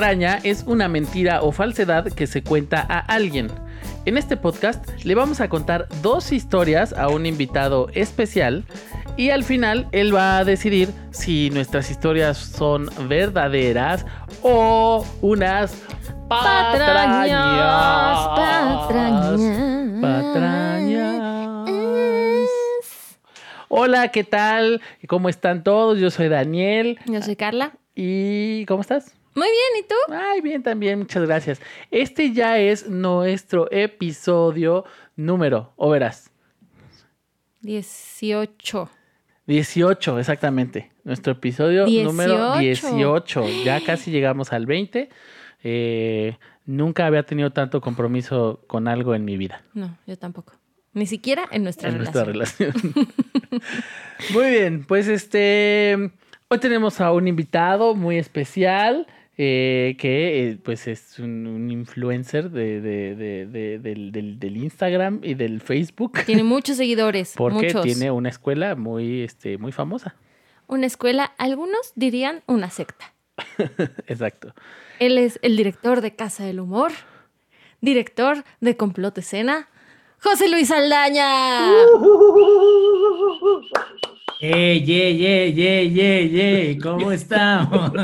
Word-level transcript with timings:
patraña 0.00 0.40
es 0.44 0.64
una 0.66 0.88
mentira 0.88 1.42
o 1.42 1.52
falsedad 1.52 2.10
que 2.10 2.26
se 2.26 2.42
cuenta 2.42 2.86
a 2.88 3.00
alguien. 3.00 3.48
En 4.06 4.16
este 4.16 4.38
podcast 4.38 4.88
le 5.04 5.14
vamos 5.14 5.42
a 5.42 5.50
contar 5.50 5.88
dos 6.00 6.32
historias 6.32 6.94
a 6.94 7.08
un 7.08 7.26
invitado 7.26 7.90
especial 7.92 8.64
y 9.18 9.28
al 9.28 9.44
final 9.44 9.88
él 9.92 10.14
va 10.14 10.38
a 10.38 10.46
decidir 10.46 10.88
si 11.10 11.50
nuestras 11.50 11.90
historias 11.90 12.38
son 12.38 12.88
verdaderas 13.10 14.06
o 14.40 15.04
unas 15.20 15.74
patrañas. 16.30 17.28
Patrañas. 18.38 19.40
Patrañas. 20.00 21.68
Hola, 23.68 24.08
¿qué 24.08 24.24
tal? 24.24 24.80
¿Cómo 25.06 25.28
están 25.28 25.62
todos? 25.62 25.98
Yo 25.98 26.10
soy 26.10 26.28
Daniel. 26.28 26.98
Yo 27.04 27.20
soy 27.20 27.36
Carla. 27.36 27.72
¿Y 27.94 28.64
cómo 28.64 28.80
estás? 28.80 29.19
Muy 29.34 29.48
bien, 29.48 29.84
¿y 29.84 29.88
tú? 29.88 29.94
Ay, 30.12 30.40
bien 30.40 30.62
también, 30.62 30.98
muchas 30.98 31.24
gracias. 31.24 31.60
Este 31.90 32.32
ya 32.32 32.58
es 32.58 32.88
nuestro 32.88 33.70
episodio 33.70 34.84
número, 35.16 35.72
o 35.76 35.90
verás, 35.90 36.30
18. 37.62 38.90
18, 39.46 40.18
exactamente. 40.18 40.92
Nuestro 41.04 41.32
episodio 41.32 41.86
número 41.86 42.58
18. 42.58 43.42
18. 43.42 43.64
Ya 43.64 43.80
casi 43.84 44.10
llegamos 44.10 44.52
al 44.52 44.66
20. 44.66 45.08
Eh, 45.62 46.36
nunca 46.64 47.06
había 47.06 47.24
tenido 47.24 47.50
tanto 47.50 47.80
compromiso 47.80 48.64
con 48.66 48.88
algo 48.88 49.14
en 49.14 49.24
mi 49.24 49.36
vida. 49.36 49.62
No, 49.74 49.98
yo 50.06 50.16
tampoco. 50.16 50.54
Ni 50.92 51.06
siquiera 51.06 51.46
en 51.50 51.64
nuestra 51.64 51.88
en 51.88 51.98
relación. 51.98 52.32
nuestra 52.32 52.64
relación. 52.64 53.06
muy 54.32 54.50
bien, 54.50 54.84
pues 54.86 55.08
este. 55.08 56.12
Hoy 56.48 56.58
tenemos 56.58 57.00
a 57.00 57.12
un 57.12 57.28
invitado 57.28 57.94
muy 57.94 58.18
especial. 58.18 59.06
Eh, 59.42 59.96
que 59.98 60.50
eh, 60.50 60.58
pues 60.62 60.86
es 60.86 61.18
un, 61.18 61.46
un 61.46 61.70
influencer 61.70 62.50
de, 62.50 62.82
de- 62.82 63.14
de- 63.14 63.46
de- 63.46 63.78
del, 63.78 64.12
del- 64.12 64.38
del 64.38 64.56
Instagram 64.58 65.20
y 65.22 65.32
del 65.32 65.62
Facebook. 65.62 66.18
Tiene 66.26 66.42
muchos 66.42 66.76
seguidores. 66.76 67.32
Porque 67.38 67.68
muchos. 67.68 67.82
tiene 67.82 68.10
una 68.10 68.28
escuela 68.28 68.76
muy, 68.76 69.22
este, 69.22 69.56
muy 69.56 69.72
famosa. 69.72 70.14
Una 70.66 70.84
escuela, 70.86 71.32
algunos 71.38 71.92
dirían 71.94 72.42
una 72.46 72.68
secta. 72.68 73.14
Exacto. 74.06 74.52
Él 74.98 75.16
es 75.16 75.38
el 75.42 75.56
director 75.56 76.02
de 76.02 76.14
Casa 76.14 76.44
del 76.44 76.60
Humor, 76.60 76.92
director 77.80 78.44
de 78.60 78.76
Complot 78.76 79.16
Escena, 79.16 79.70
José 80.22 80.50
Luis 80.50 80.70
Aldaña. 80.70 81.72
¡Ey, 84.42 84.90
ey, 84.90 85.26
ey, 85.26 85.60
ey, 85.60 86.00
ey, 86.00 86.40
ey! 86.40 86.78
¿Cómo 86.78 87.12
estamos? 87.12 87.92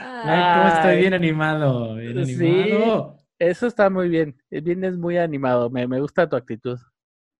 Ay, 0.00 0.42
¿Cómo 0.54 0.68
estoy 0.68 0.96
bien 0.98 1.14
animado? 1.14 1.96
Bien 1.96 2.24
Sí. 2.24 2.40
animado. 2.40 3.18
Eso 3.36 3.66
está 3.66 3.90
muy 3.90 4.08
bien. 4.08 4.40
Vienes 4.48 4.96
muy 4.96 5.16
animado. 5.16 5.70
Me, 5.70 5.88
me 5.88 6.00
gusta 6.00 6.28
tu 6.28 6.36
actitud. 6.36 6.78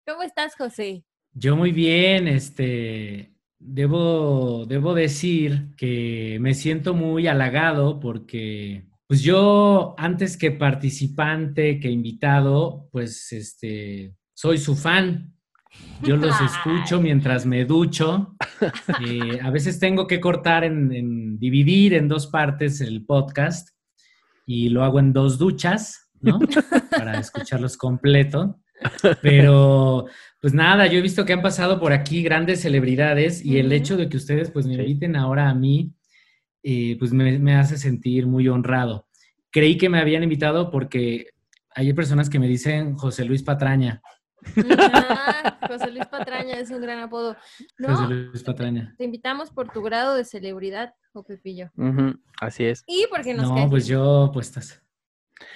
¿Cómo 0.06 0.22
estás, 0.22 0.56
José? 0.56 1.04
Yo 1.34 1.54
muy 1.54 1.70
bien, 1.70 2.26
este, 2.26 3.32
debo, 3.60 4.64
debo 4.66 4.94
decir 4.94 5.68
que 5.76 6.38
me 6.40 6.54
siento 6.54 6.94
muy 6.94 7.28
halagado 7.28 8.00
porque, 8.00 8.88
pues 9.06 9.22
yo, 9.22 9.94
antes 9.98 10.36
que 10.36 10.50
participante, 10.50 11.78
que 11.78 11.90
invitado, 11.90 12.88
pues, 12.90 13.32
este, 13.32 14.16
soy 14.34 14.58
su 14.58 14.74
fan. 14.74 15.37
Yo 16.02 16.16
los 16.16 16.34
escucho 16.40 17.00
mientras 17.00 17.44
me 17.46 17.64
ducho. 17.64 18.36
Eh, 19.04 19.38
a 19.42 19.50
veces 19.50 19.78
tengo 19.78 20.06
que 20.06 20.20
cortar 20.20 20.64
en, 20.64 20.92
en- 20.92 21.38
dividir 21.38 21.94
en 21.94 22.08
dos 22.08 22.26
partes 22.26 22.80
el 22.80 23.04
podcast 23.04 23.70
y 24.46 24.68
lo 24.70 24.84
hago 24.84 24.98
en 24.98 25.12
dos 25.12 25.38
duchas, 25.38 26.10
¿no? 26.20 26.38
Para 26.90 27.18
escucharlos 27.18 27.76
completo. 27.76 28.60
Pero, 29.22 30.06
pues 30.40 30.54
nada, 30.54 30.86
yo 30.86 30.98
he 30.98 31.02
visto 31.02 31.24
que 31.24 31.32
han 31.32 31.42
pasado 31.42 31.80
por 31.80 31.92
aquí 31.92 32.22
grandes 32.22 32.60
celebridades 32.60 33.44
y 33.44 33.58
el 33.58 33.72
hecho 33.72 33.96
de 33.96 34.08
que 34.08 34.16
ustedes 34.16 34.50
pues 34.50 34.66
me 34.66 34.74
inviten 34.74 35.16
ahora 35.16 35.48
a 35.48 35.54
mí, 35.54 35.92
eh, 36.62 36.96
pues 36.98 37.12
me, 37.12 37.38
me 37.38 37.54
hace 37.56 37.76
sentir 37.76 38.26
muy 38.26 38.48
honrado. 38.48 39.06
Creí 39.50 39.76
que 39.76 39.88
me 39.88 39.98
habían 39.98 40.22
invitado 40.22 40.70
porque 40.70 41.26
hay 41.74 41.92
personas 41.92 42.30
que 42.30 42.38
me 42.38 42.48
dicen 42.48 42.94
José 42.94 43.24
Luis 43.24 43.42
Patraña. 43.42 44.00
Ah, 44.70 45.58
José 45.68 45.90
Luis 45.90 46.06
Patraña 46.06 46.54
es 46.58 46.70
un 46.70 46.80
gran 46.80 46.98
apodo. 47.00 47.36
No, 47.78 47.88
José 47.96 48.14
Luis 48.14 48.42
Patraña. 48.42 48.94
te 48.96 49.04
invitamos 49.04 49.50
por 49.50 49.68
tu 49.70 49.82
grado 49.82 50.14
de 50.14 50.24
celebridad, 50.24 50.94
o 51.12 51.22
Pepillo. 51.24 51.70
Así 52.40 52.64
es. 52.64 52.84
Y 52.86 53.06
porque 53.10 53.34
nos 53.34 53.48
No, 53.48 53.54
caes 53.56 53.70
pues 53.70 53.86
yo, 53.86 54.30
pues 54.32 54.48
estás. 54.48 54.82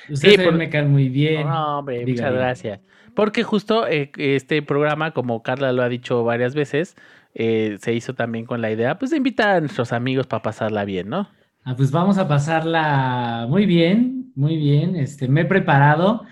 Ustedes 0.08 0.36
por- 0.36 0.44
también 0.46 0.58
me 0.58 0.70
caen 0.70 0.90
muy 0.90 1.08
bien. 1.08 1.46
No, 1.48 1.78
hombre, 1.78 2.04
Diga, 2.04 2.24
muchas 2.26 2.34
gracias. 2.34 2.80
Porque 3.14 3.42
justo 3.42 3.86
eh, 3.86 4.10
este 4.16 4.62
programa, 4.62 5.12
como 5.12 5.42
Carla 5.42 5.72
lo 5.72 5.82
ha 5.82 5.88
dicho 5.88 6.24
varias 6.24 6.54
veces, 6.54 6.96
eh, 7.34 7.76
se 7.80 7.92
hizo 7.92 8.14
también 8.14 8.44
con 8.46 8.60
la 8.60 8.70
idea 8.70 8.98
pues, 8.98 9.10
de 9.10 9.16
invitar 9.16 9.50
a 9.50 9.60
nuestros 9.60 9.92
amigos 9.92 10.26
para 10.26 10.42
pasarla 10.42 10.84
bien, 10.84 11.08
¿no? 11.08 11.28
Ah, 11.64 11.76
pues 11.76 11.90
vamos 11.92 12.18
a 12.18 12.26
pasarla 12.26 13.46
muy 13.48 13.66
bien, 13.66 14.32
muy 14.34 14.56
bien. 14.56 14.96
Este, 14.96 15.28
me 15.28 15.42
he 15.42 15.44
preparado. 15.44 16.24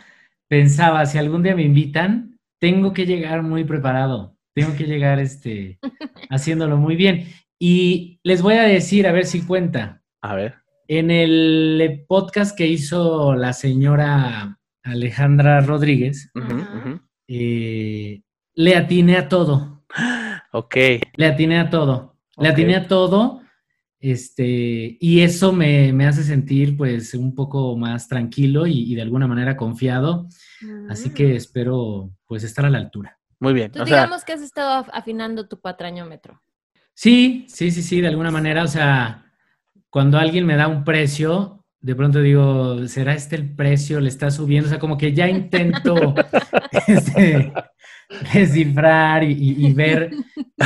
Pensaba, 0.49 1.07
si 1.07 1.19
algún 1.19 1.43
día 1.43 1.55
me 1.55 1.63
invitan, 1.63 2.30
tengo 2.61 2.93
que 2.93 3.07
llegar 3.07 3.43
muy 3.43 3.65
preparado. 3.65 4.37
Tengo 4.55 4.77
que 4.77 4.85
llegar 4.85 5.19
este, 5.19 5.81
haciéndolo 6.31 6.77
muy 6.77 6.95
bien. 6.95 7.27
Y 7.59 8.21
les 8.23 8.43
voy 8.43 8.55
a 8.55 8.63
decir, 8.63 9.07
a 9.07 9.13
ver 9.13 9.27
si 9.27 9.43
cuenta. 9.43 10.03
A 10.21 10.35
ver. 10.35 10.57
En 10.87 11.11
el 11.11 12.05
podcast 12.07 12.57
que 12.57 12.67
hizo 12.67 13.35
la 13.35 13.53
señora 13.53 14.59
Alejandra 14.83 15.61
Rodríguez, 15.61 16.31
eh, 17.29 18.23
le 18.55 18.77
atiné 18.77 19.17
a 19.17 19.29
todo. 19.29 19.85
Ok. 20.53 20.77
Le 21.15 21.27
atiné 21.27 21.61
a 21.61 21.71
todo. 21.71 22.17
Le 22.37 22.49
atiné 22.49 22.75
a 22.75 22.89
todo. 22.89 23.40
Este, 24.01 24.97
y 24.99 25.21
eso 25.21 25.53
me, 25.53 25.93
me 25.93 26.07
hace 26.07 26.23
sentir 26.25 26.77
pues 26.77 27.13
un 27.15 27.35
poco 27.35 27.77
más 27.77 28.09
tranquilo 28.09 28.67
y, 28.67 28.91
y 28.91 28.95
de 28.95 29.03
alguna 29.03 29.27
manera 29.27 29.57
confiado. 29.57 30.27
Así 30.89 31.11
Mm. 31.11 31.15
que 31.15 31.37
espero 31.37 32.11
pues 32.27 32.43
estar 32.45 32.65
a 32.65 32.71
la 32.71 32.79
altura. 32.79 33.19
Muy 33.39 33.53
bien. 33.53 33.71
Tú 33.73 33.83
O 33.83 33.87
sea, 33.87 33.97
digamos 33.97 34.25
que 34.25 34.33
has 34.33 34.43
estado 34.43 34.85
af- 34.85 34.91
afinando 34.93 35.49
tu 35.49 35.61
patrañómetro. 35.61 36.41
Sí, 36.95 37.47
sí, 37.49 37.71
sí, 37.71 37.83
sí, 37.83 38.01
de 38.01 38.09
alguna 38.09 38.31
manera. 38.31 38.63
O 38.65 38.69
sea, 38.69 39.25
cuando 39.89 40.19
alguien 40.19 40.45
me 40.47 40.57
da 40.57 40.69
un 40.69 40.85
precio, 40.85 41.65
de 41.81 41.95
pronto 41.95 42.21
digo, 42.21 42.87
¿será 42.89 43.15
este 43.15 43.37
el 43.37 43.55
precio? 43.55 44.01
¿Le 44.01 44.09
está 44.11 44.31
subiendo? 44.31 44.67
O 44.67 44.71
sea, 44.71 44.79
como 44.79 44.99
que 44.99 45.13
ya 45.15 45.29
intento 45.29 46.15
este, 46.87 47.53
descifrar 48.35 49.23
y, 49.25 49.33
y- 49.33 49.67
y 49.69 49.73
ver 49.73 50.11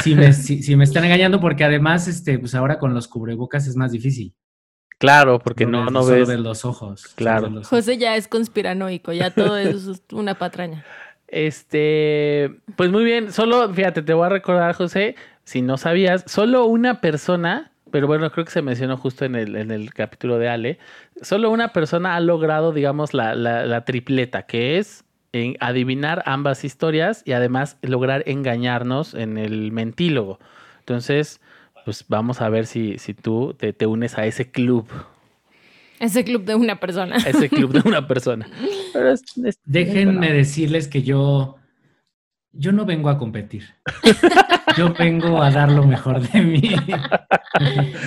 si 0.02 0.14
me, 0.14 0.32
si, 0.32 0.62
si 0.62 0.76
me 0.76 0.84
están 0.84 1.04
engañando, 1.04 1.40
porque 1.40 1.64
además, 1.64 2.08
este, 2.08 2.38
pues 2.38 2.54
ahora 2.54 2.78
con 2.78 2.94
los 2.94 3.06
cubrebocas 3.08 3.66
es 3.66 3.76
más 3.76 3.92
difícil. 3.92 4.34
claro, 4.98 5.38
porque 5.38 5.66
no, 5.66 5.86
no 5.86 6.04
ves. 6.06 6.26
ves 6.28 6.40
los 6.40 6.64
ojos. 6.64 7.08
Claro. 7.16 7.42
ves 7.42 7.52
los 7.52 7.66
ojos. 7.66 7.78
José 7.80 7.98
ya 7.98 8.16
es 8.16 8.28
conspiranoico, 8.28 9.12
ya 9.12 9.30
todo 9.30 9.56
eso 9.58 9.92
es 9.92 10.02
una 10.12 10.34
patraña. 10.38 10.84
Este, 11.28 12.60
pues 12.76 12.90
muy 12.90 13.04
bien, 13.04 13.32
solo, 13.32 13.72
fíjate, 13.74 14.02
te 14.02 14.14
voy 14.14 14.26
a 14.26 14.30
recordar, 14.30 14.72
José, 14.74 15.16
si 15.44 15.62
no 15.62 15.76
sabías, 15.76 16.24
solo 16.26 16.64
una 16.66 17.00
persona, 17.00 17.72
pero 17.90 18.06
bueno, 18.06 18.30
creo 18.30 18.44
que 18.44 18.50
se 18.52 18.62
mencionó 18.62 18.96
justo 18.96 19.24
en 19.24 19.34
el, 19.34 19.56
en 19.56 19.70
el 19.70 19.92
capítulo 19.92 20.38
de 20.38 20.48
Ale, 20.48 20.78
solo 21.22 21.50
una 21.50 21.72
persona 21.72 22.16
ha 22.16 22.20
logrado, 22.20 22.72
digamos, 22.72 23.14
la, 23.14 23.34
la, 23.34 23.66
la 23.66 23.84
tripleta, 23.84 24.44
que 24.46 24.78
es 24.78 25.03
en 25.34 25.56
adivinar 25.60 26.22
ambas 26.26 26.64
historias 26.64 27.22
y 27.24 27.32
además 27.32 27.76
lograr 27.82 28.22
engañarnos 28.26 29.14
en 29.14 29.36
el 29.38 29.72
mentílogo. 29.72 30.38
Entonces, 30.80 31.40
pues 31.84 32.04
vamos 32.08 32.40
a 32.40 32.48
ver 32.48 32.66
si, 32.66 32.98
si 32.98 33.14
tú 33.14 33.54
te, 33.58 33.72
te 33.72 33.86
unes 33.86 34.16
a 34.18 34.26
ese 34.26 34.50
club, 34.50 34.86
Ese 36.00 36.24
club 36.24 36.44
de 36.44 36.54
una 36.54 36.80
persona. 36.80 37.16
ese 37.16 37.48
club 37.48 37.72
de 37.72 37.80
una 37.88 38.06
persona. 38.06 38.48
Pero 38.92 39.12
es- 39.12 39.22
es- 39.44 39.58
Déjenme 39.64 40.32
decirles 40.32 40.88
que 40.88 41.02
yo, 41.02 41.56
yo 42.56 42.72
no 42.72 42.84
vengo 42.84 43.08
a 43.08 43.18
competir. 43.18 43.64
Yo 44.76 44.92
vengo 44.92 45.42
a 45.42 45.50
dar 45.50 45.70
lo 45.70 45.84
mejor 45.84 46.20
de 46.20 46.40
mí. 46.40 46.60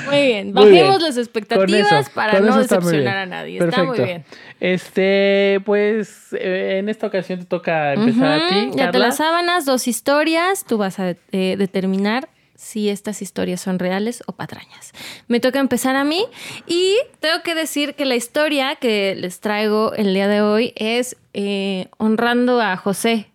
Muy 0.06 0.22
bien, 0.22 0.54
Muy 0.54 0.72
bien. 0.72 0.84
bajemos 0.86 1.02
las 1.02 1.18
expectativas 1.18 2.08
eso, 2.08 2.12
para 2.14 2.40
no 2.40 2.58
decepcionar 2.58 3.18
a 3.18 3.26
nadie. 3.26 3.60
Está 3.60 3.84
muy 3.84 3.98
Perfecto. 3.98 4.04
bien. 4.04 4.26
Este, 4.60 5.62
pues 5.66 6.34
eh, 6.34 6.78
en 6.80 6.90
esta 6.90 7.08
ocasión 7.08 7.40
te 7.40 7.46
toca 7.46 7.94
empezar 7.94 8.42
a 8.42 8.48
ti. 8.50 8.72
Ya 8.76 8.92
te 8.92 9.00
las 9.00 9.18
sábanas, 9.18 9.66
dos 9.66 9.88
historias. 9.88 10.66
Tú 10.66 10.78
vas 10.78 11.00
a 11.00 11.16
eh, 11.32 11.56
determinar 11.58 12.28
si 12.56 12.90
estas 12.90 13.22
historias 13.22 13.62
son 13.62 13.80
reales 13.80 14.24
o 14.26 14.34
patrañas. 14.34 14.92
Me 15.28 15.40
toca 15.40 15.60
empezar 15.60 15.96
a 15.96 16.04
mí 16.04 16.26
y 16.66 16.98
tengo 17.20 17.44
que 17.44 17.56
decir 17.56 17.94
que 17.96 18.06
la 18.06 18.16
historia 18.16 18.76
que 18.76 19.16
les 19.16 19.40
traigo 19.40 19.94
el 19.94 20.14
día 20.14 20.28
de 20.28 20.42
hoy 20.42 20.74
es 20.76 21.16
eh, 21.34 21.88
honrando 21.98 22.60
a 22.60 22.76
José, 22.76 23.30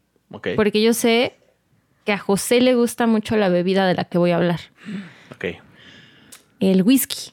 Porque 0.56 0.82
yo 0.82 0.92
sé 0.94 1.34
que 2.04 2.12
a 2.12 2.18
José 2.18 2.60
le 2.60 2.74
gusta 2.74 3.06
mucho 3.06 3.36
la 3.36 3.48
bebida 3.48 3.86
de 3.86 3.94
la 3.94 4.04
que 4.04 4.18
voy 4.18 4.30
a 4.32 4.36
hablar, 4.36 4.60
ok. 5.30 5.44
el 6.60 6.82
whisky. 6.82 7.32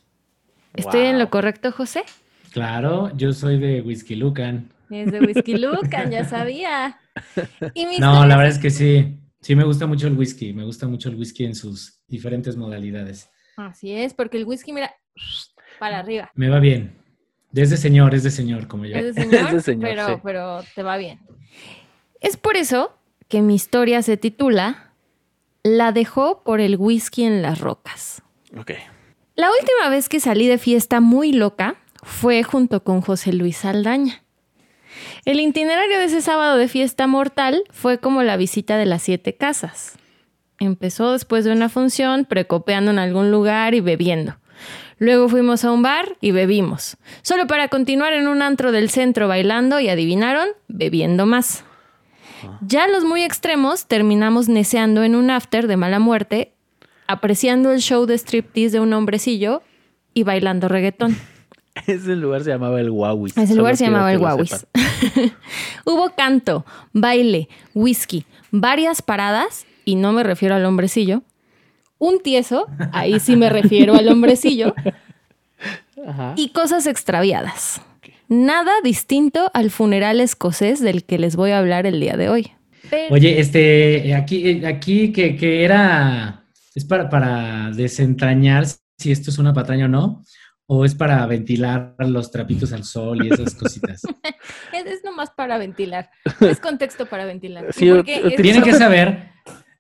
¿Estoy 0.74 1.01
en 1.01 1.19
lo 1.19 1.30
correcto, 1.30 1.72
José? 1.72 2.04
Claro, 2.51 3.16
yo 3.16 3.34
soy 3.34 3.60
de 3.60 3.81
Whisky 3.81 4.16
Lucan. 4.16 4.72
Es 4.90 5.12
de 5.12 5.19
Whisky 5.19 5.57
Lucan, 5.57 6.10
ya 6.12 6.25
sabía. 6.25 7.00
Y 7.74 7.86
No, 8.00 8.25
la 8.25 8.38
verdad 8.38 8.54
es 8.54 8.60
que 8.60 8.69
sí. 8.69 9.19
Sí, 9.42 9.56
me 9.56 9.63
gusta 9.63 9.88
mucho 9.88 10.07
el 10.07 10.18
whisky. 10.18 10.54
Me 10.54 10.63
gusta 10.63 10.88
mucho 10.88 11.10
el 11.10 11.16
whisky 11.16 11.46
en 11.46 11.56
sus 11.56 12.01
diferentes 12.07 12.56
modalidades. 12.56 13.30
Así 13.56 13.94
es, 13.94 14.13
porque 14.13 14.38
el 14.38 14.46
whisky, 14.46 14.74
mira, 14.74 14.94
para 15.80 16.00
arriba. 16.00 16.31
Me 16.36 16.50
va 16.50 16.60
bien. 16.60 16.98
Es 17.54 17.69
de 17.69 17.78
señor, 17.78 18.13
es 18.13 18.24
de 18.24 18.31
señor, 18.31 18.68
como 18.68 18.86
yo. 18.86 18.96
Es 18.96 19.16
de 19.16 19.24
señor, 19.24 19.34
Es 19.48 19.54
de 19.54 19.62
señor, 19.62 19.90
pero, 19.90 20.07
sí. 20.07 20.13
pero 20.24 20.60
te 20.75 20.84
va 20.84 20.98
bien. 20.98 21.19
Es 22.21 22.38
por 22.38 22.57
eso 22.57 22.94
que 23.27 23.42
mi 23.42 23.56
historia 23.56 24.01
se 24.01 24.18
titula 24.18 24.94
La 25.63 25.92
dejó 25.92 26.44
por 26.44 26.60
el 26.60 26.75
whisky 26.77 27.24
en 27.24 27.42
las 27.42 27.60
rocas. 27.60 28.21
Ok. 28.57 28.71
La 29.36 29.50
última 29.51 29.89
vez 29.89 30.10
que 30.10 30.19
salí 30.19 30.48
de 30.48 30.57
fiesta 30.57 31.00
muy 31.00 31.31
loca 31.31 31.77
fue 32.04 32.44
junto 32.44 32.83
con 32.83 33.01
José 33.01 33.31
Luis 33.31 33.57
Saldaña. 33.57 34.24
El 35.24 35.39
itinerario 35.39 35.98
de 35.98 36.06
ese 36.06 36.21
sábado 36.21 36.57
de 36.57 36.68
fiesta 36.68 37.07
mortal 37.07 37.63
fue 37.71 38.00
como 38.00 38.24
la 38.24 38.38
visita 38.38 38.77
de 38.77 38.86
las 38.86 39.04
siete 39.04 39.36
casas. 39.36 39.98
Empezó 40.60 41.13
después 41.13 41.45
de 41.45 41.54
una 41.54 41.69
función, 41.69 42.25
precopeando 42.25 42.92
en 42.92 43.00
algún 43.00 43.31
lugar 43.31 43.75
y 43.75 43.80
bebiendo. 43.80 44.36
Luego 44.98 45.30
fuimos 45.30 45.63
a 45.63 45.72
un 45.72 45.81
bar 45.81 46.18
y 46.19 46.31
bebimos, 46.31 46.98
solo 47.22 47.48
para 47.48 47.69
continuar 47.69 48.12
en 48.12 48.27
un 48.27 48.42
antro 48.42 48.74
del 48.74 48.89
centro 48.89 49.30
bailando 49.30 49.80
y 49.80 49.88
adivinaron, 49.88 50.50
bebiendo 50.68 51.25
más. 51.25 51.63
Ya 52.62 52.88
los 52.88 53.03
muy 53.03 53.24
extremos 53.24 53.86
terminamos 53.86 54.50
neceando 54.50 55.03
en 55.03 55.15
un 55.15 55.30
after 55.30 55.68
de 55.68 55.77
mala 55.77 56.00
muerte, 56.00 56.53
apreciando 57.07 57.71
el 57.71 57.80
show 57.80 58.06
de 58.06 58.18
striptease 58.18 58.71
de 58.74 58.80
un 58.80 58.94
hombrecillo 58.94 59.62
y 60.13 60.24
bailando 60.24 60.68
reggaetón. 60.68 61.18
Ese 61.88 62.15
lugar 62.15 62.44
se 62.44 62.50
llamaba 62.50 62.80
el 62.81 62.89
Wawis. 62.89 63.38
Ese 63.38 63.56
lugar 63.56 63.77
se 63.77 63.86
llamaba 63.86 64.12
el 64.12 64.19
Wawis. 64.19 64.68
Hubo 65.86 66.09
canto, 66.15 66.65
baile, 66.94 67.47
whisky, 67.74 68.25
varias 68.51 69.01
paradas, 69.01 69.65
y 69.86 69.95
no 69.95 70.12
me 70.12 70.24
refiero 70.24 70.56
al 70.56 70.65
hombrecillo. 70.65 71.24
Un 71.97 72.21
tieso, 72.21 72.68
ahí 72.94 73.19
sí 73.19 73.36
me 73.36 73.50
refiero 73.50 73.94
al 73.95 74.07
hombrecillo, 74.07 74.74
Ajá. 76.07 76.33
y 76.38 76.50
cosas 76.50 76.88
extraviadas. 76.88 77.81
Nada 78.29 78.71
distinto 78.83 79.49
al 79.55 79.71
funeral 79.71 80.21
escocés 80.21 80.79
del 80.81 81.03
que 81.03 81.17
les 81.17 81.35
voy 81.35 81.51
a 81.51 81.57
hablar 81.59 81.85
el 81.87 81.99
día 81.99 82.15
de 82.15 82.29
hoy. 82.29 82.51
Pero- 82.89 83.13
Oye, 83.15 83.39
este, 83.39 84.13
aquí, 84.13 84.63
aquí 84.65 85.11
que, 85.11 85.35
que 85.35 85.63
era, 85.63 86.45
es 86.75 86.85
para, 86.85 87.09
para 87.09 87.71
desentrañar 87.71 88.65
si 88.99 89.11
esto 89.11 89.31
es 89.31 89.37
una 89.39 89.53
patraña 89.53 89.85
o 89.85 89.87
no, 89.89 90.23
o 90.67 90.85
es 90.85 90.93
para 90.93 91.25
ventilar 91.25 91.95
los 91.97 92.31
trapitos 92.31 92.71
al 92.71 92.83
sol 92.83 93.25
y 93.25 93.33
esas 93.33 93.55
cositas. 93.55 94.01
Es, 94.73 94.85
es 94.85 95.03
nomás 95.03 95.31
para 95.31 95.57
ventilar. 95.57 96.11
Es 96.41 96.59
contexto 96.59 97.07
para 97.07 97.25
ventilar. 97.25 97.65
Sí, 97.73 97.89
Tienen 98.37 98.61
que 98.61 98.73
saber, 98.73 99.31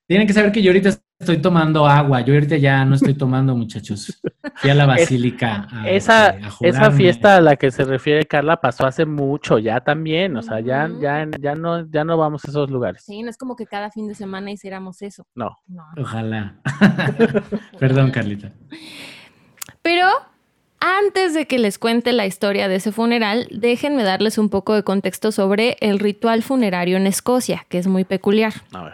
tienen 0.07 0.25
que 0.25 0.33
saber 0.33 0.51
que 0.51 0.63
yo 0.63 0.71
ahorita 0.71 0.89
estoy 1.19 1.37
tomando 1.41 1.85
agua, 1.85 2.21
yo 2.21 2.33
ahorita 2.33 2.57
ya 2.57 2.85
no 2.85 2.95
estoy 2.95 3.13
tomando, 3.13 3.55
muchachos. 3.55 4.21
Fui 4.55 4.69
a 4.69 4.73
la 4.75 4.85
basílica 4.85 5.67
a, 5.71 5.89
Esa, 5.89 6.27
a 6.27 6.37
esa 6.37 6.49
jugarme. 6.51 6.97
fiesta 6.97 7.35
a 7.35 7.41
la 7.41 7.55
que 7.57 7.71
se 7.71 7.83
refiere 7.83 8.25
Carla 8.25 8.61
pasó 8.61 8.85
hace 8.87 9.05
mucho, 9.05 9.59
ya 9.59 9.81
también. 9.81 10.35
O 10.37 10.41
sea, 10.41 10.59
ya, 10.61 10.89
ya, 11.01 11.27
ya 11.39 11.55
no, 11.55 11.89
ya 11.89 12.03
no 12.03 12.17
vamos 12.17 12.45
a 12.45 12.47
esos 12.49 12.69
lugares. 12.69 13.03
Sí, 13.05 13.21
no 13.21 13.29
es 13.29 13.37
como 13.37 13.55
que 13.55 13.65
cada 13.65 13.91
fin 13.91 14.07
de 14.07 14.15
semana 14.15 14.51
hiciéramos 14.51 15.01
eso. 15.01 15.27
No. 15.35 15.59
No. 15.67 15.83
Ojalá. 15.97 16.55
Perdón, 17.79 18.11
Carlita. 18.11 18.51
Pero 19.81 20.07
antes 20.79 21.33
de 21.33 21.45
que 21.45 21.59
les 21.59 21.77
cuente 21.77 22.13
la 22.13 22.25
historia 22.25 22.69
de 22.69 22.75
ese 22.75 22.93
funeral, 22.93 23.47
déjenme 23.51 24.03
darles 24.03 24.37
un 24.37 24.49
poco 24.49 24.73
de 24.73 24.83
contexto 24.83 25.31
sobre 25.33 25.75
el 25.81 25.99
ritual 25.99 26.43
funerario 26.43 26.95
en 26.95 27.07
Escocia, 27.07 27.65
que 27.67 27.77
es 27.77 27.87
muy 27.87 28.05
peculiar. 28.05 28.53
A 28.73 28.83
ver. 28.85 28.93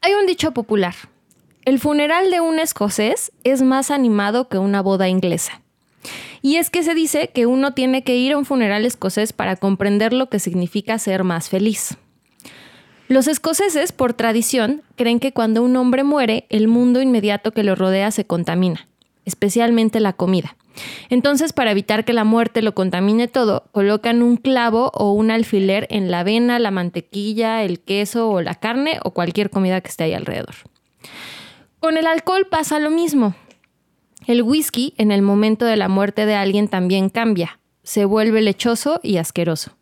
Hay 0.00 0.14
un 0.14 0.26
dicho 0.26 0.52
popular. 0.52 0.94
El 1.64 1.80
funeral 1.80 2.30
de 2.30 2.40
un 2.40 2.60
escocés 2.60 3.32
es 3.42 3.62
más 3.62 3.90
animado 3.90 4.48
que 4.48 4.56
una 4.56 4.80
boda 4.80 5.08
inglesa. 5.08 5.60
Y 6.40 6.56
es 6.56 6.70
que 6.70 6.84
se 6.84 6.94
dice 6.94 7.30
que 7.34 7.46
uno 7.46 7.74
tiene 7.74 8.04
que 8.04 8.16
ir 8.16 8.32
a 8.32 8.38
un 8.38 8.44
funeral 8.44 8.86
escocés 8.86 9.32
para 9.32 9.56
comprender 9.56 10.12
lo 10.12 10.28
que 10.28 10.38
significa 10.38 11.00
ser 11.00 11.24
más 11.24 11.48
feliz. 11.48 11.98
Los 13.08 13.26
escoceses, 13.26 13.90
por 13.90 14.14
tradición, 14.14 14.82
creen 14.94 15.18
que 15.18 15.32
cuando 15.32 15.64
un 15.64 15.76
hombre 15.76 16.04
muere, 16.04 16.46
el 16.48 16.68
mundo 16.68 17.02
inmediato 17.02 17.50
que 17.50 17.64
lo 17.64 17.74
rodea 17.74 18.12
se 18.12 18.24
contamina, 18.24 18.86
especialmente 19.28 20.00
la 20.00 20.14
comida. 20.14 20.56
Entonces, 21.10 21.52
para 21.52 21.70
evitar 21.70 22.04
que 22.04 22.12
la 22.12 22.24
muerte 22.24 22.62
lo 22.62 22.74
contamine 22.74 23.28
todo, 23.28 23.64
colocan 23.72 24.22
un 24.22 24.36
clavo 24.36 24.90
o 24.94 25.12
un 25.12 25.30
alfiler 25.30 25.86
en 25.90 26.10
la 26.10 26.20
avena, 26.20 26.58
la 26.58 26.70
mantequilla, 26.70 27.62
el 27.62 27.80
queso 27.80 28.30
o 28.30 28.40
la 28.40 28.54
carne 28.54 28.98
o 29.04 29.12
cualquier 29.12 29.50
comida 29.50 29.80
que 29.80 29.88
esté 29.88 30.04
ahí 30.04 30.14
alrededor. 30.14 30.54
Con 31.80 31.96
el 31.96 32.06
alcohol 32.06 32.46
pasa 32.50 32.78
lo 32.78 32.90
mismo. 32.90 33.34
El 34.26 34.42
whisky 34.42 34.94
en 34.98 35.12
el 35.12 35.22
momento 35.22 35.64
de 35.64 35.76
la 35.76 35.88
muerte 35.88 36.26
de 36.26 36.34
alguien 36.34 36.68
también 36.68 37.08
cambia, 37.08 37.58
se 37.82 38.04
vuelve 38.04 38.42
lechoso 38.42 39.00
y 39.02 39.16
asqueroso. 39.16 39.72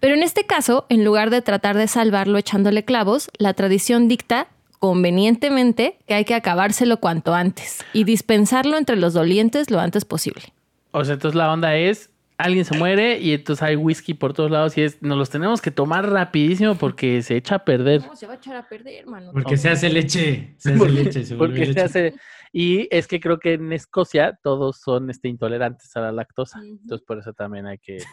Pero 0.00 0.14
en 0.14 0.22
este 0.22 0.46
caso, 0.46 0.86
en 0.88 1.04
lugar 1.04 1.30
de 1.30 1.42
tratar 1.42 1.76
de 1.76 1.86
salvarlo 1.86 2.38
echándole 2.38 2.84
clavos, 2.84 3.30
la 3.38 3.54
tradición 3.54 4.08
dicta 4.08 4.48
convenientemente 4.80 5.98
que 6.06 6.14
hay 6.14 6.24
que 6.24 6.34
acabárselo 6.34 6.98
cuanto 6.98 7.34
antes 7.34 7.84
y 7.92 8.04
dispensarlo 8.04 8.76
entre 8.76 8.96
los 8.96 9.12
dolientes 9.14 9.70
lo 9.70 9.78
antes 9.80 10.04
posible. 10.04 10.42
O 10.90 11.04
sea, 11.04 11.14
entonces 11.14 11.36
la 11.36 11.52
onda 11.52 11.76
es, 11.76 12.10
alguien 12.38 12.64
se 12.64 12.76
muere 12.76 13.18
y 13.20 13.32
entonces 13.34 13.62
hay 13.62 13.76
whisky 13.76 14.14
por 14.14 14.32
todos 14.32 14.50
lados 14.50 14.76
y 14.76 14.82
es, 14.82 15.00
nos 15.02 15.16
los 15.16 15.30
tenemos 15.30 15.60
que 15.60 15.70
tomar 15.70 16.08
rapidísimo 16.10 16.74
porque 16.74 17.22
se 17.22 17.36
echa 17.36 17.56
a 17.56 17.64
perder. 17.64 18.02
se 18.14 18.26
va 18.26 18.32
a 18.32 18.36
echar 18.36 18.56
a 18.56 18.68
perder, 18.68 18.94
hermano? 19.00 19.30
Porque 19.32 19.56
se 19.56 19.68
hace 19.68 19.88
leche, 19.90 20.54
se 20.58 20.70
hace 20.70 20.78
Porque- 20.78 20.92
leche, 20.94 21.24
se 21.24 21.34
vuelve 21.36 21.58
porque 21.58 21.72
se 21.74 21.80
hace- 21.80 22.14
y 22.52 22.88
es 22.90 23.06
que 23.06 23.20
creo 23.20 23.38
que 23.38 23.54
en 23.54 23.72
Escocia 23.72 24.38
todos 24.42 24.80
son 24.80 25.08
este, 25.10 25.28
intolerantes 25.28 25.94
a 25.96 26.00
la 26.00 26.12
lactosa. 26.12 26.58
Entonces 26.62 27.04
por 27.06 27.18
eso 27.18 27.32
también 27.32 27.66
hay 27.66 27.78
que... 27.78 27.98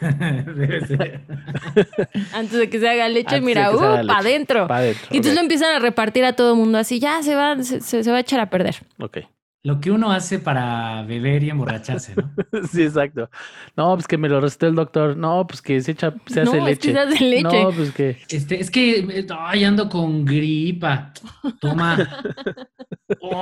Antes 2.32 2.58
de 2.58 2.70
que 2.70 2.78
se 2.80 2.88
haga 2.88 3.08
leche, 3.08 3.36
Antes 3.36 3.42
mira, 3.44 3.70
uh, 3.72 3.78
para 3.78 4.18
adentro. 4.18 4.66
Pa' 4.68 4.78
adentro, 4.78 5.08
Y 5.10 5.16
entonces 5.16 5.34
lo 5.34 5.40
empiezan 5.42 5.74
a 5.74 5.78
repartir 5.78 6.24
a 6.24 6.34
todo 6.34 6.52
el 6.52 6.58
mundo 6.58 6.78
así, 6.78 6.98
ya 7.00 7.22
se 7.22 7.34
va, 7.34 7.62
se, 7.62 7.80
se- 7.80 8.04
se 8.04 8.10
va 8.10 8.18
a 8.18 8.20
echar 8.20 8.40
a 8.40 8.50
perder. 8.50 8.76
Ok. 9.00 9.18
Lo 9.64 9.80
que 9.80 9.90
uno 9.90 10.12
hace 10.12 10.38
para 10.38 11.02
beber 11.02 11.42
y 11.42 11.50
emborracharse, 11.50 12.14
¿no? 12.14 12.30
Sí, 12.70 12.82
exacto. 12.84 13.28
No, 13.76 13.94
pues 13.94 14.06
que 14.06 14.16
me 14.16 14.28
lo 14.28 14.40
recetó 14.40 14.68
el 14.68 14.76
doctor. 14.76 15.16
No, 15.16 15.46
pues 15.46 15.60
que 15.60 15.80
se 15.80 15.92
echa, 15.92 16.14
se 16.26 16.42
hace 16.42 16.58
no, 16.58 16.68
es 16.68 16.78
que 16.78 16.88
leche. 16.88 16.92
se 16.92 16.98
hace 16.98 17.24
leche. 17.24 17.62
No, 17.64 17.72
pues 17.72 17.92
que... 17.92 18.16
Este, 18.28 18.60
es 18.60 18.70
que 18.70 19.00
eh, 19.00 19.26
ay, 19.36 19.64
ando 19.64 19.88
con 19.88 20.24
gripa. 20.24 21.12
Toma. 21.60 22.22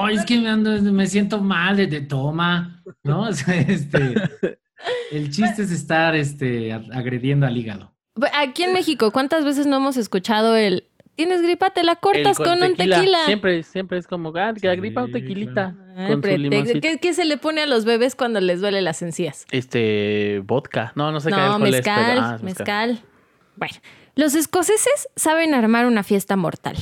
Ay, 0.00 0.16
es 0.16 0.24
que 0.24 0.38
me 0.38 0.48
ando, 0.48 0.70
me 0.80 1.06
siento 1.06 1.40
mal 1.40 1.76
de, 1.76 1.86
de 1.86 2.00
toma. 2.00 2.82
¿No? 3.02 3.28
Este, 3.46 4.14
el 5.10 5.30
chiste 5.30 5.62
es 5.62 5.70
estar 5.70 6.14
este, 6.14 6.72
agrediendo 6.72 7.46
al 7.46 7.56
hígado. 7.56 7.92
Aquí 8.34 8.62
en 8.62 8.72
México, 8.72 9.10
¿cuántas 9.10 9.44
veces 9.44 9.66
no 9.66 9.76
hemos 9.76 9.96
escuchado 9.96 10.56
el 10.56 10.84
tienes 11.16 11.42
gripa, 11.42 11.70
te 11.70 11.82
la 11.82 11.92
el 11.92 11.98
cortas 11.98 12.36
con, 12.36 12.62
un 12.62 12.76
tequila? 12.76 13.24
Siempre, 13.26 13.62
siempre 13.62 13.98
es 13.98 14.06
como, 14.06 14.32
ah, 14.36 14.52
que 14.54 14.66
la 14.66 14.76
gripa 14.76 15.06
Sí, 15.06 15.12
tequilita. 15.12 15.74
Ah, 15.96 16.08
con 16.08 16.22
su. 16.22 16.80
¿Qué, 16.80 16.98
qué 17.00 17.14
se 17.14 17.24
le 17.24 17.38
pone 17.38 17.62
a 17.62 17.66
los 17.66 17.84
bebés 17.84 18.14
cuando 18.14 18.40
les 18.40 18.60
duele 18.60 18.82
las 18.82 19.02
encías? 19.02 19.46
Este, 19.50 20.42
vodka. 20.44 20.92
No, 20.94 21.10
no 21.10 21.20
sé 21.20 21.30
qué 21.30 21.36
No, 21.36 21.42
alcohol 21.54 21.66
es, 21.66 21.72
mezcal, 21.72 22.04
pero- 22.06 22.20
ah, 22.22 22.34
es 22.36 22.42
mezcal. 22.42 23.00
Bueno, 23.56 23.74
los 24.14 24.34
escoceses 24.34 25.08
saben 25.16 25.54
armar 25.54 25.86
una 25.86 26.02
fiesta 26.02 26.36
mortal. 26.36 26.76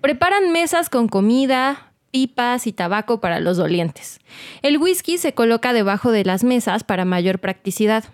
Preparan 0.00 0.50
mesas 0.50 0.90
con 0.90 1.06
comida, 1.08 1.92
pipas 2.10 2.66
y 2.66 2.72
tabaco 2.72 3.20
para 3.20 3.40
los 3.40 3.56
dolientes. 3.56 4.18
El 4.62 4.78
whisky 4.78 5.18
se 5.18 5.32
coloca 5.34 5.72
debajo 5.72 6.10
de 6.10 6.24
las 6.24 6.42
mesas 6.44 6.82
para 6.84 7.04
mayor 7.04 7.38
practicidad. 7.38 8.04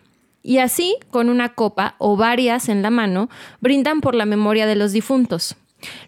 Y 0.49 0.61
así, 0.61 0.97
con 1.11 1.29
una 1.29 1.51
copa 1.51 1.95
o 1.99 2.17
varias 2.17 2.71
en 2.71 2.81
la 2.81 2.89
mano, 2.89 3.29
brindan 3.61 4.01
por 4.01 4.15
la 4.15 4.25
memoria 4.25 4.67
de 4.67 4.77
los 4.77 4.93
difuntos. 4.93 5.57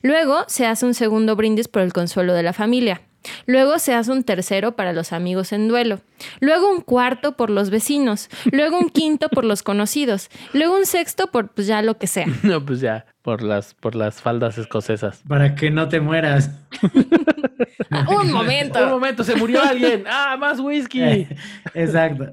Luego 0.00 0.44
se 0.46 0.64
hace 0.64 0.86
un 0.86 0.94
segundo 0.94 1.36
brindis 1.36 1.68
por 1.68 1.82
el 1.82 1.92
consuelo 1.92 2.32
de 2.32 2.42
la 2.42 2.54
familia. 2.54 3.02
Luego 3.46 3.78
se 3.78 3.94
hace 3.94 4.10
un 4.12 4.24
tercero 4.24 4.76
para 4.76 4.92
los 4.92 5.12
amigos 5.12 5.52
en 5.52 5.68
duelo. 5.68 6.00
Luego 6.40 6.70
un 6.70 6.80
cuarto 6.80 7.36
por 7.36 7.50
los 7.50 7.70
vecinos. 7.70 8.28
Luego 8.52 8.78
un 8.78 8.90
quinto 8.90 9.28
por 9.28 9.44
los 9.44 9.62
conocidos. 9.62 10.28
Luego 10.52 10.76
un 10.76 10.86
sexto 10.86 11.28
por 11.28 11.48
pues 11.50 11.66
ya 11.66 11.82
lo 11.82 11.98
que 11.98 12.06
sea. 12.06 12.26
No, 12.42 12.64
pues 12.64 12.80
ya, 12.80 13.06
por 13.22 13.42
las, 13.42 13.74
por 13.74 13.94
las 13.94 14.20
faldas 14.20 14.58
escocesas. 14.58 15.22
Para 15.28 15.54
que 15.54 15.70
no 15.70 15.88
te 15.88 16.00
mueras. 16.00 16.50
Un 16.82 18.08
Un 18.20 18.32
momento. 18.32 18.88
momento, 18.88 19.24
se 19.24 19.36
murió 19.36 19.62
alguien. 19.62 20.04
Ah, 20.10 20.36
más 20.38 20.58
whisky. 20.60 21.26
Exacto. 21.74 22.30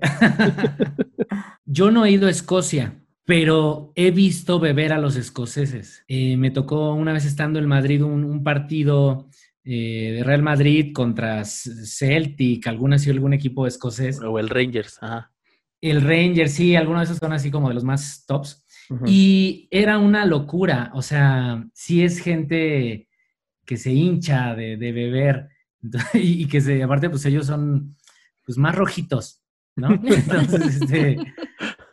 Yo 1.65 1.91
no 1.91 2.06
he 2.06 2.12
ido 2.12 2.27
a 2.27 2.32
Escocia, 2.32 2.94
pero 3.25 3.91
he 3.96 4.12
visto 4.12 4.60
beber 4.60 4.94
a 4.94 4.98
los 4.98 5.15
escoceses. 5.15 6.03
Eh, 6.08 6.38
me 6.38 6.51
tocó 6.51 6.94
una 6.94 7.13
vez 7.13 7.25
estando 7.25 7.60
en 7.60 7.67
Madrid 7.67 8.03
un, 8.03 8.24
un 8.24 8.44
partido 8.44 9.27
eh, 9.70 10.14
de 10.14 10.24
Real 10.24 10.42
Madrid 10.42 10.94
contra 10.94 11.44
Celtic, 11.44 12.66
alguna 12.68 12.98
sí, 12.98 13.10
algún 13.10 13.34
equipo 13.34 13.68
escocés. 13.68 14.22
O 14.22 14.40
el 14.40 14.48
Rangers, 14.48 14.98
ajá. 15.02 15.34
El 15.82 16.04
Rangers, 16.04 16.54
sí, 16.54 16.78
algunos 16.78 17.02
de 17.02 17.04
esos 17.04 17.18
son 17.18 17.34
así 17.34 17.52
como 17.52 17.68
de 17.68 17.74
los 17.74 17.84
más 17.84 18.26
tops. 18.26 18.66
Y 19.06 19.68
era 19.70 19.98
una 19.98 20.26
locura, 20.26 20.90
o 20.94 21.02
sea, 21.02 21.68
sí 21.74 22.02
es 22.02 22.20
gente 22.20 23.10
que 23.66 23.76
se 23.76 23.92
hincha 23.92 24.56
de, 24.56 24.78
beber 24.78 25.50
y, 26.14 26.48
que 26.48 26.62
se, 26.62 26.82
aparte, 26.82 27.10
pues 27.10 27.26
ellos 27.26 27.46
son 27.46 27.98
pues 28.46 28.58
más 28.58 28.74
rojitos, 28.74 29.44
¿no? 29.76 29.90
Entonces, 30.06 30.82
este, 30.82 31.18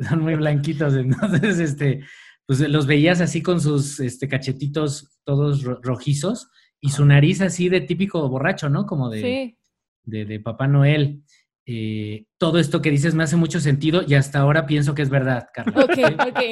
son 0.08 0.20
muy 0.20 0.36
blanquitos, 0.36 0.94
entonces, 0.94 1.58
este, 1.58 2.04
pues 2.46 2.60
los 2.60 2.86
veías 2.86 3.20
así 3.20 3.42
con 3.42 3.60
sus 3.60 3.98
este, 3.98 4.28
cachetitos 4.28 5.18
todos 5.24 5.64
rojizos 5.64 6.48
y 6.84 6.90
su 6.90 7.06
nariz 7.06 7.40
así 7.40 7.70
de 7.70 7.80
típico 7.80 8.28
borracho, 8.28 8.68
¿no? 8.68 8.84
Como 8.84 9.08
de, 9.08 9.56
de, 10.04 10.40
Papá 10.40 10.68
Noel. 10.68 11.22
Eh, 11.64 12.26
todo 12.36 12.58
esto 12.58 12.82
que 12.82 12.90
dices 12.90 13.14
me 13.14 13.24
hace 13.24 13.36
mucho 13.36 13.58
sentido 13.58 14.02
y 14.06 14.12
hasta 14.12 14.40
ahora 14.40 14.66
pienso 14.66 14.94
que 14.94 15.00
es 15.00 15.08
verdad, 15.08 15.48
Carlos. 15.54 15.82
Ok, 15.82 15.98
ok. 15.98 16.42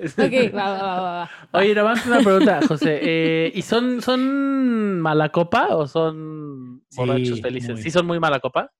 ok, 0.00 0.56
va, 0.56 0.70
va, 0.70 1.00
va, 1.00 1.30
Oye, 1.52 1.74
nada 1.74 1.90
más 1.90 2.06
una 2.06 2.20
pregunta, 2.20 2.60
José. 2.66 2.98
Eh, 3.02 3.52
¿Y 3.54 3.60
son, 3.60 4.00
son 4.00 5.00
mala 5.00 5.28
copa 5.28 5.76
o 5.76 5.86
son 5.86 6.82
borrachos 6.96 7.42
felices? 7.42 7.82
¿Sí 7.82 7.90
son 7.90 8.06
muy 8.06 8.18
mala 8.18 8.40
copa? 8.40 8.72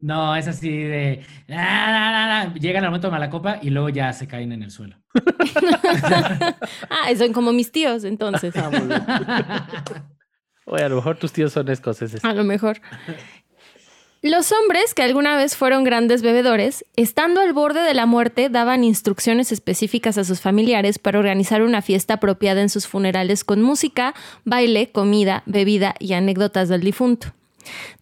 No, 0.00 0.34
es 0.34 0.48
así 0.48 0.76
de. 0.76 1.24
Llegan 1.46 2.82
al 2.82 2.90
momento 2.90 3.06
de 3.06 3.12
mala 3.12 3.30
copa 3.30 3.60
y 3.62 3.70
luego 3.70 3.90
ya 3.90 4.12
se 4.12 4.26
caen 4.26 4.50
en 4.50 4.64
el 4.64 4.72
suelo. 4.72 4.96
ah, 6.90 7.14
son 7.16 7.32
como 7.32 7.52
mis 7.52 7.70
tíos, 7.70 8.02
entonces. 8.02 8.52
Oye, 10.72 10.84
a 10.84 10.88
lo 10.88 10.96
mejor 10.96 11.18
tus 11.18 11.32
tíos 11.32 11.52
son 11.52 11.68
escoceses. 11.68 12.24
A 12.24 12.32
lo 12.32 12.44
mejor. 12.44 12.80
Los 14.22 14.52
hombres 14.52 14.94
que 14.94 15.02
alguna 15.02 15.36
vez 15.36 15.54
fueron 15.54 15.84
grandes 15.84 16.22
bebedores, 16.22 16.86
estando 16.96 17.42
al 17.42 17.52
borde 17.52 17.82
de 17.82 17.92
la 17.92 18.06
muerte, 18.06 18.48
daban 18.48 18.82
instrucciones 18.82 19.52
específicas 19.52 20.16
a 20.16 20.24
sus 20.24 20.40
familiares 20.40 20.98
para 20.98 21.18
organizar 21.18 21.60
una 21.60 21.82
fiesta 21.82 22.14
apropiada 22.14 22.62
en 22.62 22.70
sus 22.70 22.86
funerales 22.86 23.44
con 23.44 23.60
música, 23.60 24.14
baile, 24.46 24.90
comida, 24.90 25.42
bebida 25.44 25.94
y 25.98 26.14
anécdotas 26.14 26.70
del 26.70 26.80
difunto. 26.80 27.34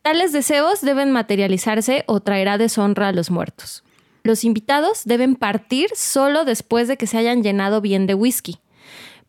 Tales 0.02 0.32
deseos 0.32 0.80
deben 0.80 1.10
materializarse 1.10 2.04
o 2.06 2.20
traerá 2.20 2.56
deshonra 2.56 3.08
a 3.08 3.12
los 3.12 3.32
muertos. 3.32 3.82
Los 4.22 4.44
invitados 4.44 5.02
deben 5.06 5.34
partir 5.34 5.88
solo 5.96 6.44
después 6.44 6.86
de 6.86 6.96
que 6.96 7.08
se 7.08 7.18
hayan 7.18 7.42
llenado 7.42 7.80
bien 7.80 8.06
de 8.06 8.14
whisky. 8.14 8.58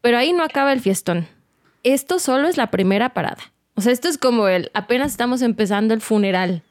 Pero 0.01 0.19
ahí 0.19 0.31
no 0.31 0.43
acaba 0.43 0.73
el 0.73 0.79
fiestón 0.79 1.27
esto 1.83 2.19
solo 2.19 2.47
es 2.47 2.57
la 2.57 2.71
primera 2.71 3.13
parada. 3.13 3.41
O 3.75 3.81
sea, 3.81 3.91
esto 3.91 4.07
es 4.07 4.17
como 4.17 4.47
el 4.47 4.69
apenas 4.73 5.11
estamos 5.11 5.41
empezando 5.41 5.93
el 5.93 6.01
funeral. 6.01 6.63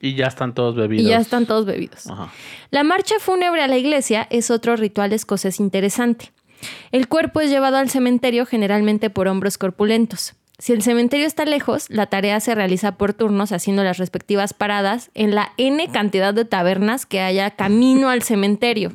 Y 0.00 0.14
ya 0.14 0.26
están 0.26 0.54
todos 0.54 0.74
bebidos. 0.76 1.04
Y 1.04 1.08
ya 1.08 1.18
están 1.18 1.46
todos 1.46 1.64
bebidos. 1.66 2.04
La 2.70 2.84
marcha 2.84 3.16
fúnebre 3.18 3.62
a 3.62 3.68
la 3.68 3.78
iglesia 3.78 4.26
es 4.30 4.50
otro 4.50 4.76
ritual 4.76 5.12
escocés 5.12 5.60
interesante. 5.60 6.32
El 6.92 7.08
cuerpo 7.08 7.40
es 7.40 7.50
llevado 7.50 7.76
al 7.76 7.90
cementerio 7.90 8.46
generalmente 8.46 9.10
por 9.10 9.28
hombros 9.28 9.58
corpulentos. 9.58 10.34
Si 10.58 10.72
el 10.72 10.82
cementerio 10.82 11.26
está 11.26 11.44
lejos, 11.44 11.90
la 11.90 12.06
tarea 12.06 12.38
se 12.38 12.54
realiza 12.54 12.96
por 12.96 13.12
turnos 13.12 13.50
haciendo 13.50 13.82
las 13.82 13.98
respectivas 13.98 14.54
paradas 14.54 15.10
en 15.14 15.34
la 15.34 15.52
N 15.56 15.88
cantidad 15.88 16.32
de 16.32 16.44
tabernas 16.44 17.06
que 17.06 17.20
haya 17.20 17.50
camino 17.50 18.08
al 18.08 18.22
cementerio. 18.22 18.92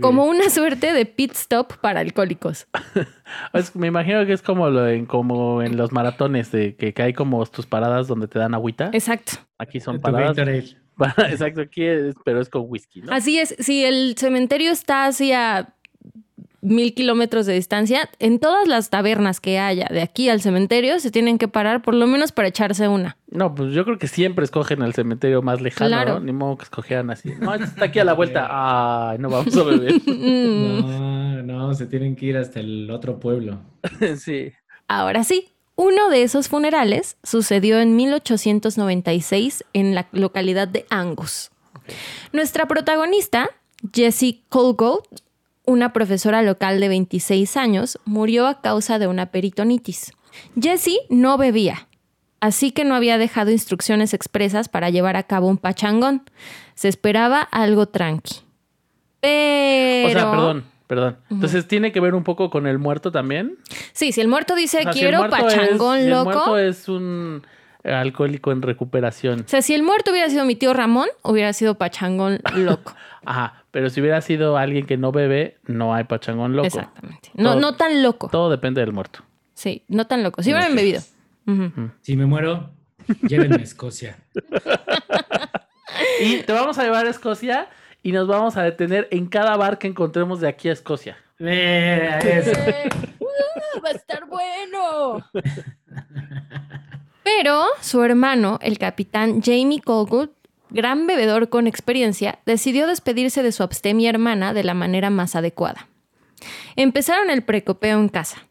Como 0.00 0.24
una 0.24 0.50
suerte 0.50 0.92
de 0.92 1.06
pit 1.06 1.32
stop 1.32 1.78
para 1.80 2.00
alcohólicos. 2.00 2.66
me 3.74 3.86
imagino 3.86 4.24
que 4.26 4.32
es 4.32 4.42
como, 4.42 4.70
lo 4.70 4.88
en, 4.88 5.06
como 5.06 5.62
en 5.62 5.76
los 5.76 5.92
maratones, 5.92 6.52
de 6.52 6.76
que, 6.76 6.94
hay 7.02 7.12
como 7.12 7.44
tus 7.46 7.66
paradas 7.66 8.06
donde 8.06 8.28
te 8.28 8.38
dan 8.38 8.54
agüita. 8.54 8.90
Exacto. 8.92 9.32
Aquí 9.58 9.80
son 9.80 10.00
paradas. 10.00 10.36
exacto, 11.30 11.62
aquí 11.62 11.84
es, 11.84 12.14
pero 12.24 12.40
es 12.40 12.48
con 12.48 12.64
whisky, 12.66 13.00
¿no? 13.02 13.12
Así 13.12 13.38
es. 13.38 13.54
Si 13.58 13.84
el 13.84 14.14
cementerio 14.18 14.70
está 14.70 15.06
hacia 15.06 15.74
mil 16.62 16.94
kilómetros 16.94 17.46
de 17.46 17.54
distancia, 17.54 18.10
en 18.18 18.38
todas 18.38 18.68
las 18.68 18.90
tabernas 18.90 19.40
que 19.40 19.58
haya 19.58 19.86
de 19.90 20.02
aquí 20.02 20.28
al 20.28 20.40
cementerio 20.40 21.00
se 21.00 21.10
tienen 21.10 21.38
que 21.38 21.48
parar 21.48 21.82
por 21.82 21.94
lo 21.94 22.06
menos 22.06 22.32
para 22.32 22.48
echarse 22.48 22.88
una. 22.88 23.16
No, 23.30 23.54
pues 23.54 23.72
yo 23.72 23.84
creo 23.84 23.98
que 23.98 24.08
siempre 24.08 24.44
escogen 24.44 24.82
el 24.82 24.92
cementerio 24.92 25.42
más 25.42 25.60
lejano, 25.60 26.04
¿no? 26.04 26.20
Ni 26.20 26.32
modo 26.32 26.58
que 26.58 26.64
escogieran 26.64 27.10
así. 27.10 27.32
No, 27.40 27.54
está 27.54 27.86
aquí 27.86 27.98
a 27.98 28.04
la 28.04 28.12
vuelta. 28.12 28.48
Ay, 29.10 29.18
no 29.18 29.30
vamos 29.30 29.56
a 29.56 29.62
beber. 29.62 30.00
no, 30.06 31.42
no, 31.42 31.74
se 31.74 31.86
tienen 31.86 32.16
que 32.16 32.26
ir 32.26 32.36
hasta 32.36 32.60
el 32.60 32.90
otro 32.90 33.18
pueblo. 33.18 33.60
sí. 34.16 34.52
Ahora 34.88 35.24
sí, 35.24 35.48
uno 35.76 36.10
de 36.10 36.24
esos 36.24 36.48
funerales 36.48 37.16
sucedió 37.22 37.80
en 37.80 37.96
1896 37.96 39.64
en 39.72 39.94
la 39.94 40.08
localidad 40.12 40.68
de 40.68 40.84
Angus. 40.90 41.50
Nuestra 42.32 42.66
protagonista, 42.66 43.48
Jessie 43.92 44.42
Colgold, 44.48 45.04
una 45.70 45.92
profesora 45.92 46.42
local 46.42 46.80
de 46.80 46.88
26 46.88 47.56
años, 47.56 47.98
murió 48.04 48.46
a 48.46 48.60
causa 48.60 48.98
de 48.98 49.06
una 49.06 49.26
peritonitis. 49.26 50.12
Jessie 50.60 50.98
no 51.08 51.38
bebía, 51.38 51.88
así 52.40 52.72
que 52.72 52.84
no 52.84 52.94
había 52.94 53.18
dejado 53.18 53.50
instrucciones 53.50 54.14
expresas 54.14 54.68
para 54.68 54.90
llevar 54.90 55.16
a 55.16 55.24
cabo 55.24 55.48
un 55.48 55.58
pachangón. 55.58 56.22
Se 56.74 56.88
esperaba 56.88 57.40
algo 57.40 57.86
tranqui. 57.86 58.36
Pero... 59.20 60.08
O 60.08 60.12
sea, 60.12 60.30
perdón, 60.30 60.64
perdón. 60.86 61.18
Entonces, 61.30 61.68
¿tiene 61.68 61.92
que 61.92 62.00
ver 62.00 62.14
un 62.14 62.24
poco 62.24 62.50
con 62.50 62.66
el 62.66 62.78
muerto 62.78 63.12
también? 63.12 63.58
Sí, 63.92 64.12
si 64.12 64.20
el 64.20 64.28
muerto 64.28 64.54
dice, 64.54 64.84
quiero 64.92 65.28
pachangón 65.28 66.08
loco... 66.08 66.30
el 66.30 66.36
muerto 66.36 66.58
es 66.58 66.88
un 66.88 67.42
alcohólico 67.84 68.52
en 68.52 68.62
recuperación. 68.62 69.40
O 69.40 69.48
sea, 69.48 69.62
si 69.62 69.74
el 69.74 69.82
muerto 69.82 70.10
hubiera 70.10 70.28
sido 70.28 70.44
mi 70.44 70.54
tío 70.54 70.74
Ramón, 70.74 71.08
hubiera 71.22 71.52
sido 71.52 71.76
pachangón 71.76 72.40
loco. 72.54 72.94
Ajá, 73.24 73.59
pero 73.70 73.90
si 73.90 74.00
hubiera 74.00 74.20
sido 74.20 74.56
alguien 74.56 74.86
que 74.86 74.96
no 74.96 75.12
bebe, 75.12 75.58
no 75.66 75.94
hay 75.94 76.04
pachangón 76.04 76.56
loco. 76.56 76.66
Exactamente. 76.66 77.30
No, 77.34 77.54
no 77.56 77.76
tan 77.76 78.02
loco. 78.02 78.28
Todo 78.28 78.50
depende 78.50 78.80
del 78.80 78.92
muerto. 78.92 79.20
Sí, 79.54 79.84
no 79.88 80.06
tan 80.06 80.22
loco. 80.22 80.42
Si 80.42 80.50
hubieran 80.52 80.74
bebido. 80.74 81.00
Si 82.02 82.16
me 82.16 82.26
muero, 82.26 82.70
llévenme 83.22 83.56
a 83.56 83.62
Escocia. 83.62 84.18
y 86.20 86.38
te 86.42 86.52
vamos 86.52 86.78
a 86.78 86.84
llevar 86.84 87.06
a 87.06 87.10
Escocia 87.10 87.68
y 88.02 88.12
nos 88.12 88.28
vamos 88.28 88.56
a 88.56 88.62
detener 88.62 89.08
en 89.10 89.26
cada 89.26 89.56
bar 89.56 89.78
que 89.78 89.88
encontremos 89.88 90.40
de 90.40 90.48
aquí 90.48 90.68
a 90.68 90.72
Escocia. 90.72 91.16
eso. 91.38 92.52
va 93.84 93.88
a 93.88 93.92
estar 93.92 94.26
bueno. 94.26 95.24
Pero 97.22 97.64
su 97.80 98.02
hermano, 98.02 98.58
el 98.62 98.78
capitán 98.78 99.40
Jamie 99.42 99.80
Colgood, 99.80 100.30
gran 100.70 101.06
bebedor 101.06 101.48
con 101.48 101.66
experiencia, 101.66 102.38
decidió 102.46 102.86
despedirse 102.86 103.42
de 103.42 103.52
su 103.52 103.62
abstemia 103.62 104.10
hermana 104.10 104.54
de 104.54 104.64
la 104.64 104.74
manera 104.74 105.10
más 105.10 105.36
adecuada. 105.36 105.88
Empezaron 106.76 107.30
el 107.30 107.42
precopeo 107.42 107.98
en 107.98 108.08
casa. 108.08 108.46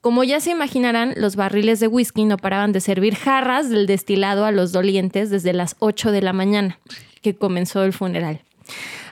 Como 0.00 0.22
ya 0.22 0.38
se 0.40 0.50
imaginarán, 0.50 1.14
los 1.16 1.34
barriles 1.34 1.80
de 1.80 1.88
whisky 1.88 2.24
no 2.24 2.36
paraban 2.36 2.72
de 2.72 2.80
servir 2.80 3.14
jarras 3.14 3.70
del 3.70 3.86
destilado 3.86 4.44
a 4.44 4.52
los 4.52 4.70
dolientes 4.70 5.30
desde 5.30 5.54
las 5.54 5.76
8 5.78 6.12
de 6.12 6.20
la 6.20 6.34
mañana, 6.34 6.78
que 7.22 7.34
comenzó 7.34 7.84
el 7.84 7.94
funeral. 7.94 8.42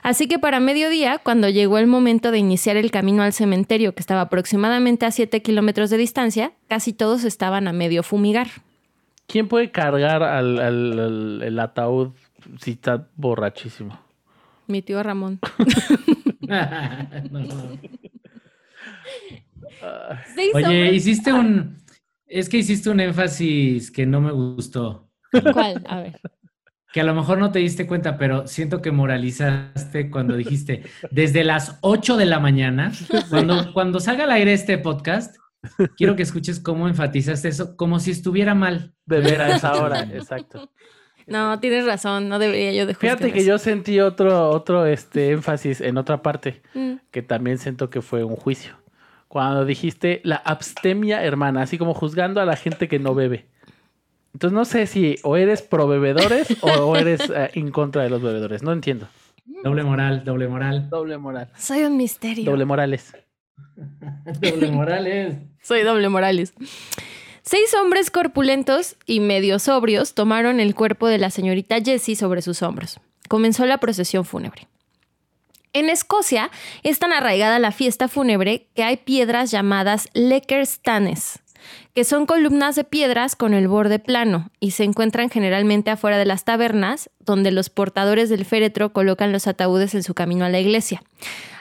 Así 0.03 0.27
que 0.27 0.37
para 0.37 0.59
mediodía, 0.59 1.17
cuando 1.17 1.49
llegó 1.49 1.77
el 1.77 1.87
momento 1.87 2.29
de 2.29 2.37
iniciar 2.37 2.77
el 2.77 2.91
camino 2.91 3.23
al 3.23 3.33
cementerio, 3.33 3.95
que 3.95 4.01
estaba 4.01 4.21
aproximadamente 4.21 5.05
a 5.05 5.11
7 5.11 5.41
kilómetros 5.41 5.89
de 5.89 5.97
distancia, 5.97 6.51
casi 6.67 6.93
todos 6.93 7.23
estaban 7.23 7.67
a 7.67 7.73
medio 7.73 8.03
fumigar. 8.03 8.47
¿Quién 9.27 9.47
puede 9.47 9.71
cargar 9.71 10.21
al, 10.21 10.59
el 11.41 11.59
ataúd 11.59 12.11
si 12.59 12.71
está 12.71 13.07
borrachísimo? 13.15 13.99
Mi 14.67 14.81
tío 14.81 15.03
Ramón. 15.03 15.39
Oye, 20.53 20.93
hiciste 20.93 21.33
un. 21.33 21.77
Es 22.25 22.49
que 22.49 22.57
hiciste 22.57 22.89
un 22.89 22.99
énfasis 22.99 23.91
que 23.91 24.05
no 24.05 24.21
me 24.21 24.31
gustó. 24.31 25.09
¿Cuál? 25.53 25.83
A 25.87 26.01
ver. 26.01 26.19
Que 26.91 27.01
a 27.01 27.03
lo 27.03 27.15
mejor 27.15 27.39
no 27.39 27.51
te 27.51 27.59
diste 27.59 27.87
cuenta, 27.87 28.17
pero 28.17 28.47
siento 28.47 28.81
que 28.81 28.91
moralizaste 28.91 30.11
cuando 30.11 30.35
dijiste 30.35 30.83
desde 31.09 31.43
las 31.43 31.79
8 31.81 32.17
de 32.17 32.25
la 32.25 32.39
mañana. 32.39 32.91
Cuando, 33.29 33.73
cuando 33.73 33.99
salga 33.99 34.25
al 34.25 34.31
aire 34.31 34.53
este 34.53 34.77
podcast, 34.77 35.37
quiero 35.97 36.15
que 36.15 36.23
escuches 36.23 36.59
cómo 36.59 36.87
enfatizaste 36.87 37.47
eso, 37.47 37.75
como 37.75 37.99
si 37.99 38.11
estuviera 38.11 38.53
mal. 38.53 38.93
Beber 39.05 39.41
a 39.41 39.55
esa 39.55 39.75
hora, 39.75 40.03
exacto. 40.03 40.71
No, 41.27 41.59
tienes 41.59 41.85
razón, 41.85 42.29
no 42.29 42.39
debería 42.39 42.71
yo 42.73 42.85
de 42.85 42.95
Fíjate 42.95 43.31
que 43.31 43.45
yo 43.45 43.57
sentí 43.57 43.99
otro, 43.99 44.49
otro 44.49 44.85
este, 44.85 45.31
énfasis 45.31 45.81
en 45.81 45.97
otra 45.97 46.21
parte, 46.21 46.61
mm. 46.73 46.93
que 47.11 47.21
también 47.21 47.57
siento 47.57 47.89
que 47.89 48.01
fue 48.01 48.23
un 48.23 48.35
juicio. 48.35 48.75
Cuando 49.27 49.65
dijiste 49.65 50.21
la 50.23 50.35
abstemia 50.35 51.23
hermana, 51.23 51.63
así 51.63 51.77
como 51.77 51.93
juzgando 51.93 52.41
a 52.41 52.45
la 52.45 52.55
gente 52.55 52.87
que 52.87 52.99
no 52.99 53.15
bebe. 53.15 53.47
Entonces 54.33 54.53
no 54.55 54.65
sé 54.65 54.87
si 54.87 55.15
o 55.23 55.37
eres 55.37 55.61
pro 55.61 55.87
bebedores 55.87 56.57
o, 56.61 56.95
eres 56.95 57.29
eh, 57.29 57.51
en 57.53 57.71
contra 57.71 58.03
de 58.03 58.09
los 58.09 58.21
bebedores, 58.21 58.63
no 58.63 58.71
entiendo. 58.71 59.07
Doble 59.63 59.83
moral, 59.83 60.23
doble 60.23 60.47
moral. 60.47 60.89
Doble 60.89 61.17
moral. 61.17 61.49
Soy 61.57 61.83
un 61.83 61.97
misterio. 61.97 62.45
Doble 62.45 62.65
morales. 62.65 63.15
doble 64.41 64.71
morales. 64.71 65.37
Soy 65.61 65.83
doble 65.83 66.09
morales. 66.09 66.53
Seis 67.45 67.73
hombres 67.73 68.09
corpulentos 68.09 68.95
y 69.05 69.19
medio 69.19 69.59
sobrios 69.59 70.13
tomaron 70.13 70.61
el 70.61 70.73
cuerpo 70.75 71.07
de 71.07 71.17
la 71.17 71.29
señorita 71.29 71.81
Jessie 71.83 72.15
sobre 72.15 72.41
sus 72.41 72.61
hombros. 72.61 73.01
Comenzó 73.27 73.65
la 73.65 73.79
procesión 73.79 74.23
fúnebre. 74.23 74.69
En 75.73 75.89
Escocia 75.89 76.51
es 76.83 76.99
tan 76.99 77.11
arraigada 77.11 77.59
la 77.59 77.73
fiesta 77.73 78.07
fúnebre 78.07 78.69
que 78.75 78.83
hay 78.83 78.95
piedras 78.95 79.51
llamadas 79.51 80.07
lekerstanes, 80.13 81.39
que 81.93 82.05
son 82.05 82.25
columnas 82.25 82.75
de 82.75 82.85
piedras 82.85 83.35
con 83.35 83.53
el 83.53 83.67
borde 83.67 83.99
plano 83.99 84.49
y 84.61 84.71
se 84.71 84.85
encuentran 84.85 85.29
generalmente 85.29 85.91
afuera 85.91 86.17
de 86.17 86.25
las 86.25 86.45
tabernas, 86.45 87.09
donde 87.19 87.51
los 87.51 87.69
portadores 87.69 88.29
del 88.29 88.45
féretro 88.45 88.93
colocan 88.93 89.33
los 89.33 89.47
ataúdes 89.47 89.95
en 89.95 90.03
su 90.03 90.13
camino 90.13 90.45
a 90.45 90.49
la 90.49 90.61
iglesia. 90.61 91.03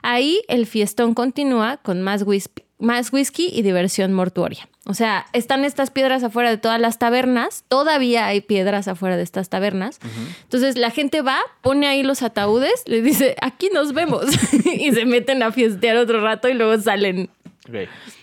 Ahí 0.02 0.42
el 0.46 0.66
fiestón 0.66 1.14
continúa 1.14 1.78
con 1.78 2.02
más 2.02 2.22
whisky, 2.22 2.62
más 2.82 3.12
whisky 3.12 3.48
y 3.52 3.62
diversión 3.62 4.12
mortuoria. 4.12 4.68
O 4.84 4.94
sea, 4.94 5.26
están 5.32 5.64
estas 5.64 5.90
piedras 5.90 6.24
afuera 6.24 6.50
de 6.50 6.58
todas 6.58 6.80
las 6.80 6.98
tabernas, 6.98 7.64
todavía 7.68 8.26
hay 8.26 8.40
piedras 8.40 8.88
afuera 8.88 9.16
de 9.16 9.22
estas 9.22 9.48
tabernas. 9.48 10.00
Entonces 10.42 10.76
la 10.76 10.90
gente 10.90 11.22
va, 11.22 11.38
pone 11.62 11.86
ahí 11.86 12.02
los 12.02 12.22
ataúdes, 12.22 12.82
le 12.86 13.00
dice, 13.00 13.36
aquí 13.40 13.70
nos 13.72 13.92
vemos, 13.92 14.26
y 14.64 14.92
se 14.92 15.04
meten 15.04 15.42
a 15.42 15.52
fiestear 15.52 15.96
otro 15.96 16.20
rato 16.20 16.48
y 16.48 16.54
luego 16.54 16.80
salen. 16.82 17.30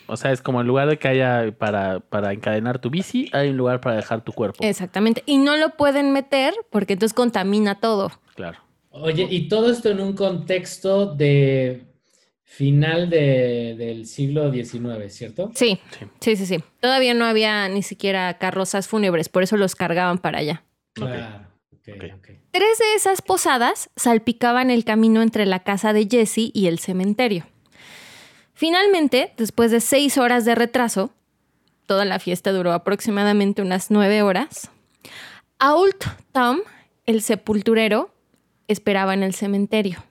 O 0.08 0.18
sea, 0.18 0.32
es 0.32 0.42
como 0.42 0.60
el 0.60 0.68
lugar 0.68 0.90
de 0.90 0.98
que 0.98 1.08
haya 1.08 1.52
para, 1.58 2.02
para 2.02 2.34
encadenar 2.34 2.80
tu 2.80 2.90
bici, 2.90 3.30
hay 3.32 3.50
un 3.50 3.58
lugar 3.58 3.80
para 3.80 3.96
dejar 3.96 4.22
tu 4.22 4.34
cuerpo. 4.34 4.64
Exactamente. 4.64 5.24
Y 5.26 5.38
no 5.38 5.56
lo 5.56 5.78
pueden 5.78 6.12
meter 6.12 6.54
porque 6.70 6.94
entonces 6.94 7.14
contamina 7.16 7.80
todo. 7.80 8.12
Claro. 8.36 8.58
Oye, 8.92 9.28
y 9.30 9.48
todo 9.48 9.72
esto 9.72 9.90
en 9.90 10.02
un 10.02 10.14
contexto 10.14 11.06
de 11.06 11.86
final 12.52 13.12
de- 13.12 13.76
del 13.78 14.08
siglo 14.08 14.52
XIX, 14.52 15.14
¿cierto? 15.14 15.52
Sí, 15.54 15.80
Sí. 16.20 16.36
sí, 16.36 16.46
sí. 16.48 16.64
Todavía 16.80 17.14
no 17.14 17.26
había 17.26 17.70
ni 17.70 17.84
siquiera 17.84 18.38
carrozas 18.40 18.88
fúnebres, 18.88 19.30
por 19.30 19.44
eso 19.44 19.56
los 19.56 19.76
cargaban 19.76 20.18
para 20.18 20.40
allá. 20.40 20.64
Claro. 20.94 21.46
ok, 21.72 21.96
Ok. 21.96 22.04
ok. 22.18 22.28
Tres 22.52 22.78
de 22.80 22.96
esas 22.96 23.22
posadas 23.22 23.92
salpicaban 23.96 24.72
el 24.72 24.84
camino 24.84 25.22
entre 25.22 25.46
la 25.46 25.60
casa 25.60 25.94
de 25.94 26.08
Jesse 26.10 26.50
y 26.54 26.66
el 26.68 26.80
cementerio. 26.80 27.46
Finalmente, 28.54 29.34
después 29.38 29.70
de 29.72 29.80
seis 29.80 30.18
horas 30.18 30.44
de 30.44 30.56
retraso, 30.56 31.12
toda 31.86 32.04
la 32.04 32.20
fiesta 32.20 32.52
duró 32.52 32.74
aproximadamente 32.74 33.62
unas 33.62 33.92
nueve 33.92 34.22
horas, 34.24 34.70
Ault 35.60 36.04
Tom, 36.32 36.60
el 37.06 37.22
sepulturero, 37.22 38.12
esperaba 38.68 39.14
en 39.14 39.24
el 39.24 39.34
cementerio, 39.34 40.04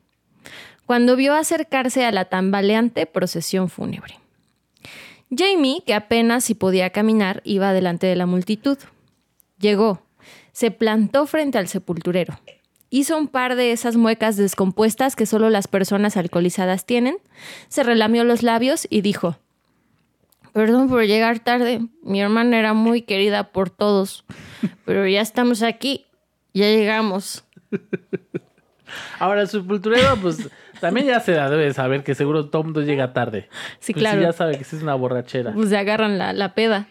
cuando 0.89 1.17
vio 1.17 1.35
acercarse 1.35 2.07
a 2.07 2.13
la 2.13 2.25
tambaleante 2.25 3.05
procesión 3.05 3.69
fúnebre. 3.69 4.19
Jamie, 5.31 5.83
que 5.85 5.93
apenas 5.93 6.45
si 6.45 6.55
podía 6.55 6.89
caminar, 6.89 7.43
iba 7.45 7.75
delante 7.75 8.07
de 8.07 8.17
la 8.17 8.25
multitud. 8.25 8.79
Llegó, 9.59 10.01
se 10.53 10.71
plantó 10.71 11.27
frente 11.27 11.59
al 11.59 11.69
sepulturero. 11.69 12.41
Hizo 12.89 13.19
un 13.19 13.29
par 13.29 13.55
de 13.55 13.73
esas 13.73 13.97
muecas 13.97 14.39
descompuestas 14.39 15.15
que 15.15 15.27
solo 15.27 15.51
las 15.51 15.69
personas 15.69 16.17
alcoholizadas 16.17 16.87
tienen, 16.87 17.19
se 17.69 17.83
relamió 17.83 18.25
los 18.25 18.43
labios 18.43 18.87
y 18.89 19.03
dijo, 19.03 19.37
Perdón 20.55 20.89
por 20.89 21.05
llegar 21.05 21.39
tarde, 21.41 21.83
mi 22.03 22.23
hermana 22.23 22.59
era 22.59 22.73
muy 22.73 23.03
querida 23.03 23.53
por 23.53 23.69
todos, 23.69 24.25
pero 24.87 25.07
ya 25.07 25.21
estamos 25.21 25.63
aquí, 25.63 26.07
ya 26.55 26.65
llegamos. 26.65 27.45
Ahora, 29.19 29.43
el 29.43 29.49
sepulturero, 29.49 30.17
pues 30.17 30.49
también 30.81 31.07
ya 31.07 31.21
se 31.21 31.33
la 31.35 31.49
debe 31.51 31.65
de 31.65 31.75
saber 31.75 32.03
que 32.05 32.15
seguro 32.15 32.47
todo 32.51 32.65
mundo 32.65 32.83
llega 32.83 33.13
tarde. 33.13 33.49
Sí, 33.81 33.93
Pues 33.93 34.03
claro. 34.03 34.21
ya 34.23 34.33
sabe 34.33 34.57
que 34.59 34.65
sí 34.65 34.77
es 34.77 34.83
una 34.83 34.95
borrachera. 34.95 35.53
Pues 35.53 35.69
se 35.71 35.77
agarran 35.79 36.19
la, 36.19 36.33
la 36.33 36.55
peda. 36.55 36.87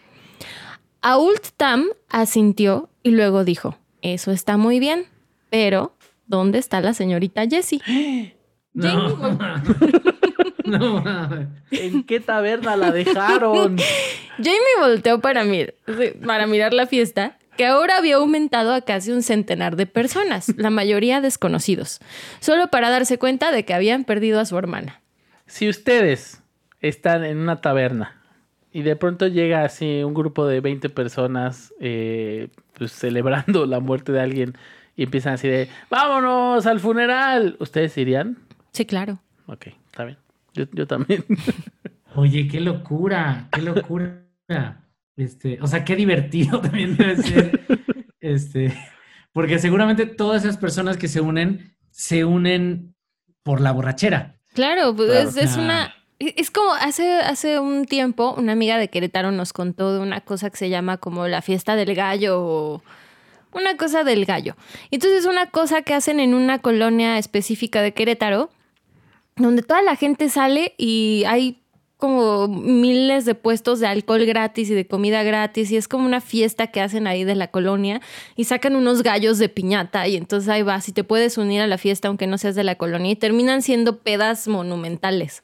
Ault 1.02 1.48
Tam 1.56 1.84
asintió 2.08 2.88
y 3.02 3.10
luego 3.10 3.44
dijo, 3.44 3.78
eso 4.02 4.30
está 4.32 4.56
muy 4.56 4.80
bien, 4.80 5.06
pero 5.50 5.94
¿dónde 6.26 6.58
está 6.58 6.80
la 6.80 6.92
señorita 6.94 7.46
Jessie? 7.48 7.80
No, 8.74 9.16
Jamie, 9.16 9.58
no 10.66 11.00
mames. 11.02 11.48
¿En 11.72 12.04
qué 12.04 12.20
taberna 12.20 12.76
la 12.76 12.92
dejaron? 12.92 13.76
Jamie 14.36 14.60
volteó 14.78 15.20
para, 15.20 15.42
mir- 15.44 15.74
para 16.24 16.46
mirar 16.46 16.72
la 16.74 16.86
fiesta, 16.86 17.38
que 17.58 17.66
ahora 17.66 17.98
había 17.98 18.16
aumentado 18.16 18.72
a 18.72 18.82
casi 18.82 19.10
un 19.10 19.24
centenar 19.24 19.74
de 19.74 19.86
personas, 19.86 20.48
la 20.56 20.70
mayoría 20.70 21.20
desconocidos, 21.20 21.98
solo 22.38 22.68
para 22.68 22.88
darse 22.88 23.18
cuenta 23.18 23.50
de 23.50 23.64
que 23.64 23.74
habían 23.74 24.04
perdido 24.04 24.38
a 24.40 24.46
su 24.46 24.56
hermana. 24.56 25.02
Si 25.46 25.68
ustedes 25.68 26.40
están 26.80 27.24
en 27.24 27.38
una 27.38 27.60
taberna 27.60 28.22
y 28.72 28.82
de 28.82 28.94
pronto 28.94 29.26
llega 29.26 29.64
así 29.64 30.04
un 30.04 30.14
grupo 30.14 30.46
de 30.46 30.60
20 30.60 30.88
personas 30.90 31.74
eh, 31.80 32.48
pues, 32.74 32.92
celebrando 32.92 33.66
la 33.66 33.80
muerte 33.80 34.12
de 34.12 34.20
alguien 34.20 34.54
y 34.94 35.02
empiezan 35.02 35.34
así 35.34 35.48
de, 35.48 35.68
vámonos 35.90 36.64
al 36.66 36.78
funeral, 36.78 37.56
¿ustedes 37.58 37.98
irían? 37.98 38.38
Sí, 38.72 38.86
claro. 38.86 39.18
Ok, 39.46 39.68
está 39.86 40.04
bien. 40.04 40.18
Yo, 40.54 40.64
yo 40.72 40.86
también. 40.86 41.24
Oye, 42.14 42.46
qué 42.46 42.60
locura, 42.60 43.48
qué 43.50 43.62
locura. 43.62 44.22
Este, 45.18 45.58
o 45.60 45.66
sea, 45.66 45.84
qué 45.84 45.96
divertido 45.96 46.60
también 46.62 46.96
debe 46.96 47.16
ser. 47.16 47.66
Este, 48.20 48.72
porque 49.32 49.58
seguramente 49.58 50.06
todas 50.06 50.44
esas 50.44 50.56
personas 50.56 50.96
que 50.96 51.08
se 51.08 51.20
unen, 51.20 51.76
se 51.90 52.24
unen 52.24 52.94
por 53.42 53.60
la 53.60 53.72
borrachera. 53.72 54.40
Claro, 54.54 54.94
pues 54.94 55.10
Claro. 55.10 55.28
es, 55.28 55.36
es 55.36 55.56
una... 55.56 55.92
Es 56.20 56.50
como 56.50 56.72
hace, 56.72 57.14
hace 57.20 57.60
un 57.60 57.84
tiempo 57.84 58.34
una 58.36 58.52
amiga 58.52 58.76
de 58.76 58.88
Querétaro 58.88 59.30
nos 59.30 59.52
contó 59.52 59.92
de 59.94 60.00
una 60.00 60.20
cosa 60.20 60.50
que 60.50 60.56
se 60.56 60.68
llama 60.68 60.96
como 60.96 61.28
la 61.28 61.42
fiesta 61.42 61.76
del 61.76 61.94
gallo 61.94 62.40
o 62.42 62.82
una 63.52 63.76
cosa 63.76 64.02
del 64.02 64.24
gallo. 64.24 64.56
Entonces 64.90 65.20
es 65.20 65.26
una 65.26 65.50
cosa 65.50 65.82
que 65.82 65.94
hacen 65.94 66.18
en 66.18 66.34
una 66.34 66.58
colonia 66.58 67.18
específica 67.18 67.82
de 67.82 67.94
Querétaro 67.94 68.50
donde 69.36 69.62
toda 69.62 69.80
la 69.82 69.94
gente 69.94 70.28
sale 70.28 70.74
y 70.76 71.22
hay 71.28 71.62
como 71.98 72.48
miles 72.48 73.24
de 73.26 73.34
puestos 73.34 73.80
de 73.80 73.88
alcohol 73.88 74.24
gratis 74.24 74.70
y 74.70 74.74
de 74.74 74.86
comida 74.86 75.22
gratis 75.24 75.70
y 75.72 75.76
es 75.76 75.88
como 75.88 76.06
una 76.06 76.20
fiesta 76.20 76.68
que 76.68 76.80
hacen 76.80 77.06
ahí 77.06 77.24
de 77.24 77.34
la 77.34 77.48
colonia 77.48 78.00
y 78.36 78.44
sacan 78.44 78.76
unos 78.76 79.02
gallos 79.02 79.38
de 79.38 79.48
piñata 79.48 80.06
y 80.08 80.16
entonces 80.16 80.48
ahí 80.48 80.62
vas 80.62 80.88
y 80.88 80.92
te 80.92 81.02
puedes 81.04 81.36
unir 81.38 81.60
a 81.60 81.66
la 81.66 81.76
fiesta 81.76 82.08
aunque 82.08 82.26
no 82.28 82.38
seas 82.38 82.54
de 82.54 82.62
la 82.64 82.76
colonia 82.76 83.10
y 83.10 83.16
terminan 83.16 83.62
siendo 83.62 83.98
pedas 83.98 84.46
monumentales. 84.48 85.42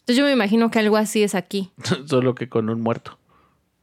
Entonces 0.00 0.16
yo 0.16 0.24
me 0.24 0.32
imagino 0.32 0.68
que 0.70 0.80
algo 0.80 0.96
así 0.96 1.22
es 1.22 1.34
aquí. 1.36 1.70
Solo 2.06 2.34
que 2.34 2.48
con 2.48 2.68
un 2.68 2.80
muerto. 2.80 3.18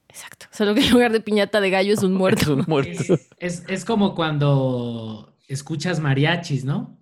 Exacto. 0.10 0.48
Solo 0.52 0.76
que 0.76 0.82
en 0.86 0.92
lugar 0.92 1.14
de 1.14 1.22
piñata 1.22 1.62
de 1.62 1.70
gallo 1.70 1.94
es 1.94 2.04
un 2.04 2.12
Es 2.14 2.18
muerto. 2.18 2.54
un 2.56 2.66
muerto. 2.68 2.92
Es, 3.14 3.28
es- 3.40 3.64
es 3.70 3.86
como 3.86 4.16
cuando 4.16 5.34
escuchas 5.48 6.02
mariachis, 6.02 6.66
¿no? 6.66 7.00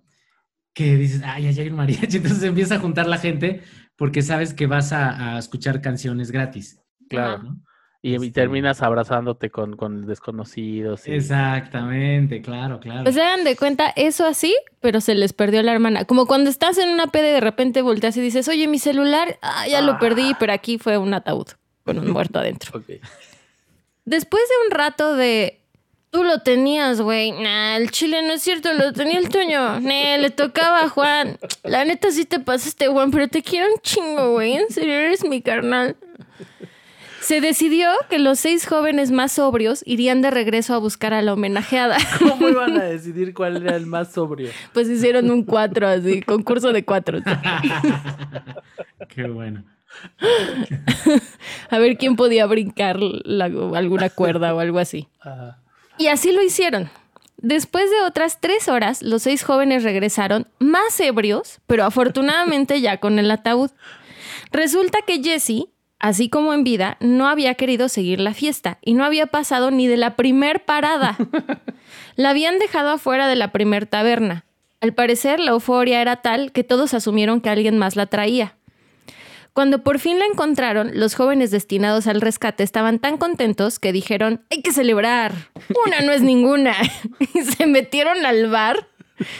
Que 0.72 0.94
dices, 0.96 1.22
ay, 1.24 1.52
ya 1.52 1.62
hay 1.62 1.68
un 1.68 1.74
mariachi. 1.74 2.16
Entonces 2.18 2.44
empieza 2.44 2.76
a 2.76 2.78
juntar 2.78 3.08
la 3.08 3.18
gente 3.18 3.62
porque 3.98 4.22
sabes 4.22 4.54
que 4.54 4.66
vas 4.66 4.92
a, 4.94 5.34
a 5.34 5.38
escuchar 5.38 5.82
canciones 5.82 6.30
gratis. 6.30 6.80
Claro. 7.10 7.42
¿no? 7.42 7.56
Y, 8.00 8.12
y 8.12 8.14
Este- 8.14 8.30
terminas 8.30 8.80
abrazándote 8.80 9.50
con, 9.50 9.76
con 9.76 10.06
desconocidos. 10.06 11.06
y- 11.08 11.12
Exactamente, 11.12 12.40
claro, 12.40 12.78
claro. 12.78 13.02
Pues 13.02 13.16
se 13.16 13.20
dan 13.20 13.42
de 13.44 13.56
cuenta 13.56 13.92
eso 13.96 14.24
así, 14.24 14.56
pero 14.80 15.00
se 15.00 15.14
les 15.16 15.32
perdió 15.32 15.62
la 15.64 15.72
hermana. 15.72 16.04
Como 16.04 16.26
cuando 16.26 16.48
estás 16.48 16.78
en 16.78 16.90
una 16.90 17.08
peda 17.08 17.28
y 17.28 17.32
de 17.32 17.40
repente 17.40 17.82
volteas 17.82 18.16
y 18.16 18.20
dices, 18.20 18.46
oye, 18.48 18.68
mi 18.68 18.78
celular, 18.78 19.38
ah, 19.42 19.66
ya 19.68 19.82
lo 19.82 19.98
perdí, 19.98 20.32
pero 20.38 20.52
aquí 20.52 20.78
fue 20.78 20.96
un 20.96 21.12
ataúd 21.12 21.48
con 21.84 21.98
un 21.98 22.10
muerto 22.10 22.38
adentro. 22.38 22.70
Ok. 22.78 22.86
Después 24.04 24.42
de 24.48 24.54
un 24.66 24.70
rato 24.78 25.16
de, 25.16 25.60
tú 26.10 26.24
lo 26.24 26.40
tenías, 26.40 27.00
güey, 27.00 27.32
nah, 27.32 27.76
el 27.76 27.90
chile 27.90 28.22
no 28.22 28.32
es 28.34 28.42
cierto, 28.42 28.72
lo 28.72 28.92
tenía 28.92 29.18
el 29.18 29.28
Toño, 29.28 29.80
nah, 29.80 30.16
le 30.18 30.30
tocaba 30.30 30.82
a 30.84 30.88
Juan. 30.88 31.38
La 31.64 31.84
neta 31.84 32.10
sí 32.10 32.24
te 32.24 32.40
pasaste, 32.40 32.86
Juan, 32.88 33.10
pero 33.10 33.28
te 33.28 33.42
quiero 33.42 33.66
un 33.72 33.80
chingo, 33.82 34.32
güey, 34.32 34.54
en 34.54 34.68
serio 34.70 34.94
eres 34.94 35.24
mi 35.24 35.42
carnal. 35.42 35.96
Se 37.20 37.42
decidió 37.42 37.90
que 38.08 38.18
los 38.18 38.38
seis 38.38 38.66
jóvenes 38.66 39.10
más 39.10 39.32
sobrios 39.32 39.82
irían 39.84 40.22
de 40.22 40.30
regreso 40.30 40.72
a 40.72 40.78
buscar 40.78 41.12
a 41.12 41.20
la 41.20 41.34
homenajeada. 41.34 41.98
¿Cómo 42.20 42.48
iban 42.48 42.78
a 42.80 42.84
decidir 42.84 43.34
cuál 43.34 43.58
era 43.58 43.76
el 43.76 43.84
más 43.84 44.12
sobrio? 44.14 44.48
Pues 44.72 44.88
hicieron 44.88 45.30
un 45.30 45.42
cuatro 45.44 45.86
así, 45.88 46.22
concurso 46.22 46.72
de 46.72 46.84
cuatro. 46.86 47.18
Qué 49.08 49.24
bueno. 49.24 49.62
A 51.70 51.78
ver 51.78 51.98
quién 51.98 52.16
podía 52.16 52.46
brincar 52.46 52.98
la- 53.00 53.44
alguna 53.74 54.08
cuerda 54.10 54.54
o 54.54 54.60
algo 54.60 54.78
así. 54.78 55.08
Ajá. 55.20 55.58
Y 55.98 56.06
así 56.06 56.32
lo 56.32 56.42
hicieron. 56.42 56.90
Después 57.38 57.90
de 57.90 58.00
otras 58.02 58.40
tres 58.40 58.68
horas, 58.68 59.02
los 59.02 59.22
seis 59.22 59.44
jóvenes 59.44 59.84
regresaron 59.84 60.48
más 60.58 60.98
ebrios, 60.98 61.60
pero 61.66 61.84
afortunadamente 61.84 62.80
ya 62.80 62.98
con 62.98 63.18
el 63.18 63.30
ataúd. 63.30 63.70
Resulta 64.50 64.98
que 65.06 65.22
Jesse, 65.22 65.66
así 65.98 66.28
como 66.28 66.52
en 66.52 66.64
vida, 66.64 66.96
no 67.00 67.28
había 67.28 67.54
querido 67.54 67.88
seguir 67.88 68.18
la 68.20 68.34
fiesta 68.34 68.78
y 68.82 68.94
no 68.94 69.04
había 69.04 69.26
pasado 69.26 69.70
ni 69.70 69.86
de 69.86 69.96
la 69.96 70.16
primer 70.16 70.64
parada. 70.64 71.16
La 72.16 72.30
habían 72.30 72.58
dejado 72.58 72.90
afuera 72.90 73.28
de 73.28 73.36
la 73.36 73.52
primer 73.52 73.86
taberna. 73.86 74.44
Al 74.80 74.92
parecer, 74.92 75.38
la 75.38 75.52
euforia 75.52 76.02
era 76.02 76.16
tal 76.16 76.50
que 76.50 76.64
todos 76.64 76.92
asumieron 76.92 77.40
que 77.40 77.48
alguien 77.48 77.78
más 77.78 77.94
la 77.94 78.06
traía. 78.06 78.57
Cuando 79.58 79.82
por 79.82 79.98
fin 79.98 80.20
la 80.20 80.24
encontraron, 80.24 80.92
los 80.94 81.16
jóvenes 81.16 81.50
destinados 81.50 82.06
al 82.06 82.20
rescate 82.20 82.62
estaban 82.62 83.00
tan 83.00 83.16
contentos 83.18 83.80
que 83.80 83.92
dijeron, 83.92 84.40
hay 84.52 84.62
que 84.62 84.70
celebrar, 84.70 85.32
una 85.84 86.00
no 86.00 86.12
es 86.12 86.22
ninguna. 86.22 86.76
y 87.34 87.40
se 87.40 87.66
metieron 87.66 88.24
al 88.24 88.48
bar 88.50 88.86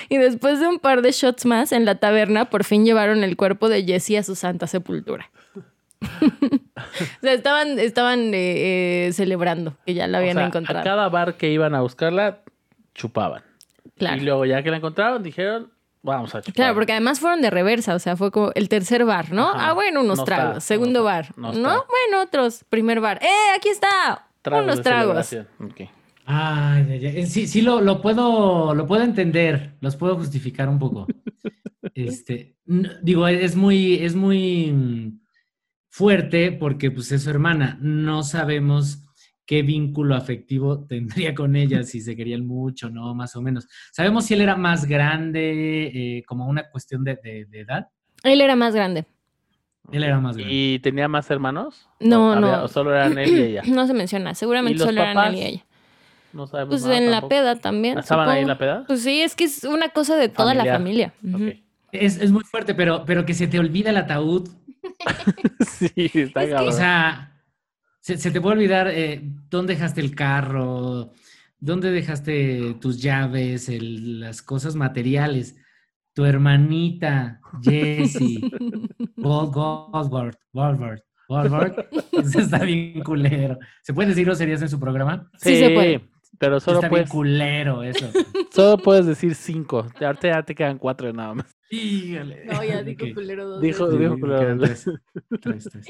y 0.09 0.17
después 0.17 0.59
de 0.59 0.67
un 0.67 0.81
par 0.81 1.03
de 1.03 1.13
shots 1.13 1.47
más 1.47 1.71
en 1.71 1.85
la 1.85 2.01
taberna, 2.01 2.51
por 2.51 2.65
fin 2.65 2.85
llevaron 2.85 3.23
el 3.23 3.37
cuerpo 3.37 3.69
de 3.69 3.85
Jessie 3.85 4.19
a 4.19 4.25
su 4.25 4.35
santa 4.35 4.67
sepultura. 4.67 5.31
o 6.03 7.21
sea, 7.21 7.33
estaban, 7.33 7.79
estaban 7.79 8.35
eh, 8.35 9.07
eh, 9.07 9.13
celebrando 9.13 9.77
que 9.87 9.95
ya 9.95 10.09
la 10.09 10.19
habían 10.19 10.37
O 10.37 10.41
sea, 10.41 10.47
encontrado. 10.49 10.81
A 10.81 10.83
cada 10.83 11.09
bar 11.11 11.37
que 11.37 11.53
iban 11.53 11.77
a 11.77 11.81
buscarla, 11.83 12.41
chupaban. 12.93 13.45
Claro. 13.97 14.21
Y 14.21 14.25
luego 14.25 14.45
ya 14.47 14.65
que 14.65 14.73
la 14.73 14.79
encontraron, 14.79 15.23
dijeron, 15.23 15.71
vamos 16.03 16.35
a 16.35 16.41
chupar. 16.43 16.55
Claro, 16.55 16.75
porque 16.75 16.93
además 16.93 17.21
fueron 17.21 17.41
de 17.43 17.51
reversa, 17.51 17.95
o 17.95 17.99
sea, 17.99 18.17
fue 18.17 18.31
como 18.31 18.51
el 18.55 18.69
tercer 18.69 19.05
bar, 19.05 19.33
¿no? 19.33 19.51
Ajá. 19.51 19.71
Ah, 19.71 19.73
bueno, 19.73 20.01
unos 20.01 20.19
No 20.19 20.23
está, 20.25 20.37
tragos. 20.37 20.55
no 20.57 20.61
Segundo 20.61 21.01
está, 21.09 21.33
bar, 21.33 21.39
no. 21.57 21.85
Bueno, 21.87 22.23
otros. 22.23 22.65
Primer 22.69 23.01
bar. 23.01 23.19
¡Eh, 23.23 23.57
aquí 23.57 23.69
está! 23.69 24.27
Tragos 24.43 24.65
unos 24.65 24.83
tragos. 24.83 25.27
celebración. 25.27 25.49
Ok. 25.71 25.91
Ay, 26.27 26.87
ay, 26.91 27.07
ay. 27.07 27.27
Sí, 27.27 27.47
sí 27.47 27.63
lo, 27.63 27.81
lo 27.81 28.03
puedo, 28.03 28.75
lo 28.75 28.87
puedo 28.87 29.03
entender, 29.03 29.75
los 29.81 29.97
puedo 29.97 30.17
justificar 30.17 30.69
un 30.69 30.79
poco. 30.79 31.07
Este, 31.95 32.55
digo, 33.03 33.27
es 33.27 33.57
muy, 33.57 33.95
es 34.05 34.15
muy 34.15 34.71
mm, 34.73 35.21
fuerte 35.89 36.53
porque 36.53 36.93
pues 36.93 37.11
es 37.11 37.25
su 37.25 37.31
hermana. 37.31 37.77
No 37.81 38.23
sabemos 38.23 39.03
qué 39.49 39.63
vínculo 39.63 40.15
afectivo 40.15 40.85
tendría 40.85 41.35
con 41.35 41.57
ella, 41.57 41.83
si 41.83 42.03
se 42.03 42.15
querían 42.15 42.47
mucho, 42.47 42.91
¿no? 42.91 43.15
Más 43.15 43.35
o 43.35 43.41
menos. 43.41 43.67
Sabemos 43.93 44.27
si 44.27 44.35
él 44.35 44.43
era 44.43 44.57
más 44.57 44.85
grande, 44.85 46.19
eh, 46.19 46.23
como 46.27 46.47
una 46.47 46.69
cuestión 46.71 47.03
de, 47.03 47.19
de- 47.25 47.47
de 47.47 47.61
edad. 47.61 47.89
Él 48.25 48.43
era 48.43 48.55
más 48.57 48.75
grande. 48.75 49.07
Él 49.91 50.05
era 50.05 50.21
más 50.21 50.37
grande. 50.37 50.55
¿Y 50.55 50.79
tenía 50.81 51.09
más 51.09 51.31
hermanos? 51.31 51.89
No, 51.99 52.29
¿O 52.29 52.33
había- 52.33 52.57
no. 52.59 52.65
o 52.65 52.69
solo 52.69 52.95
eran 52.95 53.17
él 53.17 53.31
y 53.39 53.43
ella? 53.43 53.63
No 53.67 53.87
se 53.87 53.95
menciona, 53.95 54.35
seguramente 54.35 54.77
¿Y 54.77 54.79
los 54.81 54.87
solo 54.89 55.01
eran 55.01 55.15
papás? 55.15 55.31
él 55.33 55.39
y 55.39 55.43
ella. 55.45 55.65
No 56.35 56.47
sabemos 56.47 56.69
Pues 56.73 56.83
nada 56.85 56.99
en 56.99 57.11
la 57.11 57.27
peda 57.27 57.57
también. 57.57 57.97
¿Estaban 57.99 58.29
ahí 58.29 58.43
en 58.43 58.49
la 58.49 58.59
peda? 58.59 58.85
Pues 58.87 59.03
sí, 59.03 59.23
es 59.23 59.35
que 59.35 59.45
es 59.45 59.65
una 59.65 59.89
cosa 59.89 60.15
de 60.17 60.29
toda 60.29 60.53
la 60.53 60.67
familia. 60.67 61.15
Es, 61.91 62.21
es 62.21 62.31
muy 62.31 62.45
fuerte, 62.45 62.75
pero, 62.75 63.05
pero 63.07 63.25
que 63.25 63.33
se 63.33 63.47
te 63.49 63.59
olvida 63.59 63.89
el 63.89 63.97
ataúd 63.97 64.47
sí, 65.67 66.11
está 66.13 66.43
Es 66.43 66.49
que-. 66.51 66.55
O 66.69 66.71
sea, 66.73 67.33
se, 68.09 68.17
se 68.17 68.31
te 68.31 68.41
puede 68.41 68.55
olvidar 68.57 68.89
eh, 68.89 69.21
dónde 69.51 69.75
dejaste 69.75 70.01
el 70.01 70.15
carro, 70.15 71.13
dónde 71.59 71.91
dejaste 71.91 72.75
tus 72.81 73.03
llaves, 73.03 73.69
el- 73.69 74.21
las 74.21 74.41
cosas 74.41 74.75
materiales. 74.77 75.57
Tu 76.15 76.25
hermanita, 76.25 77.41
Jessie, 77.63 78.41
Gold, 79.17 79.53
Goldberg, 79.53 80.39
Goldberg, 80.53 81.03
Goldberg. 81.29 81.89
Eso 82.13 82.41
está 82.41 82.59
bien 82.65 83.03
culero. 83.05 83.59
¿Se 83.83 83.93
pueden 83.93 84.09
decir 84.11 84.25
groserías 84.25 84.63
en 84.63 84.69
su 84.69 84.81
programa? 84.81 85.31
Sí 85.37 85.57
se 85.57 85.71
puede. 85.71 86.09
Pero 86.39 86.61
solo 86.61 86.79
está 86.79 86.89
puedes, 86.89 87.09
bien 87.09 87.13
culero 87.13 87.83
eso. 87.83 88.11
solo 88.53 88.79
puedes 88.83 89.07
decir 89.07 89.35
cinco. 89.35 89.87
Ahorita 90.01 90.29
ya 90.29 90.43
te 90.43 90.55
quedan 90.55 90.79
cuatro 90.79 91.13
nada 91.13 91.35
más. 91.35 91.55
Híjole. 91.71 92.45
No, 92.47 92.65
ya 92.65 92.83
dijo 92.85 93.05
culero 93.15 93.47
dos 93.49 93.61
Dijo, 93.63 93.87
culero. 93.89 94.17
tres. 94.59 94.85
Tres, 95.43 95.69
tres. 95.71 95.87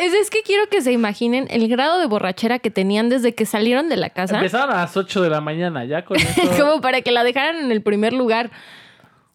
Es, 0.00 0.12
es 0.14 0.30
que 0.30 0.42
quiero 0.42 0.68
que 0.68 0.82
se 0.82 0.92
imaginen 0.92 1.46
el 1.50 1.68
grado 1.68 1.98
de 2.00 2.06
borrachera 2.06 2.58
que 2.58 2.70
tenían 2.70 3.08
desde 3.08 3.34
que 3.34 3.46
salieron 3.46 3.88
de 3.88 3.96
la 3.96 4.10
casa. 4.10 4.36
Empezaron 4.36 4.74
a 4.74 4.78
las 4.82 4.96
8 4.96 5.22
de 5.22 5.30
la 5.30 5.40
mañana, 5.40 5.84
ya 5.84 6.04
con 6.04 6.16
eso. 6.20 6.50
como 6.58 6.80
para 6.80 7.02
que 7.02 7.12
la 7.12 7.22
dejaran 7.24 7.56
en 7.64 7.70
el 7.70 7.82
primer 7.82 8.12
lugar. 8.12 8.50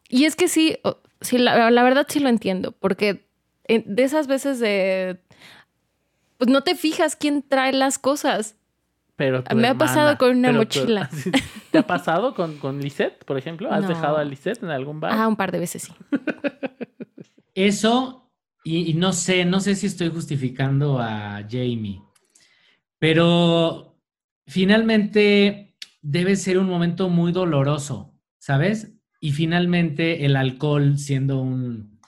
Y 0.10 0.25
es 0.25 0.36
que 0.36 0.47
sí, 0.47 0.77
sí 1.21 1.38
la, 1.38 1.71
la 1.71 1.84
verdad 1.84 2.05
sí 2.10 2.19
lo 2.19 2.29
entiendo, 2.29 2.73
porque 2.73 3.25
en- 3.67 3.84
de 3.95 4.03
esas 4.03 4.27
veces 4.27 4.60
de... 4.60 5.19
Pues 6.38 6.49
no 6.49 6.62
te 6.62 6.75
fijas 6.75 7.15
quién 7.15 7.41
trae 7.41 7.71
las 7.71 7.97
cosas. 7.97 8.58
Pero 9.17 9.43
tu 9.43 9.56
Me 9.56 9.67
ha 9.69 9.75
pasado 9.78 10.17
con 10.17 10.38
una 10.38 10.51
tu- 10.51 10.58
mochila. 10.58 11.10
¿Te 11.71 11.78
ha 11.78 11.88
pasado 11.88 12.34
con, 12.36 12.58
con 12.58 12.82
Lisette, 12.82 13.23
por 13.25 13.38
ejemplo? 13.38 13.71
¿Has 13.71 13.84
No. 13.84 13.89
dejado 13.89 14.17
a 14.17 14.23
Lisette 14.25 14.62
en 14.63 14.69
algún 14.69 14.99
bar? 14.99 15.12
Ah, 15.13 15.28
un 15.28 15.36
par 15.36 15.51
de 15.51 15.60
veces 15.60 15.84
sí. 15.84 15.93
Eso, 17.54 18.32
y, 18.63 18.91
y 18.91 18.93
no 18.95 19.13
sé, 19.13 19.45
no 19.45 19.60
sé 19.62 19.75
si 19.75 19.86
estoy 19.88 20.10
justificando 20.10 20.99
a 20.99 21.41
Jamie, 21.49 22.01
pero 22.99 23.97
finalmente 24.47 25.75
debe 26.01 26.36
ser 26.36 26.58
un 26.58 26.67
momento 26.67 27.08
muy 27.10 27.32
doloroso, 27.32 28.13
¿sabes? 28.39 28.91
Y 29.21 29.32
finalmente 29.32 30.25
el 30.25 30.36
alcohol 30.36 30.97
siendo 30.97 31.39
un 31.41 31.99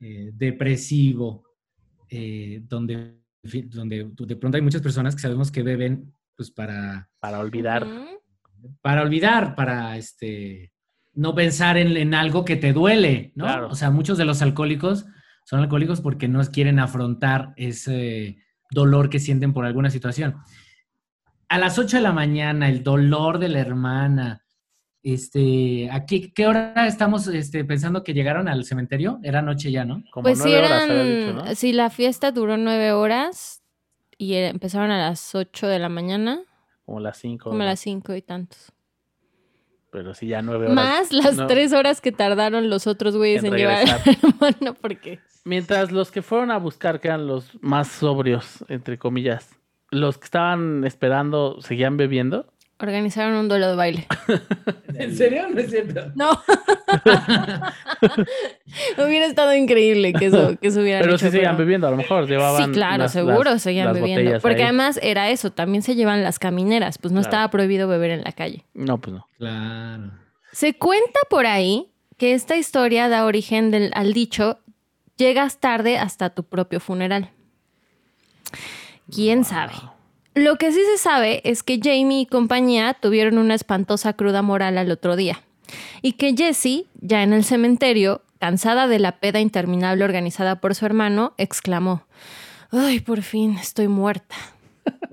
eh, 0.00 0.30
depresivo, 0.34 1.44
eh, 2.08 2.60
donde, 2.68 3.16
donde 3.66 4.10
de 4.16 4.36
pronto 4.36 4.56
hay 4.56 4.62
muchas 4.62 4.82
personas 4.82 5.14
que 5.16 5.22
sabemos 5.22 5.50
que 5.50 5.62
beben 5.62 6.12
pues 6.36 6.50
para 6.50 7.08
Para 7.20 7.38
olvidar. 7.40 7.86
Para 8.80 9.02
olvidar, 9.02 9.54
para 9.54 9.96
este 9.96 10.72
no 11.14 11.34
pensar 11.34 11.76
en, 11.76 11.96
en 11.96 12.14
algo 12.14 12.44
que 12.44 12.56
te 12.56 12.72
duele, 12.72 13.32
¿no? 13.34 13.44
Claro. 13.44 13.68
O 13.68 13.74
sea, 13.74 13.90
muchos 13.90 14.16
de 14.16 14.24
los 14.24 14.40
alcohólicos 14.40 15.06
son 15.44 15.60
alcohólicos 15.60 16.00
porque 16.00 16.28
no 16.28 16.42
quieren 16.44 16.78
afrontar 16.78 17.52
ese 17.56 18.38
dolor 18.70 19.10
que 19.10 19.18
sienten 19.18 19.52
por 19.52 19.64
alguna 19.64 19.90
situación. 19.90 20.36
A 21.48 21.58
las 21.58 21.78
8 21.78 21.98
de 21.98 22.02
la 22.02 22.12
mañana, 22.12 22.68
el 22.68 22.82
dolor 22.82 23.38
de 23.38 23.48
la 23.48 23.60
hermana. 23.60 24.44
Este, 25.02 25.90
¿a 25.90 26.06
qué, 26.06 26.46
hora 26.46 26.86
estamos 26.86 27.26
este, 27.26 27.64
pensando 27.64 28.04
que 28.04 28.14
llegaron 28.14 28.48
al 28.48 28.64
cementerio? 28.64 29.18
Era 29.22 29.42
noche 29.42 29.70
ya, 29.70 29.84
¿no? 29.84 30.02
Como 30.12 30.22
Pues 30.22 30.40
sí 30.40 30.52
eran... 30.52 30.88
dicho, 30.88 31.32
¿no? 31.34 31.54
Sí, 31.54 31.72
la 31.72 31.90
fiesta 31.90 32.30
duró 32.30 32.56
nueve 32.56 32.92
horas 32.92 33.61
y 34.22 34.34
empezaron 34.36 34.90
a 34.92 34.98
las 34.98 35.34
ocho 35.34 35.66
de 35.66 35.78
la 35.80 35.88
mañana, 35.88 36.40
Como 36.86 37.00
las 37.00 37.18
5. 37.18 37.50
como 37.50 37.62
a 37.62 37.66
las 37.66 37.80
cinco 37.80 38.14
y 38.14 38.22
tantos. 38.22 38.70
Pero 39.90 40.14
sí, 40.14 40.26
ya 40.28 40.40
nueve 40.42 40.66
horas. 40.66 40.74
Más 40.76 41.12
las 41.12 41.36
No. 41.36 41.46
tres 41.46 41.72
horas 41.72 42.00
que 42.00 42.12
tardaron 42.12 42.70
los 42.70 42.86
otros 42.86 43.16
güeyes 43.16 43.44
En 43.44 43.52
en, 43.52 43.58
llevar 43.58 43.84
a 43.88 43.96
hermana, 44.10 44.74
porque... 44.80 45.18
Mientras 45.44 45.90
los 45.90 46.10
que 46.12 46.22
fueron 46.22 46.50
a 46.52 46.56
buscar, 46.58 47.00
que 47.00 47.08
eran 47.08 47.26
los 47.26 47.50
más 47.62 47.88
sobrios, 47.88 48.64
entre 48.68 48.96
comillas, 48.96 49.50
los 49.90 50.16
que 50.18 50.24
estaban 50.26 50.84
esperando, 50.84 51.60
¿seguían 51.60 51.96
bebiendo? 51.96 52.46
Organizaron 52.82 53.34
un 53.34 53.48
duelo 53.48 53.68
de 53.70 53.76
baile. 53.76 54.06
¿En 54.94 55.16
serio? 55.16 55.46
No 55.48 55.60
es 55.60 55.70
cierto. 55.70 56.00
No. 56.16 56.32
hubiera 58.98 59.26
estado 59.26 59.54
increíble 59.54 60.12
que 60.12 60.26
eso, 60.26 60.58
que 60.60 60.68
eso 60.68 60.80
hubieran 60.80 61.02
Pero 61.02 61.14
hecho, 61.14 61.26
sí 61.26 61.30
seguían 61.32 61.52
pero- 61.56 61.64
bebiendo, 61.66 61.86
a 61.86 61.90
lo 61.92 61.96
mejor 61.96 62.26
llevaban. 62.28 62.64
Sí, 62.66 62.70
claro, 62.72 63.04
las- 63.04 63.12
seguro 63.12 63.44
las- 63.44 63.62
seguían 63.62 63.86
las 63.86 63.94
bebiendo. 64.00 64.40
Porque 64.40 64.58
ahí. 64.62 64.62
además 64.64 64.98
era 65.02 65.30
eso, 65.30 65.52
también 65.52 65.82
se 65.82 65.94
llevan 65.94 66.22
las 66.22 66.38
camineras, 66.38 66.98
pues 66.98 67.12
no 67.12 67.20
Claro. 67.20 67.28
estaba 67.30 67.50
prohibido 67.50 67.86
beber 67.88 68.10
en 68.10 68.22
la 68.24 68.32
calle. 68.32 68.64
No, 68.74 68.98
pues 69.00 69.14
no. 69.14 69.26
Claro. 69.38 70.10
Se 70.52 70.74
cuenta 70.74 71.20
por 71.30 71.46
ahí 71.46 71.88
que 72.18 72.34
esta 72.34 72.56
historia 72.56 73.08
da 73.08 73.24
origen 73.24 73.70
del- 73.70 73.92
al 73.94 74.12
dicho, 74.12 74.58
llegas 75.16 75.58
tarde 75.60 75.98
hasta 75.98 76.30
tu 76.30 76.44
propio 76.44 76.80
funeral. 76.80 77.30
¿Quién 79.12 79.44
sabe? 79.44 79.72
Lo 80.34 80.56
que 80.56 80.72
sí 80.72 80.80
se 80.92 80.98
sabe 80.98 81.42
es 81.44 81.62
que 81.62 81.80
Jamie 81.82 82.22
y 82.22 82.26
compañía 82.26 82.94
tuvieron 82.94 83.38
una 83.38 83.54
espantosa 83.54 84.14
cruda 84.14 84.42
moral 84.42 84.78
al 84.78 84.90
otro 84.90 85.16
día. 85.16 85.42
Y 86.00 86.12
que 86.12 86.34
Jessie, 86.34 86.86
ya 87.00 87.22
en 87.22 87.32
el 87.32 87.44
cementerio, 87.44 88.22
cansada 88.38 88.88
de 88.88 88.98
la 88.98 89.18
peda 89.18 89.40
interminable 89.40 90.04
organizada 90.04 90.60
por 90.60 90.74
su 90.74 90.86
hermano, 90.86 91.34
exclamó, 91.36 92.04
¡Ay, 92.70 93.00
por 93.00 93.22
fin, 93.22 93.58
estoy 93.58 93.88
muerta! 93.88 94.34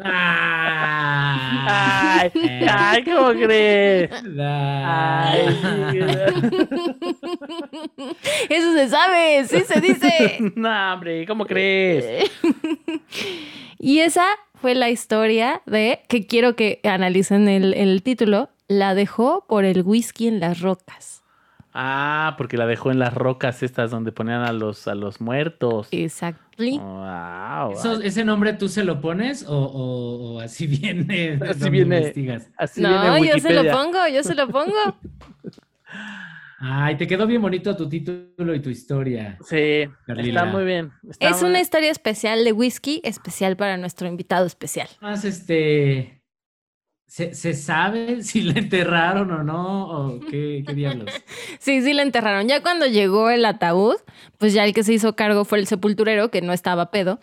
Ay, 0.02 2.32
ay, 2.68 3.04
¿cómo 3.04 3.32
crees? 3.32 4.10
Ay, 4.40 5.60
Eso 8.50 8.74
se 8.74 8.90
sabe, 8.90 9.46
sí 9.46 9.60
se 9.68 9.82
dice. 9.82 10.38
no, 10.56 10.94
hombre, 10.94 11.28
¿cómo 11.28 11.46
crees? 11.46 12.32
Y 13.78 14.00
esa 14.00 14.26
fue 14.62 14.76
la 14.76 14.90
historia 14.90 15.62
de, 15.66 16.02
que 16.08 16.26
quiero 16.28 16.56
que 16.56 16.80
analicen 16.84 17.48
el, 17.48 17.74
el 17.74 18.02
título, 18.04 18.50
la 18.68 18.94
dejó 18.96 19.46
por 19.48 19.66
el 19.66 19.82
whisky 19.84 20.28
en 20.28 20.40
las 20.40 20.60
rocas. 20.62 21.24
Ah, 21.74 22.34
porque 22.38 22.58
la 22.58 22.66
dejó 22.66 22.90
en 22.92 22.98
las 23.00 23.14
rocas 23.14 23.62
estas 23.64 23.92
donde 23.92 24.12
ponían 24.12 24.42
a 24.42 24.52
los, 24.54 24.88
a 24.88 24.96
los 24.96 25.22
muertos. 25.22 25.88
Exactly. 25.92 26.80
Wow. 26.80 27.72
Eso- 27.74 28.02
¿Ese 28.02 28.26
nombre 28.26 28.54
tú 28.54 28.68
se 28.70 28.84
lo 28.84 29.00
pones 29.00 29.46
o, 29.48 29.56
o- 29.56 30.34
o 30.36 30.40
así 30.40 30.66
viene? 30.68 31.40
Así 31.48 31.70
viene. 31.70 31.98
investigas? 32.00 32.48
Así 32.58 32.82
No, 32.82 32.90
viene 33.14 33.28
yo 33.30 33.40
se 33.40 33.54
lo 33.54 33.72
pongo, 33.72 34.00
yo 34.12 34.24
se 34.24 34.34
lo 34.36 34.48
pongo. 34.50 34.74
Ay, 36.62 36.98
te 36.98 37.08
quedó 37.08 37.26
bien 37.26 37.42
bonito 37.42 37.76
tu 37.76 37.88
título 37.88 38.54
y 38.54 38.60
tu 38.62 38.70
historia. 38.70 39.38
Sí, 39.46 39.86
Carlila. 40.06 40.42
está 40.42 40.52
muy 40.52 40.66
bien. 40.66 40.92
está 41.10 41.30
Es 41.30 41.42
muy- 41.42 41.52
una 41.52 41.62
historia 41.62 41.90
especial 41.92 42.44
de 42.44 42.52
whisky, 42.52 43.02
especial 43.04 43.56
para 43.56 43.78
nuestro 43.78 44.08
invitado 44.08 44.46
especial. 44.46 44.90
Más 45.02 45.24
este. 45.26 46.22
¿Se, 47.08 47.34
se 47.34 47.54
sabe 47.54 48.22
si 48.24 48.42
le 48.42 48.60
enterraron 48.60 49.32
o 49.32 49.44
no? 49.44 49.88
¿O 49.90 50.20
qué, 50.20 50.64
qué 50.68 50.74
diablos? 50.74 51.10
Sí, 51.60 51.82
sí 51.82 51.94
la 51.94 52.04
enterraron. 52.04 52.48
Ya 52.48 52.62
cuando 52.62 52.86
llegó 52.88 53.30
el 53.30 53.46
ataúd, 53.46 53.96
pues 54.38 54.54
ya 54.54 54.64
el 54.66 54.74
que 54.74 54.84
se 54.84 54.94
hizo 54.94 55.16
cargo 55.16 55.46
fue 55.46 55.60
el 55.60 55.68
sepulturero, 55.68 56.30
que 56.30 56.42
no 56.42 56.54
estaba 56.54 56.92
pedo, 56.92 57.20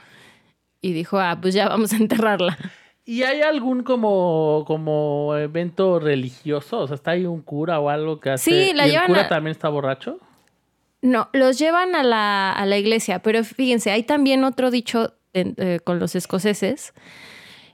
y 0.81 0.93
dijo, 0.93 1.19
ah, 1.21 1.39
pues 1.41 1.55
ya 1.55 1.69
vamos 1.69 1.93
a 1.93 1.97
enterrarla. 1.97 2.59
¿Y 3.09 3.23
hay 3.23 3.41
algún 3.43 3.85
como, 3.85 4.65
como 4.67 5.37
evento 5.37 6.01
religioso? 6.01 6.81
O 6.81 6.87
sea, 6.89 6.97
¿está 6.97 7.13
ahí 7.13 7.25
un 7.25 7.41
cura 7.41 7.79
o 7.79 7.89
algo 7.89 8.19
que 8.21 8.31
hace? 8.31 8.51
Sí, 8.67 8.73
la 8.75 8.85
¿Y 8.85 8.91
el 8.91 8.93
llevan 8.95 9.07
cura 9.07 9.21
a- 9.23 9.29
también 9.29 9.53
está 9.53 9.69
borracho? 9.69 10.19
No, 11.03 11.29
los 11.33 11.57
llevan 11.59 11.95
a 11.95 12.03
la, 12.03 12.51
a 12.53 12.67
la 12.67 12.79
iglesia, 12.79 13.21
pero 13.21 13.45
fíjense, 13.45 13.93
hay 13.93 14.03
también 14.03 14.43
otro 14.43 14.71
dicho 14.73 15.13
en- 15.35 15.55
eh, 15.59 15.79
con 15.85 16.01
los 16.01 16.17
escoceses 16.17 16.95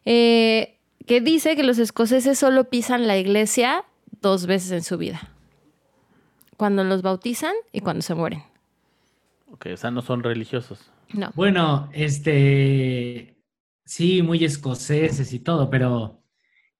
eh, 0.05 0.77
que 1.07 1.21
dice 1.23 1.57
que 1.57 1.63
los 1.63 1.79
escoceses 1.79 2.39
solo 2.39 2.65
pisan 2.65 3.07
la 3.07 3.17
iglesia 3.17 3.85
dos 4.21 4.45
veces 4.47 4.71
en 4.73 4.83
su 4.83 4.99
vida. 4.99 5.31
Cuando 6.59 6.85
los 6.85 7.01
bautizan 7.03 7.55
y 7.73 7.81
cuando 7.81 8.03
se 8.03 8.15
mueren. 8.15 8.43
Ok, 9.51 9.67
o 9.73 9.77
sea, 9.77 9.91
no 9.91 10.03
son 10.03 10.23
religiosos. 10.23 10.91
No. 11.13 11.31
Bueno, 11.35 11.89
este, 11.93 13.32
sí, 13.85 14.23
muy 14.23 14.45
escoceses 14.45 15.33
y 15.33 15.41
todo, 15.41 15.71
pero 15.71 16.23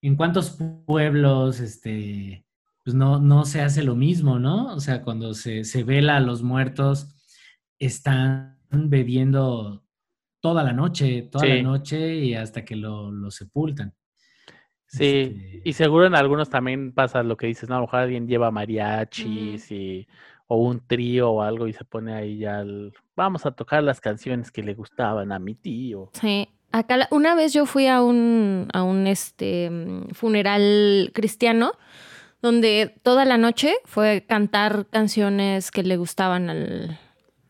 ¿en 0.01 0.15
cuántos 0.15 0.57
pueblos, 0.85 1.59
este, 1.59 2.45
pues 2.83 2.95
no, 2.95 3.19
no 3.19 3.45
se 3.45 3.61
hace 3.61 3.83
lo 3.83 3.95
mismo, 3.95 4.39
¿no? 4.39 4.73
O 4.73 4.79
sea, 4.79 5.01
cuando 5.03 5.33
se, 5.33 5.63
se 5.63 5.83
vela 5.83 6.17
a 6.17 6.21
los 6.21 6.43
muertos, 6.43 7.15
están 7.79 8.57
bebiendo 8.71 9.83
toda 10.41 10.63
la 10.63 10.73
noche, 10.73 11.23
toda 11.31 11.45
Sí. 11.45 11.51
la 11.53 11.61
noche 11.63 12.15
y 12.17 12.33
hasta 12.35 12.65
que 12.65 12.75
lo, 12.75 13.11
lo 13.11 13.31
sepultan. 13.31 13.93
Sí, 14.87 15.05
Este, 15.05 15.61
y 15.65 15.73
seguro 15.73 16.05
en 16.05 16.15
algunos 16.15 16.49
también 16.49 16.91
pasa 16.93 17.23
lo 17.23 17.35
que 17.37 17.47
dices, 17.47 17.67
¿no? 17.69 17.75
A 17.75 17.79
lo 17.79 17.85
mejor 17.85 17.99
alguien 18.01 18.27
lleva 18.27 18.51
mariachis 18.51 19.71
y, 19.71 20.07
o 20.47 20.57
un 20.57 20.85
trío 20.85 21.31
o 21.31 21.41
algo 21.41 21.67
y 21.67 21.73
se 21.73 21.83
pone 21.85 22.13
ahí 22.13 22.37
ya 22.39 22.59
el, 22.59 22.93
vamos 23.15 23.45
a 23.45 23.51
tocar 23.51 23.81
las 23.83 23.99
canciones 24.01 24.51
que 24.51 24.61
le 24.61 24.73
gustaban 24.75 25.31
a 25.31 25.39
mi 25.39 25.55
tío. 25.55 26.11
Sí. 26.13 26.47
Acá 26.73 27.07
una 27.11 27.35
vez 27.35 27.53
yo 27.53 27.67
fui 27.67 27.85
a 27.85 28.01
un, 28.01 28.67
a 28.73 28.81
un 28.81 29.05
este, 29.05 29.69
funeral 30.13 31.11
cristiano 31.13 31.71
donde 32.41 32.95
toda 33.03 33.25
la 33.25 33.37
noche 33.37 33.75
fue 33.85 34.25
cantar 34.27 34.87
canciones 34.89 35.69
que 35.69 35.83
le 35.83 35.97
gustaban 35.97 36.49
al... 36.49 36.99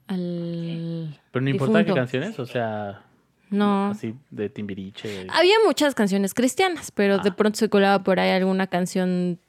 al 0.07 1.19
Pero 1.31 1.43
no 1.43 1.49
importa 1.49 1.85
qué 1.85 1.93
canciones, 1.93 2.37
o 2.37 2.45
sea, 2.45 3.01
No. 3.49 3.87
así 3.91 4.13
de 4.29 4.49
Timbiriche, 4.49 5.25
Había 5.31 5.55
muchas 5.65 5.95
canciones 5.95 6.33
cristianas, 6.33 6.91
pero 6.91 7.17
de 7.19 7.29
Ah. 7.29 7.35
pronto 7.35 7.57
se 7.57 7.69
colaba 7.69 8.03
por 8.03 8.19
ahí 8.19 8.31
alguna 8.31 8.67
canción 8.67 9.39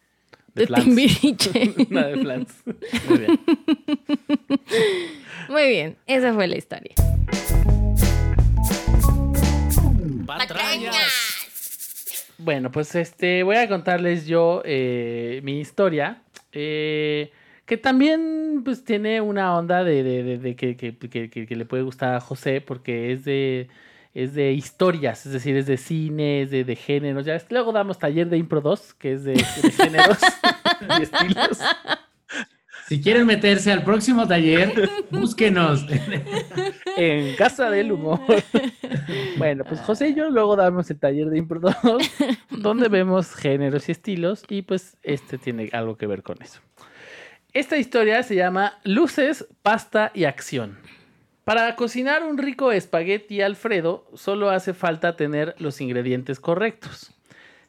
de 0.54 0.66
de. 0.66 0.82
Timbiriche. 0.84 1.74
Una 1.90 2.06
de 2.06 2.16
Flans. 2.18 2.62
Muy 3.08 3.18
bien. 3.18 3.40
Muy 5.48 5.66
bien, 5.68 5.96
esa 6.06 6.32
fue 6.32 6.46
la 6.46 6.56
historia. 6.56 6.94
Bueno, 12.38 12.70
pues 12.70 12.94
este, 12.94 13.42
voy 13.42 13.56
a 13.56 13.68
contarles 13.68 14.26
yo 14.26 14.62
eh, 14.64 15.40
mi 15.44 15.60
historia, 15.60 16.22
eh, 16.52 17.32
que 17.64 17.76
también 17.76 18.62
pues 18.64 18.84
tiene 18.84 19.20
una 19.20 19.56
onda 19.56 19.84
de, 19.84 20.56
que, 20.56 21.46
le 21.56 21.64
puede 21.64 21.82
gustar 21.82 22.14
a 22.14 22.20
José, 22.20 22.60
porque 22.60 23.12
es 23.12 23.24
de, 23.24 23.68
es 24.14 24.34
de 24.34 24.52
historias, 24.52 25.26
es 25.26 25.32
decir, 25.32 25.56
es 25.56 25.66
de 25.66 25.76
cine, 25.76 26.42
es 26.42 26.50
de, 26.50 26.76
géneros. 26.76 27.26
Luego 27.50 27.72
damos 27.72 27.98
taller 27.98 28.28
de 28.28 28.36
Impro 28.36 28.60
2, 28.60 28.94
que 28.94 29.12
es 29.12 29.24
de, 29.24 29.34
de 29.34 29.70
géneros 29.70 30.18
y 30.98 31.02
estilos. 31.02 31.60
Si 32.88 33.00
quieren 33.00 33.26
meterse 33.26 33.72
al 33.72 33.82
próximo 33.82 34.28
taller, 34.28 34.90
búsquenos. 35.10 35.86
en 36.96 37.34
Casa 37.36 37.70
del 37.70 37.92
Humor. 37.92 38.20
bueno, 39.38 39.64
pues 39.64 39.80
José 39.80 40.08
y 40.08 40.14
yo 40.14 40.28
luego 40.28 40.54
damos 40.54 40.90
el 40.90 40.98
taller 40.98 41.30
de 41.30 41.38
Impro 41.38 41.60
2, 41.60 41.74
donde 42.50 42.88
vemos 42.88 43.34
géneros 43.34 43.88
y 43.88 43.92
estilos, 43.92 44.44
y 44.48 44.62
pues 44.62 44.96
este 45.02 45.38
tiene 45.38 45.70
algo 45.72 45.96
que 45.96 46.06
ver 46.06 46.22
con 46.22 46.42
eso. 46.42 46.60
Esta 47.54 47.78
historia 47.78 48.22
se 48.22 48.34
llama 48.34 48.78
Luces, 48.84 49.46
Pasta 49.62 50.10
y 50.12 50.24
Acción. 50.24 50.76
Para 51.44 51.76
cocinar 51.76 52.22
un 52.22 52.36
rico 52.36 52.72
espagueti 52.72 53.40
Alfredo, 53.40 54.10
solo 54.14 54.50
hace 54.50 54.74
falta 54.74 55.16
tener 55.16 55.54
los 55.58 55.80
ingredientes 55.80 56.40
correctos. 56.40 57.13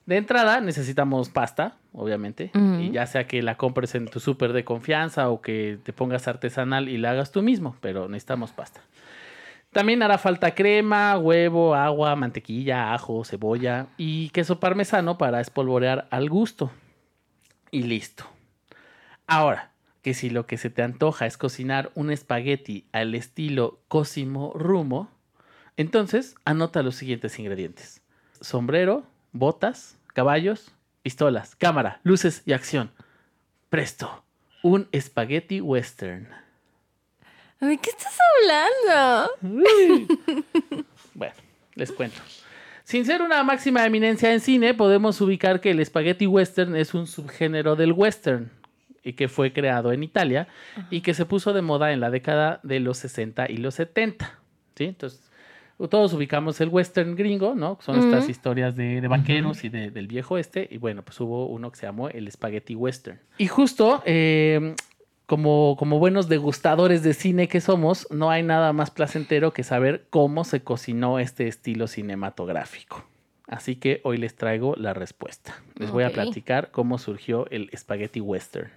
De 0.05 0.17
entrada 0.17 0.61
necesitamos 0.61 1.29
pasta, 1.29 1.77
obviamente, 1.91 2.51
y 2.79 2.91
ya 2.91 3.07
sea 3.07 3.25
que 3.25 3.41
la 3.41 3.57
compres 3.57 3.95
en 3.95 4.05
tu 4.07 4.19
súper 4.19 4.53
de 4.53 4.63
confianza 4.63 5.29
o 5.29 5.41
que 5.41 5.79
te 5.83 5.93
pongas 5.93 6.27
artesanal 6.27 6.89
y 6.89 6.97
la 6.97 7.11
hagas 7.11 7.31
tú 7.31 7.41
mismo, 7.41 7.75
pero 7.81 8.07
necesitamos 8.07 8.51
pasta. 8.51 8.81
También 9.71 10.03
hará 10.03 10.17
falta 10.17 10.55
crema, 10.55 11.17
huevo, 11.17 11.75
agua, 11.75 12.15
mantequilla, 12.15 12.93
ajo, 12.93 13.25
cebolla 13.25 13.87
y 13.97 14.29
queso 14.29 14.59
parmesano 14.59 15.17
para 15.17 15.41
espolvorear 15.41 16.07
al 16.11 16.29
gusto. 16.29 16.71
Y 17.71 17.83
listo. 17.83 18.25
Ahora, 19.27 19.71
que 20.01 20.13
si 20.13 20.29
lo 20.29 20.45
que 20.45 20.57
se 20.57 20.69
te 20.69 20.83
antoja 20.83 21.25
es 21.25 21.35
cocinar 21.35 21.91
un 21.95 22.11
espagueti 22.11 22.85
al 22.91 23.15
estilo 23.15 23.79
Cosimo 23.87 24.53
Rumo, 24.53 25.09
entonces 25.77 26.35
anota 26.45 26.83
los 26.83 26.95
siguientes 26.95 27.37
ingredientes. 27.39 28.01
Sombrero, 28.39 29.03
botas, 29.35 29.97
caballos, 30.13 30.71
pistolas, 31.03 31.55
cámara, 31.55 31.99
luces 32.03 32.41
y 32.45 32.53
acción. 32.53 32.91
Presto, 33.69 34.23
un 34.63 34.87
espagueti 34.91 35.61
western. 35.61 36.27
¿De 37.59 37.77
qué 37.77 37.89
estás 37.89 38.17
hablando? 38.41 39.31
Bueno, 41.13 41.33
les 41.75 41.93
cuento. 41.93 42.19
Sin 42.83 43.05
ser 43.05 43.21
una 43.21 43.41
máxima 43.43 43.85
eminencia 43.85 44.33
en 44.33 44.41
cine, 44.41 44.73
podemos 44.73 45.21
ubicar 45.21 45.61
que 45.61 45.71
el 45.71 45.85
spaghetti 45.85 46.27
western 46.27 46.75
es 46.75 46.93
un 46.93 47.07
subgénero 47.07 47.77
del 47.77 47.93
western 47.93 48.51
y 49.01 49.13
que 49.13 49.29
fue 49.29 49.53
creado 49.53 49.93
en 49.93 50.03
Italia 50.03 50.49
y 50.89 50.99
que 51.01 51.13
se 51.13 51.25
puso 51.25 51.53
de 51.53 51.61
moda 51.61 51.93
en 51.93 52.01
la 52.01 52.09
década 52.09 52.59
de 52.63 52.81
los 52.81 52.97
60 52.97 53.49
y 53.49 53.57
los 53.57 53.75
70. 53.75 54.39
¿sí? 54.75 54.83
Entonces, 54.83 55.21
todos 55.89 56.13
ubicamos 56.13 56.59
el 56.61 56.69
western 56.69 57.15
gringo, 57.15 57.53
¿no? 57.55 57.77
Son 57.81 57.97
estas 57.99 58.29
historias 58.29 58.75
de, 58.75 59.01
de 59.01 59.07
vaqueros 59.07 59.63
y 59.63 59.69
de- 59.69 59.91
del 59.91 60.07
viejo 60.07 60.37
este. 60.37 60.67
Y 60.71 60.77
bueno, 60.77 61.01
pues 61.03 61.19
hubo 61.19 61.47
uno 61.47 61.69
que 61.71 61.77
se 61.77 61.85
llamó 61.85 62.07
el 62.09 62.31
spaghetti 62.31 62.75
western. 62.75 63.19
Y 63.37 63.47
justo, 63.47 64.01
eh, 64.05 64.75
como, 65.25 65.75
como 65.77 65.99
buenos 65.99 66.29
degustadores 66.29 67.03
de 67.03 67.13
cine 67.13 67.47
que 67.47 67.59
somos, 67.59 68.07
no 68.11 68.29
hay 68.29 68.41
nada 68.43 68.71
más 68.73 68.89
placentero 68.91 69.51
que 69.51 69.63
saber 69.63 70.05
cómo 70.09 70.43
se 70.45 70.61
cocinó 70.63 71.19
este 71.19 71.47
estilo 71.47 71.87
cinematográfico. 71.87 73.05
Así 73.47 73.75
que 73.75 74.01
hoy 74.03 74.17
les 74.17 74.35
traigo 74.35 74.75
la 74.77 74.93
respuesta. 74.93 75.55
Les 75.75 75.91
voy 75.91 76.03
a 76.03 76.07
platicar 76.11 76.71
cómo 76.71 76.97
surgió 76.97 77.47
el 77.51 77.69
spaghetti 77.75 78.19
western. 78.21 78.71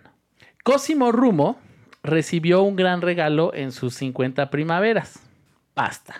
Cosimo 0.64 1.10
Rumo 1.12 1.58
recibió 2.02 2.62
un 2.62 2.76
gran 2.76 3.00
regalo 3.02 3.54
en 3.54 3.72
sus 3.72 3.94
50 3.94 4.50
primaveras. 4.50 5.20
Pasta. 5.74 6.16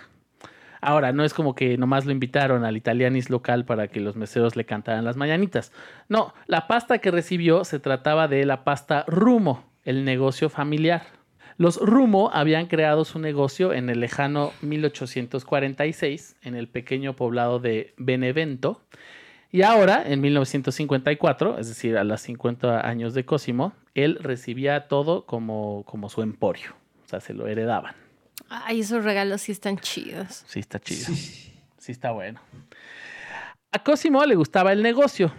Ahora, 0.81 1.11
no 1.11 1.23
es 1.23 1.33
como 1.33 1.55
que 1.55 1.77
nomás 1.77 2.05
lo 2.05 2.11
invitaron 2.11 2.63
al 2.63 2.77
italianis 2.77 3.29
local 3.29 3.65
para 3.65 3.87
que 3.87 3.99
los 3.99 4.15
meseros 4.15 4.55
le 4.55 4.65
cantaran 4.65 5.05
las 5.05 5.17
mañanitas. 5.17 5.71
No, 6.07 6.33
la 6.47 6.67
pasta 6.67 6.99
que 6.99 7.11
recibió 7.11 7.63
se 7.65 7.79
trataba 7.79 8.27
de 8.27 8.45
la 8.45 8.63
pasta 8.63 9.03
Rumo, 9.07 9.65
el 9.83 10.05
negocio 10.05 10.49
familiar. 10.49 11.03
Los 11.57 11.77
Rumo 11.77 12.31
habían 12.33 12.67
creado 12.67 13.03
su 13.03 13.19
negocio 13.19 13.73
en 13.73 13.89
el 13.89 13.99
lejano 13.99 14.53
1846 14.61 16.37
en 16.41 16.55
el 16.55 16.69
pequeño 16.69 17.17
poblado 17.17 17.59
de 17.59 17.93
Benevento. 17.97 18.81
Y 19.51 19.63
ahora, 19.63 20.03
en 20.05 20.21
1954, 20.21 21.57
es 21.57 21.67
decir, 21.67 21.97
a 21.97 22.05
los 22.05 22.21
50 22.21 22.87
años 22.87 23.13
de 23.13 23.25
Cosimo, 23.25 23.73
él 23.93 24.19
recibía 24.21 24.87
todo 24.87 25.25
como, 25.25 25.83
como 25.85 26.07
su 26.07 26.21
emporio. 26.21 26.75
O 27.03 27.09
sea, 27.09 27.19
se 27.19 27.33
lo 27.33 27.45
heredaban. 27.47 27.95
Ay, 28.47 28.81
esos 28.81 29.03
regalos 29.03 29.41
sí 29.41 29.51
están 29.51 29.77
chidos. 29.77 30.43
Sí, 30.47 30.59
está 30.59 30.79
chido. 30.79 31.13
Sí, 31.77 31.91
está 31.91 32.11
bueno. 32.11 32.39
A 33.71 33.83
Cosimo 33.83 34.23
le 34.25 34.35
gustaba 34.35 34.71
el 34.71 34.81
negocio. 34.83 35.33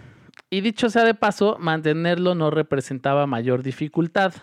Y 0.49 0.61
dicho 0.61 0.89
sea 0.89 1.03
de 1.03 1.13
paso, 1.13 1.57
mantenerlo 1.59 2.35
no 2.35 2.51
representaba 2.51 3.25
mayor 3.25 3.63
dificultad. 3.63 4.33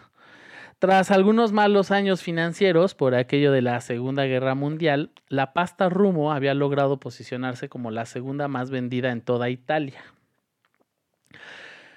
Tras 0.79 1.11
algunos 1.11 1.53
malos 1.53 1.91
años 1.91 2.23
financieros 2.23 2.95
por 2.95 3.15
aquello 3.15 3.51
de 3.51 3.63
la 3.63 3.81
Segunda 3.81 4.25
Guerra 4.25 4.55
Mundial, 4.55 5.11
la 5.29 5.53
pasta 5.53 5.89
Rumo 5.89 6.33
había 6.33 6.55
logrado 6.55 7.01
posicionarse 7.01 7.69
como 7.69 7.91
la 7.91 8.07
segunda 8.07 8.47
más 8.47 8.71
vendida 8.71 9.11
en 9.11 9.21
toda 9.21 9.51
Italia. 9.51 10.01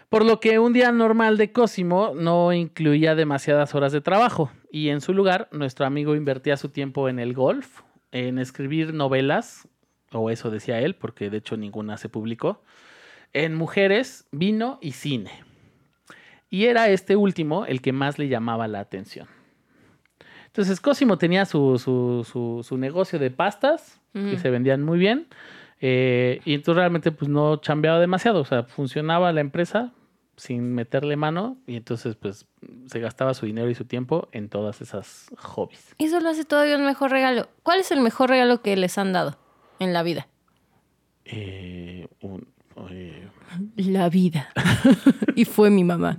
Por 0.10 0.26
lo 0.26 0.40
que 0.40 0.60
un 0.60 0.74
día 0.74 0.92
normal 0.92 1.38
de 1.38 1.52
Cosimo 1.52 2.14
no 2.16 2.52
incluía 2.54 3.16
demasiadas 3.16 3.76
horas 3.76 3.92
de 3.92 4.02
trabajo 4.02 4.52
y 4.72 4.90
en 4.90 5.02
su 5.02 5.14
lugar 5.14 5.50
nuestro 5.52 5.86
amigo 5.86 6.16
invertía 6.16 6.56
su 6.58 6.70
tiempo 6.70 7.10
en 7.10 7.20
el 7.20 7.34
golf, 7.34 7.82
en 8.12 8.40
escribir 8.40 8.94
novelas, 8.94 9.68
o 10.12 10.30
eso 10.30 10.50
decía 10.50 10.80
él, 10.80 10.96
porque 10.96 11.30
de 11.30 11.38
hecho 11.38 11.58
ninguna 11.58 11.98
se 11.98 12.10
publicó, 12.10 12.64
En 13.34 13.56
mujeres, 13.56 14.28
vino 14.32 14.78
y 14.82 14.92
cine. 14.92 15.32
Y 16.50 16.66
era 16.66 16.90
este 16.90 17.16
último 17.16 17.66
el 17.66 17.82
que 17.82 17.94
más 17.94 18.20
le 18.20 18.28
llamaba 18.28 18.68
la 18.68 18.80
atención. 18.82 19.28
Entonces 20.48 20.82
Cosimo 20.82 21.18
tenía 21.18 21.46
su, 21.46 21.80
su, 21.80 22.28
su, 22.30 22.62
su 22.68 22.78
negocio 22.78 23.20
de 23.20 23.32
pastas, 23.32 24.02
que 24.14 24.38
se 24.38 24.50
vendían 24.50 24.84
muy 24.84 25.00
bien. 25.00 25.28
eh, 25.80 26.42
y 26.44 26.54
entonces 26.54 26.76
realmente 26.76 27.12
pues 27.14 27.30
no 27.30 27.56
chambeaba 27.58 28.00
demasiado. 28.02 28.42
O 28.42 28.46
sea, 28.46 28.64
funcionaba 28.64 29.32
la 29.32 29.40
empresa 29.40 29.94
sin 30.42 30.74
meterle 30.74 31.16
mano. 31.18 31.58
Y 31.68 31.76
entonces 31.76 32.16
pues 32.16 32.48
se 32.88 33.00
gastaba 33.00 33.36
su 33.36 33.46
dinero 33.46 33.70
y 33.70 33.76
su 33.76 33.86
tiempo 33.86 34.28
en 34.32 34.50
todas 34.50 34.82
esas 34.82 35.28
hobbies. 35.38 35.94
Eso 36.00 36.20
lo 36.20 36.30
hace 36.30 36.46
todavía 36.46 36.78
un 36.78 36.86
mejor 36.86 37.12
regalo. 37.12 37.48
¿Cuál 37.62 37.80
es 37.82 37.92
el 37.92 38.02
mejor 38.02 38.32
regalo 38.32 38.64
que 38.64 38.76
les 38.76 38.98
han 38.98 39.14
dado 39.14 39.38
en 39.78 39.94
la 39.94 40.02
vida? 40.02 40.28
Eh, 41.26 42.08
un- 42.22 42.48
eh, 42.90 43.28
La 43.76 44.10
vida. 44.10 44.50
y 45.36 45.46
fue 45.46 45.70
mi 45.70 45.84
mamá. 45.84 46.18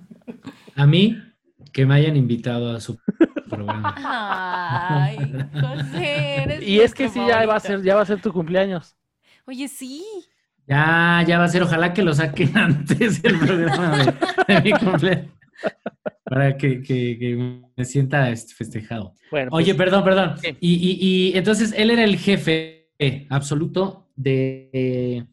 A 0.77 0.87
mí, 0.87 1.21
que 1.73 1.85
me 1.85 1.95
hayan 1.97 2.17
invitado 2.17 2.71
a 2.77 2.81
su 2.81 2.97
programa. 3.51 3.95
Ay, 3.99 5.35
José, 5.53 6.43
eres 6.45 6.63
y 6.63 6.79
es 6.81 6.95
que 6.95 7.09
sí, 7.09 7.19
ya 7.27 7.45
va, 7.45 7.57
a 7.57 7.61
ser, 7.61 7.83
ya 7.83 7.97
va 7.97 8.03
a 8.03 8.07
ser 8.07 8.21
tu 8.23 8.33
cumpleaños. 8.33 8.95
Oye, 9.47 9.67
sí. 9.67 10.05
Ya, 10.67 11.25
ya 11.27 11.39
va 11.39 11.45
a 11.45 11.49
ser, 11.49 11.63
ojalá 11.63 11.93
que 11.93 12.03
lo 12.03 12.15
saquen 12.15 12.51
antes 12.57 13.23
del 13.23 13.39
programa 13.39 14.05
de, 14.47 14.55
de 14.55 14.61
mi 14.63 14.73
cumpleaños. 14.73 15.27
Para 16.25 16.57
que, 16.57 16.83
que- 16.83 17.19
que 17.19 17.63
me 17.77 17.85
sienta 17.85 18.31
este, 18.31 18.55
festejado. 18.55 19.15
Bueno, 19.31 19.51
Oye, 19.53 19.75
pues, 19.75 19.77
perdón, 19.87 20.05
perdón. 20.05 20.35
Sí. 20.41 20.57
Y, 20.61 20.75
y- 20.75 20.99
y 21.33 21.37
entonces 21.39 21.75
él 21.77 21.91
era 21.91 22.05
el 22.05 22.17
jefe 22.17 22.89
absoluto 23.29 24.11
de, 24.17 25.27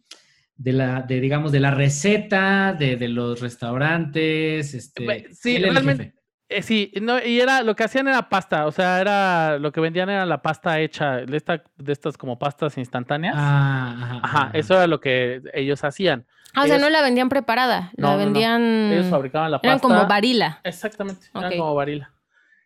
de 0.57 0.73
la, 0.73 1.01
de, 1.03 1.21
digamos, 1.21 1.51
de 1.51 1.59
la 1.59 1.71
receta, 1.71 2.73
de, 2.77 2.95
de 2.97 3.07
los 3.07 3.39
restaurantes. 3.39 4.73
Este, 4.73 5.27
sí, 5.31 5.55
él 5.55 5.63
era 5.65 5.67
el 5.69 5.75
realmente- 5.75 6.03
jefe. 6.05 6.18
Eh, 6.49 6.63
sí, 6.63 6.91
no, 7.01 7.23
y 7.23 7.39
era, 7.39 7.61
lo 7.61 7.75
que 7.75 7.83
hacían 7.83 8.07
era 8.07 8.27
pasta, 8.27 8.65
o 8.65 8.71
sea, 8.71 8.99
era, 8.99 9.59
lo 9.59 9.71
que 9.71 9.79
vendían 9.81 10.09
era 10.09 10.25
la 10.25 10.41
pasta 10.41 10.79
hecha, 10.79 11.17
de, 11.17 11.37
esta, 11.37 11.61
de 11.77 11.93
estas 11.93 12.17
como 12.17 12.39
pastas 12.39 12.75
instantáneas. 12.79 13.35
Ah, 13.37 13.93
ajá, 13.95 14.05
Ajá, 14.15 14.19
ajá. 14.23 14.51
eso 14.53 14.73
era 14.73 14.87
lo 14.87 14.99
que 14.99 15.41
ellos 15.53 15.83
hacían. 15.83 16.25
Ah, 16.55 16.63
o 16.63 16.67
sea, 16.67 16.79
no 16.79 16.89
la 16.89 17.03
vendían 17.03 17.29
preparada. 17.29 17.91
No, 17.95 18.07
la 18.07 18.13
no, 18.13 18.17
no. 18.17 18.25
vendían. 18.25 18.61
Ellos 18.91 19.05
fabricaban 19.11 19.51
la 19.51 19.57
pasta. 19.57 19.67
Eran 19.67 19.79
como 19.79 20.07
varila. 20.07 20.59
Exactamente, 20.63 21.27
Ok. 21.33 21.41
eran 21.43 21.57
como 21.57 21.75
varila. 21.75 22.11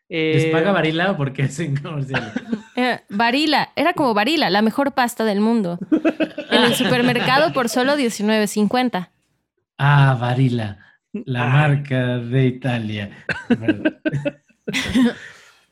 ¿Les 0.09 0.45
Eh, 0.45 0.49
paga 0.51 0.71
Varila 0.71 1.11
o 1.11 1.17
por 1.17 1.33
qué 1.33 1.43
hacen 1.43 1.75
comerciales? 1.75 2.31
Eh, 2.75 3.01
varila. 3.09 3.69
Era 3.75 3.93
como 3.93 4.13
varila, 4.13 4.49
la 4.49 4.61
mejor 4.61 4.93
pasta 4.93 5.25
del 5.25 5.39
mundo. 5.41 5.77
en 6.51 6.63
el 6.63 6.73
supermercado 6.75 7.51
por 7.53 7.67
solo 7.69 7.95
$19.50. 7.95 9.09
Ah, 9.77 10.17
Varila, 10.19 10.77
la 11.25 11.45
marca 11.47 12.17
de 12.17 12.45
Italia. 12.45 13.25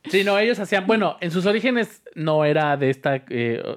Sí, 0.09 0.23
no, 0.23 0.37
ellos 0.39 0.59
hacían, 0.59 0.87
bueno, 0.87 1.17
en 1.21 1.29
sus 1.29 1.45
orígenes 1.45 2.01
no 2.15 2.43
era 2.43 2.75
de 2.75 2.89
esta, 2.89 3.17
eh, 3.17 3.23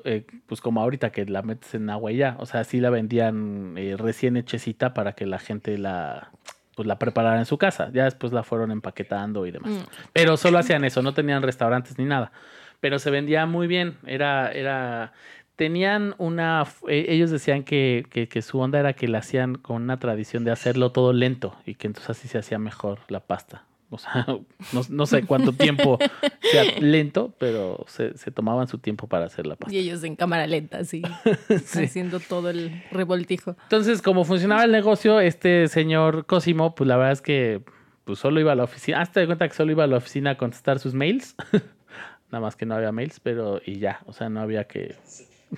eh, 0.04 0.26
pues 0.46 0.60
como 0.60 0.80
ahorita 0.80 1.12
que 1.12 1.26
la 1.26 1.42
metes 1.42 1.74
en 1.74 1.90
agua 1.90 2.12
y 2.12 2.16
ya, 2.16 2.36
o 2.38 2.46
sea, 2.46 2.64
sí 2.64 2.80
la 2.80 2.88
vendían 2.88 3.74
eh, 3.76 3.96
recién 3.98 4.36
hechecita 4.36 4.94
para 4.94 5.12
que 5.12 5.26
la 5.26 5.38
gente 5.38 5.76
la, 5.76 6.30
pues 6.74 6.88
la 6.88 6.98
preparara 6.98 7.38
en 7.38 7.44
su 7.44 7.58
casa, 7.58 7.90
ya 7.92 8.04
después 8.04 8.32
la 8.32 8.42
fueron 8.42 8.70
empaquetando 8.70 9.46
y 9.46 9.50
demás. 9.50 9.72
Mm. 9.72 9.82
Pero 10.14 10.38
solo 10.38 10.58
hacían 10.58 10.84
eso, 10.84 11.02
no 11.02 11.12
tenían 11.12 11.42
restaurantes 11.42 11.98
ni 11.98 12.06
nada, 12.06 12.32
pero 12.80 12.98
se 12.98 13.10
vendía 13.10 13.44
muy 13.44 13.66
bien, 13.66 13.98
era, 14.06 14.50
era, 14.50 15.12
tenían 15.56 16.14
una, 16.18 16.64
eh, 16.88 17.06
ellos 17.08 17.30
decían 17.30 17.62
que, 17.64 18.06
que, 18.10 18.28
que 18.28 18.42
su 18.42 18.58
onda 18.58 18.80
era 18.80 18.92
que 18.94 19.08
la 19.08 19.18
hacían 19.18 19.54
con 19.56 19.82
una 19.82 19.98
tradición 19.98 20.44
de 20.44 20.50
hacerlo 20.50 20.92
todo 20.92 21.12
lento 21.12 21.56
y 21.66 21.74
que 21.74 21.86
entonces 21.86 22.10
así 22.10 22.28
se 22.28 22.38
hacía 22.38 22.58
mejor 22.58 23.00
la 23.08 23.20
pasta. 23.20 23.64
O 23.90 23.98
sea, 23.98 24.26
no, 24.72 24.80
no 24.88 25.06
sé 25.06 25.22
cuánto 25.24 25.52
tiempo 25.52 25.98
sea 26.42 26.64
lento, 26.80 27.32
pero 27.38 27.84
se, 27.86 28.16
se 28.18 28.30
tomaban 28.32 28.66
su 28.66 28.78
tiempo 28.78 29.06
para 29.06 29.26
hacer 29.26 29.46
la 29.46 29.54
pasta. 29.56 29.74
Y 29.74 29.78
ellos 29.78 30.02
en 30.02 30.16
cámara 30.16 30.46
lenta, 30.46 30.78
así, 30.78 31.02
Sí. 31.64 31.84
haciendo 31.84 32.18
todo 32.18 32.50
el 32.50 32.82
revoltijo. 32.90 33.56
Entonces, 33.64 34.02
como 34.02 34.24
funcionaba 34.24 34.64
el 34.64 34.72
negocio, 34.72 35.20
este 35.20 35.68
señor 35.68 36.26
Cosimo, 36.26 36.74
pues 36.74 36.88
la 36.88 36.96
verdad 36.96 37.12
es 37.12 37.22
que 37.22 37.62
pues 38.04 38.18
solo 38.18 38.40
iba 38.40 38.52
a 38.52 38.54
la 38.56 38.64
oficina. 38.64 39.00
Hasta 39.00 39.20
de 39.20 39.26
cuenta 39.26 39.48
que 39.48 39.54
solo 39.54 39.70
iba 39.72 39.84
a 39.84 39.86
la 39.86 39.96
oficina 39.96 40.30
a 40.30 40.36
contestar 40.36 40.78
sus 40.78 40.92
mails. 40.92 41.36
Nada 42.30 42.42
más 42.42 42.56
que 42.56 42.66
no 42.66 42.74
había 42.74 42.90
mails, 42.92 43.20
pero 43.20 43.60
y 43.64 43.78
ya. 43.78 44.00
O 44.06 44.12
sea, 44.12 44.28
no 44.28 44.40
había 44.40 44.64
que. 44.64 44.94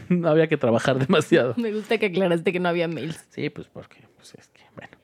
No 0.08 0.28
había 0.28 0.46
que 0.48 0.56
trabajar 0.56 0.98
demasiado. 0.98 1.54
Me 1.56 1.72
gusta 1.72 1.98
que 1.98 2.06
aclaraste 2.06 2.52
que 2.52 2.60
no 2.60 2.68
había 2.68 2.88
mails. 2.88 3.26
Sí, 3.30 3.50
pues 3.50 3.66
porque, 3.72 3.96
pues 4.16 4.34
es 4.34 4.48
que, 4.48 4.62
bueno. 4.74 4.96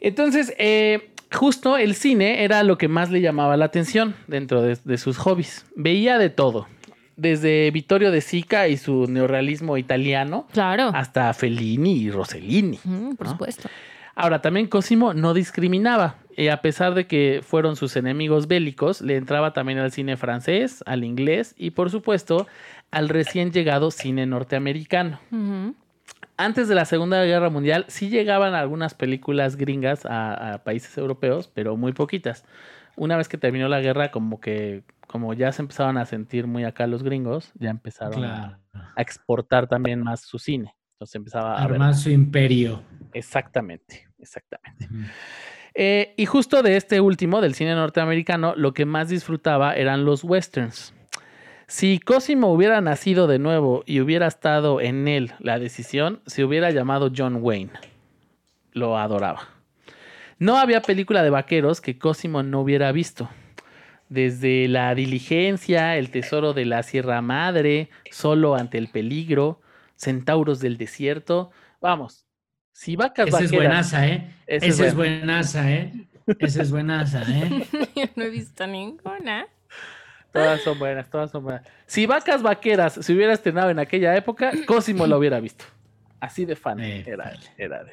Entonces, 0.00 0.54
eh, 0.58 1.10
justo 1.32 1.76
el 1.76 1.94
cine 1.94 2.44
era 2.44 2.62
lo 2.62 2.78
que 2.78 2.88
más 2.88 3.10
le 3.10 3.20
llamaba 3.20 3.56
la 3.56 3.64
atención 3.66 4.14
dentro 4.26 4.62
de, 4.62 4.78
de 4.84 4.98
sus 4.98 5.16
hobbies. 5.18 5.64
Veía 5.74 6.18
de 6.18 6.30
todo. 6.30 6.66
Desde 7.16 7.70
Vittorio 7.70 8.10
de 8.10 8.20
Sica 8.20 8.68
y 8.68 8.76
su 8.76 9.06
neorrealismo 9.08 9.78
italiano 9.78 10.46
Claro. 10.52 10.90
hasta 10.94 11.32
Fellini 11.32 11.92
y 11.94 12.10
Rossellini. 12.10 12.78
Mm, 12.84 13.14
por 13.14 13.26
¿no? 13.26 13.32
supuesto. 13.32 13.70
Ahora, 14.14 14.42
también 14.42 14.66
Cosimo 14.66 15.14
no 15.14 15.32
discriminaba. 15.34 16.16
Y 16.38 16.48
a 16.48 16.60
pesar 16.60 16.92
de 16.94 17.06
que 17.06 17.40
fueron 17.42 17.76
sus 17.76 17.96
enemigos 17.96 18.46
bélicos, 18.48 19.00
le 19.00 19.16
entraba 19.16 19.54
también 19.54 19.78
al 19.78 19.92
cine 19.92 20.18
francés, 20.18 20.82
al 20.86 21.04
inglés 21.04 21.54
y, 21.56 21.70
por 21.70 21.90
supuesto, 21.90 22.46
al 22.90 23.08
recién 23.08 23.52
llegado 23.52 23.90
cine 23.90 24.26
norteamericano. 24.26 25.20
Antes 26.38 26.68
de 26.68 26.74
la 26.74 26.84
Segunda 26.84 27.24
Guerra 27.24 27.48
Mundial, 27.50 27.86
sí 27.88 28.08
llegaban 28.10 28.54
algunas 28.54 28.94
películas 28.94 29.56
gringas 29.56 30.04
a, 30.04 30.54
a 30.54 30.64
países 30.64 30.96
europeos, 30.98 31.48
pero 31.52 31.76
muy 31.76 31.92
poquitas. 31.92 32.44
Una 32.96 33.16
vez 33.16 33.28
que 33.28 33.38
terminó 33.38 33.68
la 33.68 33.80
guerra, 33.80 34.10
como 34.10 34.40
que, 34.40 34.82
como 35.06 35.32
ya 35.34 35.52
se 35.52 35.62
empezaban 35.62 35.96
a 35.98 36.04
sentir 36.06 36.46
muy 36.46 36.64
acá 36.64 36.86
los 36.86 37.02
gringos, 37.02 37.52
ya 37.54 37.70
empezaron 37.70 38.24
a, 38.24 38.58
Claro. 38.72 38.88
a 38.96 39.02
exportar 39.02 39.66
también 39.66 40.02
más 40.02 40.20
su 40.22 40.38
cine. 40.38 40.74
Entonces 40.94 41.14
empezaba 41.16 41.56
a 41.58 41.66
ver. 41.66 41.72
Armar 41.74 41.94
su 41.94 42.10
imperio. 42.10 42.82
Exactamente, 43.12 44.06
exactamente. 44.18 44.88
Eh, 45.74 46.14
y 46.16 46.24
justo 46.24 46.62
de 46.62 46.76
este 46.78 47.00
último, 47.02 47.42
del 47.42 47.54
cine 47.54 47.74
norteamericano, 47.74 48.54
lo 48.56 48.72
que 48.72 48.86
más 48.86 49.10
disfrutaba 49.10 49.74
eran 49.74 50.04
los 50.06 50.24
westerns. 50.24 50.94
Si 51.68 51.98
Cosimo 51.98 52.52
hubiera 52.52 52.80
nacido 52.80 53.26
de 53.26 53.40
nuevo 53.40 53.82
y 53.86 54.00
hubiera 54.00 54.28
estado 54.28 54.80
en 54.80 55.08
él 55.08 55.32
la 55.40 55.58
decisión, 55.58 56.20
se 56.24 56.44
hubiera 56.44 56.70
llamado 56.70 57.10
John 57.14 57.38
Wayne. 57.40 57.72
Lo 58.72 58.96
adoraba. 58.96 59.48
No 60.38 60.58
había 60.58 60.80
película 60.80 61.24
de 61.24 61.30
vaqueros 61.30 61.80
que 61.80 61.98
Cosimo 61.98 62.44
no 62.44 62.60
hubiera 62.60 62.92
visto. 62.92 63.28
Desde 64.08 64.68
La 64.68 64.94
Diligencia, 64.94 65.96
El 65.96 66.10
Tesoro 66.10 66.52
de 66.52 66.66
la 66.66 66.84
Sierra 66.84 67.20
Madre, 67.20 67.90
Solo 68.12 68.54
ante 68.54 68.78
el 68.78 68.88
Peligro, 68.88 69.60
Centauros 69.96 70.60
del 70.60 70.76
Desierto. 70.76 71.50
Vamos, 71.80 72.26
si 72.70 72.94
vacas 72.94 73.26
Esa 73.26 73.40
es 73.42 73.50
buenaza, 73.50 74.06
¿eh? 74.06 74.30
Esa 74.46 74.66
Esa 74.66 74.82
es 74.82 74.88
es 74.90 74.94
buenaza, 74.94 75.72
¿eh? 75.72 75.92
Esa 76.38 76.62
es 76.62 76.70
buenaza, 76.70 77.22
¿eh? 77.22 77.66
Yo 77.96 78.04
no 78.14 78.24
he 78.24 78.30
visto 78.30 78.66
ninguna. 78.68 79.48
Todas 80.32 80.60
son 80.62 80.78
buenas, 80.78 81.08
todas 81.08 81.30
son 81.30 81.44
buenas. 81.44 81.62
Si 81.86 82.04
Vacas 82.06 82.42
Vaqueras 82.42 82.94
se 82.94 83.12
hubiera 83.14 83.32
estrenado 83.32 83.70
en 83.70 83.78
aquella 83.78 84.14
época, 84.16 84.50
Cosimo 84.66 85.06
lo 85.06 85.18
hubiera 85.18 85.40
visto. 85.40 85.64
Así 86.20 86.44
de 86.44 86.56
fan 86.56 86.78
Eh, 86.80 87.04
era, 87.06 87.32
era 87.56 87.84
de, 87.84 87.92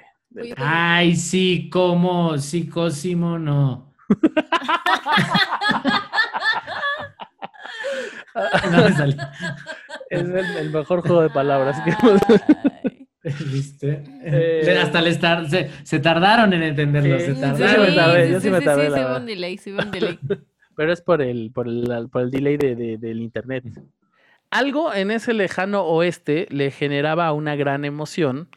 Ay, 0.57 1.15
sí, 1.15 1.69
¿cómo? 1.71 2.37
Sí, 2.37 2.67
Cosimo, 2.67 3.37
no. 3.39 3.93
No 8.71 8.83
me 8.83 8.91
salió. 8.93 9.15
Es 10.09 10.21
el, 10.21 10.57
el 10.57 10.69
mejor 10.71 11.01
juego 11.01 11.21
de 11.21 11.29
palabras 11.29 11.79
que 11.81 11.91
hemos. 11.91 12.19
Eh, 13.25 14.77
Hasta 14.81 15.01
les 15.01 15.17
tar- 15.17 15.47
se, 15.49 15.69
se 15.83 15.99
tardaron 16.01 16.51
en 16.51 16.61
entenderlo, 16.61 17.17
Sí, 17.19 17.25
se 17.27 17.35
sí, 17.35 17.39
tardaron. 17.39 17.85
me 17.87 17.95
tardé, 17.95 18.29
yo 18.31 18.41
sí 18.41 18.49
me 18.49 18.59
tardé, 18.59 18.87
Sí, 18.87 18.91
sí, 18.91 18.99
verdad. 18.99 19.17
un 19.21 19.25
delay, 19.25 19.57
sí, 19.57 19.71
un 19.71 19.91
delay. 19.91 20.19
Pero 20.75 20.91
es 20.93 21.01
por 21.01 21.21
el, 21.21 21.51
por 21.53 21.67
el, 21.67 22.09
por 22.09 22.21
el 22.23 22.31
delay 22.31 22.57
de- 22.57 22.75
de- 22.75 22.97
del 22.97 23.21
internet. 23.21 23.63
Algo 24.49 24.93
en 24.93 25.09
ese 25.11 25.33
lejano 25.33 25.83
oeste 25.83 26.47
le 26.51 26.69
generaba 26.71 27.31
una 27.33 27.55
gran 27.55 27.85
emoción 27.85 28.49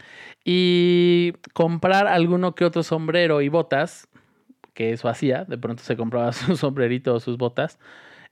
y 0.45 1.33
comprar 1.55 2.07
alguno 2.07 2.55
que 2.55 2.65
otro 2.67 2.83
sombrero 2.83 3.41
y 3.41 3.49
botas, 3.49 4.09
que 4.75 4.93
eso 4.93 5.09
hacía, 5.09 5.45
de 5.45 5.57
pronto 5.59 5.83
se 5.83 5.97
compraba 5.97 6.33
su 6.33 6.57
sombrerito 6.57 7.15
o 7.15 7.21
sus 7.21 7.39
botas, 7.39 7.79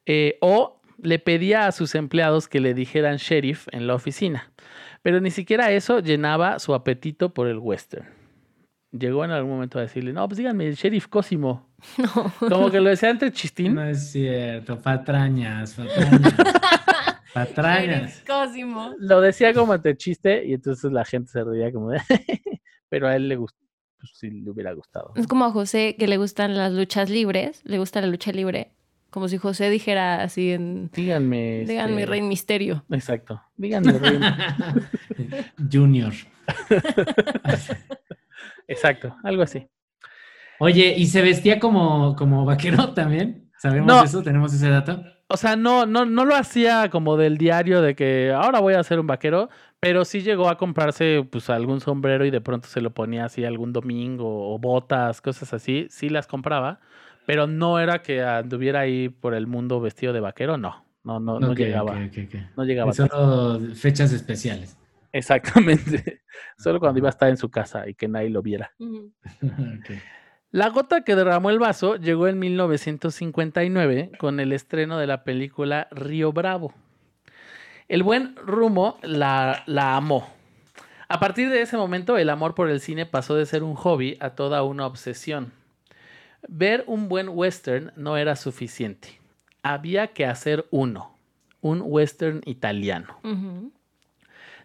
eh, 0.06 0.36
o 0.42 0.80
le 0.98 1.18
pedía 1.18 1.66
a 1.66 1.72
sus 1.72 1.94
empleados 1.94 2.48
que 2.48 2.60
le 2.60 2.74
dijeran 2.74 3.16
sheriff 3.16 3.66
en 3.72 3.86
la 3.86 3.94
oficina. 3.94 4.52
Pero 5.02 5.20
ni 5.20 5.30
siquiera 5.30 5.70
eso 5.72 6.00
llenaba 6.00 6.58
su 6.58 6.74
apetito 6.74 7.32
por 7.34 7.46
el 7.48 7.58
western. 7.58 8.06
Llegó 8.92 9.24
en 9.24 9.32
algún 9.32 9.52
momento 9.52 9.78
a 9.78 9.82
decirle, 9.82 10.12
no, 10.12 10.28
pues 10.28 10.38
díganme, 10.38 10.68
el 10.68 10.76
sheriff 10.76 11.08
Cosimo. 11.08 11.68
Como 12.38 12.70
que 12.70 12.80
lo 12.80 12.90
decía 12.90 13.10
entre 13.10 13.32
chistín. 13.32 13.74
No 13.74 13.84
es 13.84 14.10
cierto, 14.10 14.80
patrañas, 14.80 15.74
patrañas. 15.74 16.34
patrañas. 17.34 18.24
Lo 18.98 19.20
decía 19.20 19.52
como 19.52 19.74
entre 19.74 19.96
chiste 19.96 20.44
y 20.46 20.54
entonces 20.54 20.92
la 20.92 21.04
gente 21.04 21.30
se 21.30 21.42
reía 21.42 21.72
como 21.72 21.90
de... 21.90 22.00
pero 22.88 23.08
a 23.08 23.16
él 23.16 23.28
le 23.28 23.36
gustó, 23.36 23.58
pues 23.98 24.12
sí 24.14 24.30
le 24.30 24.50
hubiera 24.50 24.72
gustado. 24.72 25.12
Es 25.16 25.26
como 25.26 25.44
a 25.44 25.50
José 25.50 25.96
que 25.98 26.06
le 26.06 26.16
gustan 26.16 26.56
las 26.56 26.72
luchas 26.72 27.10
libres, 27.10 27.60
le 27.64 27.78
gusta 27.78 28.00
la 28.00 28.06
lucha 28.06 28.32
libre. 28.32 28.72
Como 29.10 29.28
si 29.28 29.36
José 29.36 29.70
dijera 29.70 30.22
así 30.22 30.52
en... 30.52 30.90
Díganme. 30.92 31.64
Díganme 31.66 32.00
este, 32.00 32.06
Rey 32.06 32.22
Misterio. 32.22 32.84
Exacto. 32.90 33.40
Díganme 33.56 33.92
Rey. 33.92 34.18
Junior. 35.70 36.12
Exacto, 38.66 39.16
algo 39.22 39.42
así. 39.42 39.68
Oye, 40.58 40.94
¿y 40.96 41.06
se 41.06 41.22
vestía 41.22 41.58
como, 41.58 42.14
como 42.16 42.44
vaquero 42.44 42.90
también? 42.94 43.50
¿Sabemos 43.58 43.86
No. 43.86 44.04
eso? 44.04 44.22
¿Tenemos 44.22 44.52
ese 44.54 44.68
dato? 44.68 45.02
O 45.26 45.36
sea, 45.36 45.56
no, 45.56 45.86
no, 45.86 46.04
no 46.04 46.24
lo 46.26 46.36
hacía 46.36 46.90
como 46.90 47.16
del 47.16 47.38
diario 47.38 47.80
de 47.80 47.94
que 47.94 48.30
ahora 48.32 48.60
voy 48.60 48.74
a 48.74 48.82
ser 48.82 49.00
un 49.00 49.06
vaquero, 49.06 49.48
pero 49.80 50.04
sí 50.04 50.20
llegó 50.20 50.48
a 50.50 50.58
comprarse 50.58 51.26
pues 51.30 51.48
algún 51.48 51.80
sombrero 51.80 52.26
y 52.26 52.30
de 52.30 52.42
pronto 52.42 52.68
se 52.68 52.82
lo 52.82 52.90
ponía 52.92 53.24
así 53.24 53.44
algún 53.44 53.72
domingo 53.72 54.52
o 54.54 54.58
botas, 54.58 55.22
cosas 55.22 55.54
así, 55.54 55.86
sí 55.88 56.10
las 56.10 56.26
compraba, 56.26 56.80
pero 57.26 57.46
no 57.46 57.80
era 57.80 58.02
que 58.02 58.22
anduviera 58.22 58.80
ahí 58.80 59.08
por 59.08 59.34
el 59.34 59.46
mundo 59.46 59.80
vestido 59.80 60.12
de 60.12 60.20
vaquero, 60.20 60.58
no, 60.58 60.84
no, 61.04 61.18
no, 61.20 61.40
no 61.40 61.54
llegaba, 61.54 61.98
no 62.56 62.64
llegaba. 62.64 62.92
Solo 62.92 63.60
fechas 63.74 64.12
especiales. 64.12 64.76
Exactamente, 65.10 66.20
solo 66.58 66.78
cuando 66.80 66.98
iba 66.98 67.08
a 67.08 67.10
estar 67.10 67.30
en 67.30 67.38
su 67.38 67.50
casa 67.50 67.88
y 67.88 67.94
que 67.94 68.08
nadie 68.08 68.28
lo 68.28 68.42
viera. 68.42 68.72
La 70.54 70.68
gota 70.68 71.00
que 71.00 71.16
derramó 71.16 71.50
el 71.50 71.58
vaso 71.58 71.96
llegó 71.96 72.28
en 72.28 72.38
1959 72.38 74.12
con 74.20 74.38
el 74.38 74.52
estreno 74.52 74.98
de 74.98 75.08
la 75.08 75.24
película 75.24 75.88
Río 75.90 76.32
Bravo. 76.32 76.72
El 77.88 78.04
buen 78.04 78.36
Rumo 78.36 79.00
la, 79.02 79.64
la 79.66 79.96
amó. 79.96 80.28
A 81.08 81.18
partir 81.18 81.50
de 81.50 81.60
ese 81.60 81.76
momento, 81.76 82.18
el 82.18 82.30
amor 82.30 82.54
por 82.54 82.70
el 82.70 82.78
cine 82.78 83.04
pasó 83.04 83.34
de 83.34 83.46
ser 83.46 83.64
un 83.64 83.74
hobby 83.74 84.16
a 84.20 84.36
toda 84.36 84.62
una 84.62 84.86
obsesión. 84.86 85.52
Ver 86.46 86.84
un 86.86 87.08
buen 87.08 87.30
western 87.30 87.90
no 87.96 88.16
era 88.16 88.36
suficiente. 88.36 89.08
Había 89.64 90.12
que 90.12 90.24
hacer 90.24 90.66
uno, 90.70 91.18
un 91.62 91.82
western 91.84 92.42
italiano. 92.44 93.18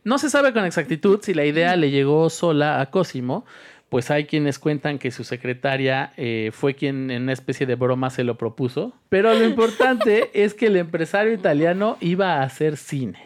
No 0.03 0.19
se 0.19 0.29
sabe 0.29 0.53
con 0.53 0.65
exactitud 0.65 1.19
si 1.23 1.33
la 1.33 1.45
idea 1.45 1.75
le 1.75 1.89
llegó 1.89 2.29
sola 2.29 2.79
a 2.79 2.91
Cosimo, 2.91 3.45
pues 3.89 4.11
hay 4.11 4.25
quienes 4.25 4.59
cuentan 4.59 4.99
que 4.99 5.09
su 5.11 5.23
secretaria 5.23 6.13
eh, 6.15 6.51
fue 6.53 6.75
quien 6.75 7.09
en 7.09 7.23
una 7.23 7.33
especie 7.33 7.65
de 7.65 7.75
broma 7.75 8.11
se 8.11 8.23
lo 8.23 8.37
propuso. 8.37 8.93
Pero 9.09 9.33
lo 9.33 9.43
importante 9.43 10.29
es 10.43 10.53
que 10.53 10.67
el 10.67 10.77
empresario 10.77 11.33
italiano 11.33 11.97
iba 11.99 12.35
a 12.35 12.43
hacer 12.43 12.77
cine. 12.77 13.19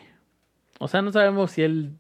O 0.80 0.88
sea, 0.88 1.02
no 1.02 1.12
sabemos 1.12 1.52
si 1.52 1.64
él 1.64 1.92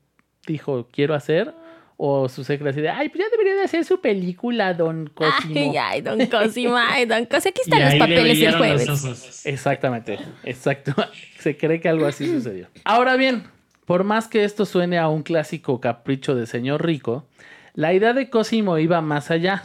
dijo 0.47 0.88
quiero 0.91 1.14
hacer 1.14 1.53
o 1.97 2.28
su 2.28 2.43
secretaria 2.43 2.97
ay, 2.97 3.09
pues 3.09 3.24
ya 3.24 3.30
debería 3.30 3.55
de 3.55 3.64
hacer 3.64 3.86
su 3.86 3.99
película, 3.99 4.74
don 4.74 5.07
Cosimo. 5.07 5.55
Ay, 5.55 5.78
ay, 5.78 6.01
don 6.01 6.26
Cosimo, 6.28 6.76
ay, 6.78 7.05
don 7.05 7.26
Cosimo. 7.26 7.49
Aquí 7.49 7.61
Y 7.66 7.70
están 7.70 7.80
los 7.82 7.89
ahí 7.89 7.99
le 7.99 7.99
papeles 7.99 8.41
el 8.41 8.57
jueves. 8.57 9.45
Exactamente, 9.45 10.20
exacto. 10.43 10.93
Se 11.39 11.57
cree 11.57 11.82
que 11.82 11.89
algo 11.89 12.05
así 12.05 12.26
sucedió. 12.28 12.68
Ahora 12.86 13.16
bien, 13.18 13.43
por 13.86 14.05
más 14.05 14.28
que 14.28 14.45
esto 14.45 14.66
suene 14.66 14.97
a 14.97 15.09
un 15.09 15.24
clásico 15.24 15.82
capricho 15.82 16.36
de 16.36 16.47
señor 16.47 16.86
rico, 16.86 17.28
la 17.74 17.93
idea 17.93 18.13
de 18.13 18.30
Cosimo 18.30 18.78
iba 18.78 19.01
más 19.01 19.32
allá. 19.32 19.63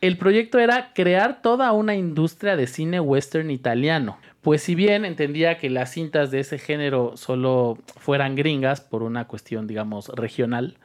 El 0.00 0.16
proyecto 0.16 0.58
era 0.58 0.92
crear 0.94 1.42
toda 1.42 1.72
una 1.72 1.96
industria 1.96 2.54
de 2.54 2.66
cine 2.66 3.00
western 3.00 3.50
italiano. 3.50 4.18
Pues 4.42 4.62
si 4.62 4.76
bien 4.76 5.04
entendía 5.04 5.58
que 5.58 5.70
las 5.70 5.90
cintas 5.90 6.30
de 6.30 6.40
ese 6.40 6.58
género 6.58 7.16
solo 7.16 7.78
fueran 7.98 8.36
gringas 8.36 8.80
por 8.80 9.02
una 9.02 9.26
cuestión, 9.26 9.66
digamos, 9.66 10.08
regional, 10.10 10.76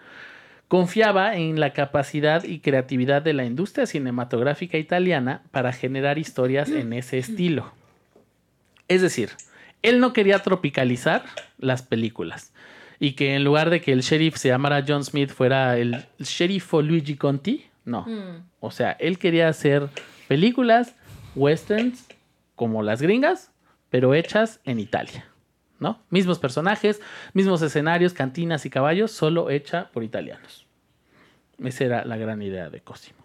confiaba 0.68 1.36
en 1.36 1.60
la 1.60 1.74
capacidad 1.74 2.44
y 2.44 2.60
creatividad 2.60 3.22
de 3.22 3.34
la 3.34 3.46
industria 3.46 3.86
cinematográfica 3.86 4.80
italiana 4.80 5.44
para 5.52 5.74
generar 5.74 6.18
historias 6.18 6.70
en 6.70 6.94
ese 6.94 7.20
estilo. 7.20 7.72
Es 8.88 9.02
decir, 9.02 9.30
él 9.84 10.00
no 10.00 10.14
quería 10.14 10.40
tropicalizar 10.40 11.24
las 11.60 11.84
películas 11.84 12.52
y 13.02 13.14
que 13.14 13.34
en 13.34 13.44
lugar 13.44 13.72
de 13.72 13.82
que 13.82 13.92
el 13.92 14.02
sheriff 14.02 14.38
se 14.38 14.50
llamara 14.50 14.86
John 14.88 15.04
Smith 15.04 15.32
fuera 15.32 15.76
el 15.76 16.06
sheriffo 16.20 16.84
Luigi 16.84 17.16
Conti, 17.16 17.66
no. 17.84 18.04
Mm. 18.04 18.46
O 18.60 18.70
sea, 18.70 18.92
él 18.92 19.18
quería 19.18 19.48
hacer 19.48 19.90
películas, 20.28 20.96
westerns, 21.34 22.06
como 22.56 22.84
las 22.84 23.02
gringas, 23.02 23.52
pero 23.90 24.14
hechas 24.14 24.60
en 24.66 24.80
Italia, 24.80 25.26
¿no? 25.80 26.00
Mismos 26.12 26.38
personajes, 26.38 27.02
mismos 27.34 27.64
escenarios, 27.64 28.14
cantinas 28.14 28.68
y 28.68 28.70
caballos, 28.70 29.12
solo 29.12 29.50
hecha 29.50 29.90
por 29.92 30.04
italianos. 30.04 30.68
Esa 31.58 31.86
era 31.86 32.06
la 32.06 32.18
gran 32.18 32.44
idea 32.44 32.70
de 32.70 32.82
Cosimo. 32.82 33.18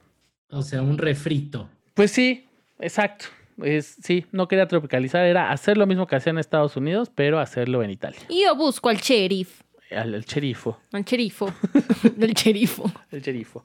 O 0.48 0.62
sea, 0.62 0.80
un 0.80 0.96
refrito. 0.96 1.68
Pues 1.92 2.12
sí, 2.12 2.48
exacto. 2.78 3.26
Es, 3.62 3.96
sí, 4.02 4.24
no 4.32 4.48
quería 4.48 4.68
tropicalizar, 4.68 5.24
era 5.26 5.50
hacer 5.50 5.76
lo 5.76 5.86
mismo 5.86 6.06
que 6.06 6.16
hacía 6.16 6.30
en 6.30 6.38
Estados 6.38 6.76
Unidos, 6.76 7.10
pero 7.14 7.40
hacerlo 7.40 7.82
en 7.82 7.90
Italia. 7.90 8.20
Y 8.28 8.44
yo 8.44 8.54
busco 8.54 8.88
al 8.88 8.98
sheriff, 8.98 9.62
Al, 9.90 10.14
el 10.14 10.24
cherifo, 10.24 10.80
al 10.92 11.04
cherifo, 11.04 11.52
del 12.16 12.34
cherifo. 12.34 12.90
el 13.12 13.22
cherifo. 13.22 13.64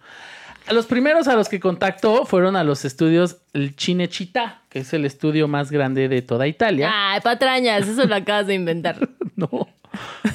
A 0.67 0.73
los 0.73 0.85
primeros 0.85 1.27
a 1.27 1.35
los 1.35 1.49
que 1.49 1.59
contactó 1.59 2.25
fueron 2.25 2.55
a 2.55 2.63
los 2.63 2.85
estudios 2.85 3.41
el 3.53 3.75
Cinecittà, 3.75 4.61
que 4.69 4.79
es 4.79 4.93
el 4.93 5.05
estudio 5.05 5.47
más 5.47 5.71
grande 5.71 6.07
de 6.07 6.21
toda 6.21 6.45
Italia. 6.47 6.91
Ay, 6.93 7.21
patrañas, 7.21 7.87
eso 7.87 8.05
lo 8.05 8.13
acabas 8.15 8.47
de 8.47 8.53
inventar. 8.53 8.97
No, 9.35 9.49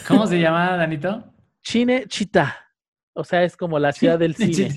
¿Cómo 0.09 0.27
se 0.27 0.41
llama, 0.41 0.77
Danito? 0.77 1.23
Cinecittà. 1.65 2.57
O 3.13 3.23
sea, 3.23 3.45
es 3.45 3.57
como 3.57 3.79
la 3.79 3.93
ciudad 3.93 4.19
del 4.19 4.35
cine. 4.35 4.75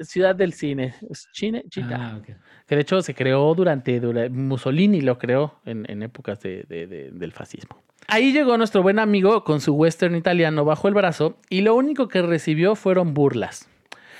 Ciudad 0.00 0.34
del 0.34 0.52
cine. 0.54 0.94
Cinecittà. 1.38 1.96
Ah, 2.00 2.16
ok. 2.18 2.26
Que 2.66 2.74
de 2.76 2.80
hecho 2.80 3.02
se 3.02 3.14
creó 3.14 3.54
durante, 3.54 4.00
dura- 4.00 4.28
Mussolini 4.30 5.00
lo 5.02 5.18
creó 5.18 5.60
en, 5.66 5.84
en 5.90 6.02
épocas 6.02 6.40
de- 6.40 6.64
de- 6.68 6.86
de- 6.86 7.10
del 7.10 7.32
fascismo. 7.32 7.82
Ahí 8.08 8.32
llegó 8.32 8.56
nuestro 8.58 8.82
buen 8.82 8.98
amigo 8.98 9.44
con 9.44 9.60
su 9.60 9.74
western 9.74 10.16
italiano 10.16 10.64
bajo 10.64 10.88
el 10.88 10.94
brazo 10.94 11.36
y 11.48 11.62
lo 11.62 11.74
único 11.74 12.08
que 12.08 12.22
recibió 12.22 12.76
fueron 12.76 13.14
burlas. 13.14 13.68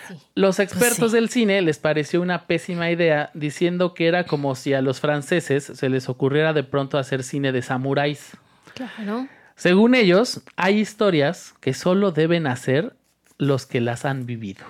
Sí. 0.09 0.15
Los 0.35 0.59
expertos 0.59 1.13
sí. 1.13 1.17
del 1.17 1.29
cine 1.29 1.63
les 1.63 1.79
pareció 1.79 2.21
una 2.21 2.47
pésima 2.47 2.91
idea 2.91 3.31
diciendo 3.35 3.95
que 3.95 4.07
era 4.07 4.25
como 4.25 4.55
si 4.55 4.75
a 4.75 4.83
los 4.83 5.01
franceses 5.01 5.65
se 5.65 5.89
les 5.89 6.09
ocurriera 6.09 6.53
de 6.53 6.63
pronto 6.63 6.99
hacer 6.99 7.23
cine 7.23 7.53
de 7.53 7.63
samuráis. 7.63 8.37
Claro. 8.75 9.29
Según 9.57 9.95
ellos, 9.95 10.43
hay 10.57 10.79
historias 10.79 11.55
que 11.61 11.75
solo 11.75 12.11
deben 12.11 12.47
hacer 12.47 12.95
los 13.39 13.67
que 13.67 13.81
las 13.81 14.05
han 14.05 14.27
vivido. 14.27 14.65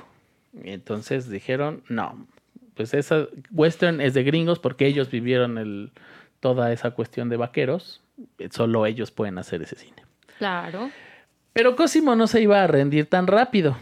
Y 0.62 0.70
entonces 0.70 1.28
dijeron, 1.28 1.82
no, 1.88 2.26
pues 2.74 2.94
esa 2.94 3.26
western 3.50 4.00
es 4.00 4.14
de 4.14 4.22
gringos 4.22 4.58
porque 4.58 4.86
ellos 4.86 5.10
vivieron 5.10 5.58
el, 5.58 5.92
toda 6.40 6.72
esa 6.72 6.92
cuestión 6.92 7.28
de 7.28 7.36
vaqueros. 7.36 8.02
Solo 8.50 8.86
ellos 8.86 9.10
pueden 9.10 9.38
hacer 9.38 9.62
ese 9.62 9.76
cine. 9.76 10.02
Claro. 10.38 10.90
Pero 11.52 11.76
Cosimo 11.76 12.16
no 12.16 12.26
se 12.26 12.42
iba 12.42 12.62
a 12.62 12.66
rendir 12.66 13.06
tan 13.06 13.26
rápido. 13.26 13.76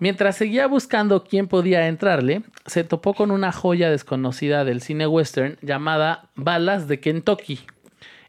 Mientras 0.00 0.36
seguía 0.36 0.66
buscando 0.66 1.24
quién 1.24 1.48
podía 1.48 1.88
entrarle, 1.88 2.42
se 2.66 2.84
topó 2.84 3.14
con 3.14 3.30
una 3.30 3.50
joya 3.50 3.90
desconocida 3.90 4.64
del 4.64 4.80
cine 4.80 5.06
western 5.06 5.58
llamada 5.60 6.30
Balas 6.36 6.86
de 6.86 7.00
Kentucky, 7.00 7.60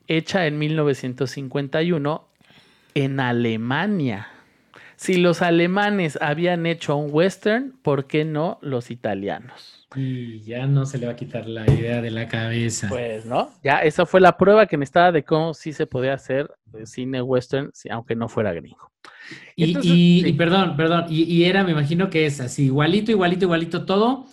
hecha 0.07 0.47
en 0.47 0.57
1951 0.57 2.27
en 2.95 3.19
Alemania. 3.19 4.30
Si 4.95 5.15
los 5.15 5.41
alemanes 5.41 6.17
habían 6.21 6.65
hecho 6.65 6.95
un 6.95 7.09
western, 7.11 7.73
¿por 7.84 8.05
qué 8.05 8.25
no 8.25 8.57
los 8.61 8.89
italianos? 8.91 9.78
Y 9.95 10.41
ya 10.41 10.67
no 10.67 10.85
se 10.85 10.97
le 10.99 11.07
va 11.07 11.13
a 11.13 11.15
quitar 11.15 11.47
la 11.47 11.65
idea 11.71 12.01
de 12.01 12.11
la 12.11 12.27
cabeza. 12.27 12.87
Pues 12.89 13.25
no, 13.25 13.51
ya 13.63 13.79
esa 13.79 14.05
fue 14.05 14.21
la 14.21 14.37
prueba 14.37 14.67
que 14.67 14.77
necesitaba 14.77 15.11
de 15.11 15.23
cómo 15.23 15.53
sí 15.53 15.73
se 15.73 15.87
podía 15.87 16.13
hacer 16.13 16.51
cine 16.85 17.21
western, 17.21 17.71
aunque 17.89 18.15
no 18.15 18.29
fuera 18.29 18.53
gringo. 18.53 18.91
Y, 19.55 19.65
Entonces, 19.65 19.91
y- 19.91 20.21
sí. 20.21 20.27
y 20.29 20.33
perdón, 20.33 20.75
perdón, 20.77 21.05
y, 21.09 21.23
y 21.23 21.45
era, 21.45 21.63
me 21.63 21.71
imagino 21.71 22.09
que 22.09 22.25
es 22.25 22.39
así, 22.39 22.65
igualito, 22.65 23.11
igualito, 23.11 23.45
igualito 23.45 23.85
todo, 23.85 24.25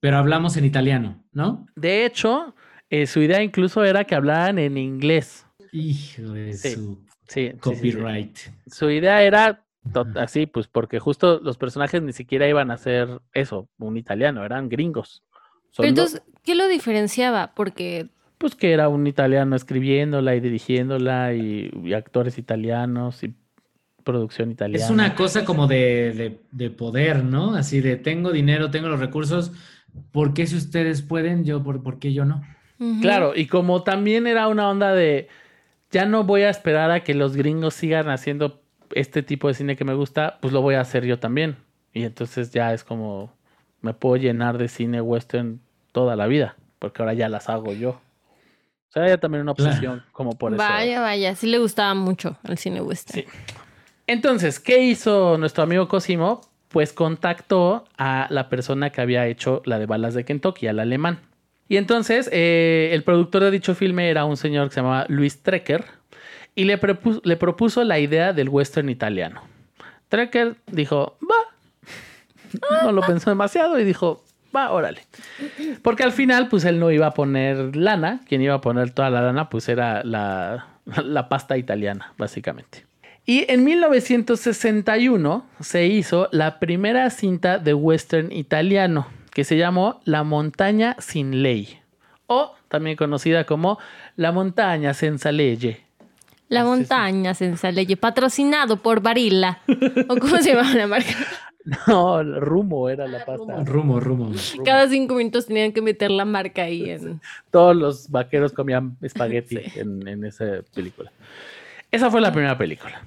pero 0.00 0.16
hablamos 0.16 0.56
en 0.56 0.64
italiano, 0.64 1.22
¿no? 1.32 1.66
De 1.76 2.04
hecho, 2.04 2.54
eh, 2.90 3.06
su 3.06 3.20
idea 3.20 3.42
incluso 3.42 3.84
era 3.84 4.04
que 4.04 4.14
hablaran 4.14 4.58
en 4.58 4.76
inglés. 4.78 5.46
Hijo 5.72 6.22
de 6.32 6.52
Sí, 6.54 6.74
su 6.74 6.98
Sí, 7.28 7.52
copyright. 7.60 8.36
Su 8.66 8.90
idea 8.90 9.22
era 9.22 9.64
así, 10.16 10.46
pues 10.46 10.68
porque 10.68 10.98
justo 10.98 11.40
los 11.42 11.58
personajes 11.58 12.02
ni 12.02 12.12
siquiera 12.12 12.48
iban 12.48 12.70
a 12.70 12.78
ser 12.78 13.20
eso, 13.32 13.68
un 13.78 13.96
italiano, 13.96 14.44
eran 14.44 14.68
gringos. 14.68 15.22
Pero 15.76 15.88
entonces, 15.88 16.22
¿qué 16.44 16.54
lo 16.54 16.68
diferenciaba? 16.68 17.52
Porque 17.54 18.08
pues 18.38 18.56
que 18.56 18.72
era 18.72 18.88
un 18.88 19.06
italiano 19.06 19.54
escribiéndola 19.54 20.34
y 20.34 20.40
dirigiéndola 20.40 21.32
y, 21.34 21.70
y 21.84 21.92
actores 21.92 22.38
italianos 22.38 23.22
y 23.22 23.34
producción 24.04 24.50
italiana. 24.50 24.84
Es 24.84 24.90
una 24.90 25.14
cosa 25.14 25.44
como 25.44 25.66
de, 25.66 26.12
de- 26.12 26.40
de 26.50 26.70
poder, 26.70 27.24
¿no? 27.24 27.54
Así 27.54 27.80
de 27.80 27.96
tengo 27.96 28.32
dinero, 28.32 28.70
tengo 28.70 28.88
los 28.88 28.98
recursos, 29.00 29.52
¿por 30.10 30.34
qué 30.34 30.46
si 30.46 30.56
ustedes 30.56 31.02
pueden, 31.02 31.44
yo, 31.44 31.62
por, 31.62 31.82
por 31.82 31.98
qué 31.98 32.12
yo 32.12 32.24
no? 32.24 32.42
Claro, 33.00 33.32
y 33.36 33.46
como 33.46 33.84
también 33.84 34.26
era 34.26 34.48
una 34.48 34.68
onda 34.68 34.92
de 34.92 35.28
ya 35.92 36.04
no 36.06 36.24
voy 36.24 36.42
a 36.42 36.50
esperar 36.50 36.90
a 36.90 37.04
que 37.04 37.14
los 37.14 37.36
gringos 37.36 37.74
sigan 37.74 38.08
haciendo 38.08 38.61
este 38.94 39.22
tipo 39.22 39.48
de 39.48 39.54
cine 39.54 39.76
que 39.76 39.84
me 39.84 39.94
gusta, 39.94 40.38
pues 40.40 40.52
lo 40.52 40.62
voy 40.62 40.74
a 40.74 40.80
hacer 40.80 41.04
yo 41.04 41.18
también. 41.18 41.56
Y 41.92 42.04
entonces 42.04 42.50
ya 42.52 42.72
es 42.72 42.84
como, 42.84 43.32
me 43.80 43.94
puedo 43.94 44.16
llenar 44.16 44.58
de 44.58 44.68
cine 44.68 45.00
western 45.00 45.60
toda 45.92 46.16
la 46.16 46.26
vida, 46.26 46.56
porque 46.78 47.02
ahora 47.02 47.14
ya 47.14 47.28
las 47.28 47.48
hago 47.48 47.72
yo. 47.72 47.90
O 47.90 48.92
sea, 48.92 49.06
ya 49.08 49.18
también 49.18 49.42
una 49.42 49.52
obsesión 49.52 50.02
como 50.12 50.32
por 50.32 50.52
eso. 50.52 50.58
Vaya, 50.58 51.00
vaya, 51.00 51.34
sí 51.34 51.46
le 51.46 51.58
gustaba 51.58 51.94
mucho 51.94 52.36
el 52.44 52.58
cine 52.58 52.80
western. 52.82 53.22
Sí. 53.22 53.26
Entonces, 54.06 54.60
¿qué 54.60 54.82
hizo 54.84 55.38
nuestro 55.38 55.62
amigo 55.62 55.88
Cosimo? 55.88 56.42
Pues 56.68 56.92
contactó 56.92 57.84
a 57.96 58.26
la 58.30 58.48
persona 58.48 58.90
que 58.90 59.00
había 59.00 59.26
hecho 59.26 59.62
la 59.64 59.78
de 59.78 59.86
balas 59.86 60.14
de 60.14 60.24
Kentucky, 60.24 60.66
al 60.66 60.80
alemán. 60.80 61.20
Y 61.68 61.78
entonces, 61.78 62.28
eh, 62.32 62.90
el 62.92 63.02
productor 63.02 63.44
de 63.44 63.50
dicho 63.50 63.74
filme 63.74 64.10
era 64.10 64.24
un 64.24 64.36
señor 64.36 64.68
que 64.68 64.74
se 64.74 64.80
llamaba 64.80 65.06
Luis 65.08 65.42
Trecker 65.42 65.84
y 66.54 66.64
le, 66.64 66.78
propuso, 66.78 67.84
la 67.84 67.98
idea 67.98 68.32
del 68.32 68.48
western 68.48 68.88
italiano. 68.88 69.42
Trecker 70.08 70.56
dijo, 70.66 71.16
va. 71.22 72.82
No 72.84 72.92
lo 72.92 73.00
pensó 73.02 73.30
demasiado 73.30 73.78
y 73.78 73.84
dijo, 73.84 74.22
va, 74.54 74.70
órale. 74.72 75.00
Porque 75.82 76.02
al 76.02 76.12
final, 76.12 76.48
pues 76.48 76.64
él 76.64 76.78
no 76.78 76.90
iba 76.90 77.06
a 77.06 77.14
poner 77.14 77.74
lana. 77.76 78.20
Quien 78.28 78.42
iba 78.42 78.54
a 78.54 78.60
poner 78.60 78.90
toda 78.90 79.08
la 79.08 79.22
lana, 79.22 79.48
pues 79.48 79.68
era 79.68 80.04
la, 80.04 80.66
la 80.84 81.28
pasta 81.28 81.56
italiana, 81.56 82.12
básicamente. 82.18 82.84
Y 83.24 83.50
en 83.50 83.64
1961 83.64 85.46
se 85.60 85.86
hizo 85.86 86.28
la 86.32 86.58
primera 86.58 87.08
cinta 87.10 87.58
de 87.58 87.72
western 87.72 88.32
italiano, 88.32 89.06
que 89.32 89.44
se 89.44 89.56
llamó 89.56 90.00
La 90.04 90.24
montaña 90.24 90.96
sin 90.98 91.42
ley, 91.42 91.78
o 92.26 92.54
también 92.68 92.96
conocida 92.96 93.44
como 93.44 93.78
La 94.16 94.32
montaña 94.32 94.92
senza 94.92 95.30
legge. 95.30 95.86
La 96.52 96.64
montaña 96.64 97.32
senza 97.32 97.70
legge, 97.72 97.96
patrocinado 97.96 98.76
por 98.76 99.00
Barilla. 99.00 99.60
¿O 100.08 100.16
cómo 100.16 100.36
se 100.36 100.54
llama 100.54 100.74
la 100.74 100.86
marca? 100.86 101.14
No, 101.86 102.24
Rumo 102.24 102.88
era 102.88 103.06
la 103.06 103.24
pasta. 103.24 103.62
Rumo, 103.62 104.00
rumo. 104.00 104.32
Cada 104.64 104.88
cinco 104.88 105.14
minutos 105.14 105.46
tenían 105.46 105.70
que 105.70 105.80
meter 105.80 106.10
la 106.10 106.24
marca 106.24 106.64
ahí. 106.64 106.90
En... 106.90 107.20
Todos 107.52 107.76
los 107.76 108.10
vaqueros 108.10 108.52
comían 108.52 108.96
espagueti 109.00 109.58
en, 109.76 110.08
en 110.08 110.24
esa 110.24 110.44
película. 110.74 111.12
Esa 111.92 112.10
fue 112.10 112.20
la 112.20 112.32
primera 112.32 112.58
película. 112.58 113.02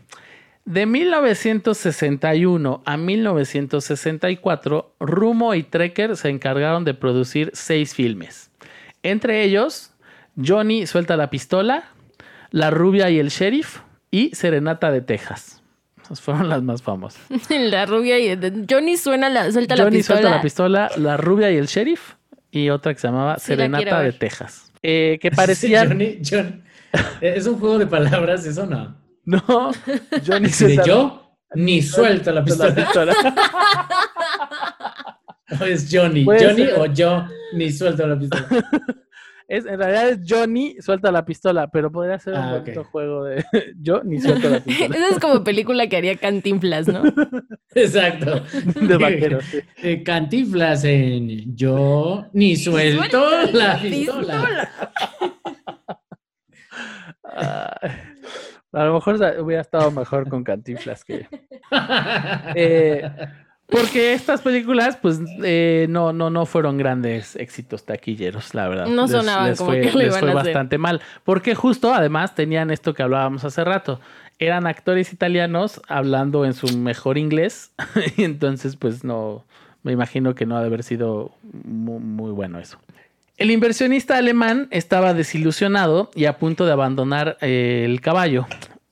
De 0.64 0.86
1961 0.86 2.82
a 2.86 2.98
1964, 2.98 4.96
Rumo 5.02 5.54
y 5.54 5.64
Trekker 5.64 6.16
se 6.16 6.30
encargaron 6.30 6.86
de 6.86 6.94
producir 6.94 7.52
seis 7.54 7.94
filmes. 7.94 8.50
Entre 9.04 9.44
ellos, 9.44 9.92
Johnny 10.42 10.88
suelta 10.88 11.18
la 11.18 11.30
pistola, 11.30 11.90
La 12.56 12.70
rubia 12.72 13.10
y 13.10 13.20
el 13.20 13.28
sheriff 13.28 13.82
y 14.12 14.34
Serenata 14.34 14.90
de 14.90 15.02
Texas. 15.02 15.62
Esas 16.02 16.22
fueron 16.22 16.48
las 16.48 16.62
más 16.64 16.82
famosas. 16.82 17.22
la 17.50 17.86
rubia 17.86 18.18
y 18.18 18.40
Johnny 18.70 18.96
suena 18.96 19.28
la, 19.28 19.52
suelta 19.52 19.76
Johnny 19.76 19.90
la 19.92 19.98
pistola. 19.98 20.20
suelta 20.22 20.36
la 20.38 20.42
pistola, 20.42 20.92
La 20.96 21.18
rubia 21.18 21.52
y 21.52 21.58
el 21.58 21.66
sheriff 21.66 22.14
y 22.52 22.70
otra 22.70 22.94
que 22.94 23.02
se 23.02 23.08
llamaba 23.08 23.38
Sí, 23.40 23.52
la 23.52 23.58
Serenata 23.58 24.00
de. 24.00 24.14
Texas. 24.14 24.72
Eh, 24.82 25.20
que 25.22 25.32
parecía... 25.36 25.86
Johnny, 25.86 26.22
John- 26.24 26.64
¿Es 27.20 27.46
un 27.46 27.60
juego 27.60 27.78
de 27.78 27.88
palabras 27.88 28.46
eso 28.46 28.66
no? 28.66 28.96
No, 29.26 29.42
Johnny 30.26 30.48
De 30.48 30.54
suelta 30.54 30.84
yo 30.86 31.36
ni 31.56 31.82
suelto 31.82 32.32
la 32.32 32.40
la 32.40 32.46
pistola. 32.46 33.14
¿O 35.60 35.64
es 35.66 35.90
Johnny? 35.92 36.24
¿Johnny 36.24 36.68
ser. 36.68 36.80
o 36.80 36.86
yo 36.86 37.28
ni 37.54 37.70
suelto 37.70 38.08
la 38.08 38.18
pistola? 38.18 38.48
Es, 39.48 39.66
en 39.66 39.78
realidad 39.78 40.10
es 40.10 40.20
Johnny 40.28 40.76
suelta 40.82 41.12
la 41.12 41.24
pistola, 41.24 41.68
pero 41.70 41.92
podría 41.92 42.18
ser 42.18 42.34
un 42.34 42.40
Ah, 42.40 42.58
bonito 42.60 42.82
ok. 42.82 42.88
juego 42.88 43.24
de 43.26 43.46
yo 43.80 44.02
ni 44.04 44.20
suelto 44.20 44.50
la 44.50 44.60
pistola. 44.60 44.96
Esa 44.96 45.10
es 45.10 45.20
como 45.20 45.44
película 45.44 45.88
que 45.88 45.98
haría 45.98 46.16
Cantinflas, 46.16 46.88
¿no? 46.88 47.04
Exacto. 47.76 48.42
De 48.82 48.98
vaquero, 48.98 49.42
sí. 49.42 49.60
Eh, 49.84 50.02
Cantinflas 50.04 50.84
en 50.86 51.56
yo 51.56 52.26
ni 52.34 52.56
suelto 52.56 53.24
la 53.54 53.78
pistola. 53.80 54.70
Ah, 57.24 57.76
a 58.72 58.84
lo 58.86 58.94
mejor 58.96 59.16
hubiera 59.40 59.62
estado 59.62 59.92
mejor 59.92 60.28
con 60.30 60.44
Cantinflas 60.44 61.04
que. 61.04 61.28
Eh, 62.56 63.10
porque 63.68 64.14
estas 64.14 64.42
películas, 64.42 64.98
pues, 65.02 65.20
eh, 65.44 65.88
no, 65.90 66.14
no, 66.14 66.30
no 66.30 66.46
fueron 66.46 66.78
grandes 66.78 67.36
éxitos 67.36 67.84
taquilleros, 67.86 68.54
la 68.54 68.68
verdad. 68.68 68.88
No 68.88 69.08
sonaban 69.08 69.56
como 69.56 69.72
fue, 69.72 69.82
que 69.82 69.92
lo 69.92 70.00
les 70.00 70.08
iban 70.10 70.20
fue 70.20 70.30
a 70.30 70.32
hacer. 70.34 70.46
bastante 70.54 70.78
mal. 70.78 71.02
Porque 71.24 71.56
justo, 71.56 71.94
además, 71.94 72.36
tenían 72.36 72.70
esto 72.72 72.94
que 72.94 73.04
hablábamos 73.04 73.44
hace 73.44 73.64
rato. 73.64 74.00
Eran 74.38 74.68
actores 74.68 75.12
italianos 75.14 75.82
hablando 75.88 76.46
en 76.46 76.54
su 76.54 76.78
mejor 76.78 77.18
inglés. 77.18 77.72
y 78.18 78.24
entonces, 78.24 78.76
pues, 78.76 79.04
no. 79.04 79.44
Me 79.84 79.92
imagino 79.92 80.34
que 80.36 80.46
no 80.48 80.58
ha 80.58 80.62
de 80.62 80.66
haber 80.68 80.84
sido 80.84 81.32
mu- 81.64 82.00
muy 82.00 82.32
bueno 82.32 82.60
eso. 82.60 82.80
El 83.38 83.52
inversionista 83.52 84.18
alemán 84.18 84.68
estaba 84.72 85.14
desilusionado 85.14 86.10
y 86.16 86.26
a 86.26 86.38
punto 86.38 86.66
de 86.66 86.72
abandonar 86.72 87.38
eh, 87.42 87.84
el 87.86 88.00
caballo, 88.02 88.48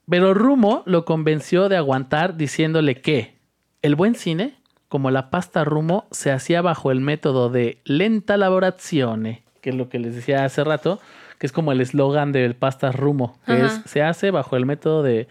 pero 0.10 0.34
Rumo 0.34 0.84
lo 0.86 1.06
convenció 1.06 1.70
de 1.70 1.78
aguantar 1.78 2.36
diciéndole 2.38 2.96
que 3.02 3.36
el 3.82 3.96
buen 3.96 4.16
cine, 4.16 4.56
como 4.94 5.10
la 5.10 5.32
pasta 5.32 5.64
Rumo, 5.64 6.06
se 6.12 6.32
hacía 6.32 6.62
bajo 6.62 6.92
el 6.92 7.02
método 7.02 7.50
de 7.50 7.80
lenta 7.84 8.38
lavorazione, 8.38 9.42
que 9.60 9.72
es 9.72 9.76
lo 9.76 9.90
que 9.90 9.98
les 9.98 10.14
decía 10.14 10.46
hace 10.46 10.64
rato, 10.64 11.00
que 11.40 11.48
es 11.48 11.52
como 11.52 11.72
el 11.72 11.82
eslogan 11.82 12.32
del 12.32 12.56
pasta 12.56 12.92
Rumo, 12.92 13.40
que 13.48 13.54
Ajá. 13.54 13.66
es 13.66 13.82
se 13.90 14.04
hace 14.04 14.30
bajo 14.30 14.56
el 14.56 14.68
método 14.68 15.02
de, 15.02 15.28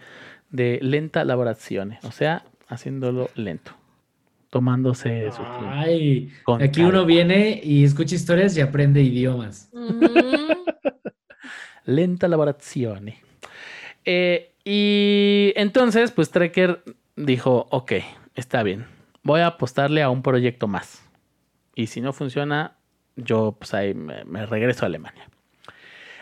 de 0.49 0.79
lenta 0.81 1.23
lavorazione, 1.23 1.99
o 2.03 2.11
sea, 2.11 2.43
haciéndolo 2.67 3.29
lento, 3.35 3.71
tomándose 4.49 5.31
su 5.31 5.37
tiempo. 5.43 5.65
Ay, 5.69 6.29
aquí 6.59 6.81
calma. 6.81 6.89
uno 6.89 7.05
viene 7.05 7.61
y 7.63 7.85
escucha 7.85 8.15
historias 8.15 8.57
y 8.57 8.59
aprende 8.59 9.01
idiomas. 9.01 9.69
Lenta 11.85 12.27
lavorazione. 12.27 13.21
Eh, 14.03 14.51
y 14.65 15.53
entonces, 15.55 16.11
pues 16.11 16.31
Trekker 16.31 16.83
dijo, 17.15 17.65
ok, 17.71 17.93
está 18.35 18.61
bien, 18.63 18.87
voy 19.23 19.41
a 19.41 19.47
apostarle 19.47 20.03
a 20.03 20.09
un 20.09 20.21
proyecto 20.21 20.67
más. 20.67 21.01
Y 21.75 21.87
si 21.87 22.01
no 22.01 22.13
funciona, 22.13 22.77
yo 23.15 23.57
pues 23.57 23.73
me 23.95 24.45
regreso 24.45 24.85
a 24.85 24.87
Alemania. 24.87 25.27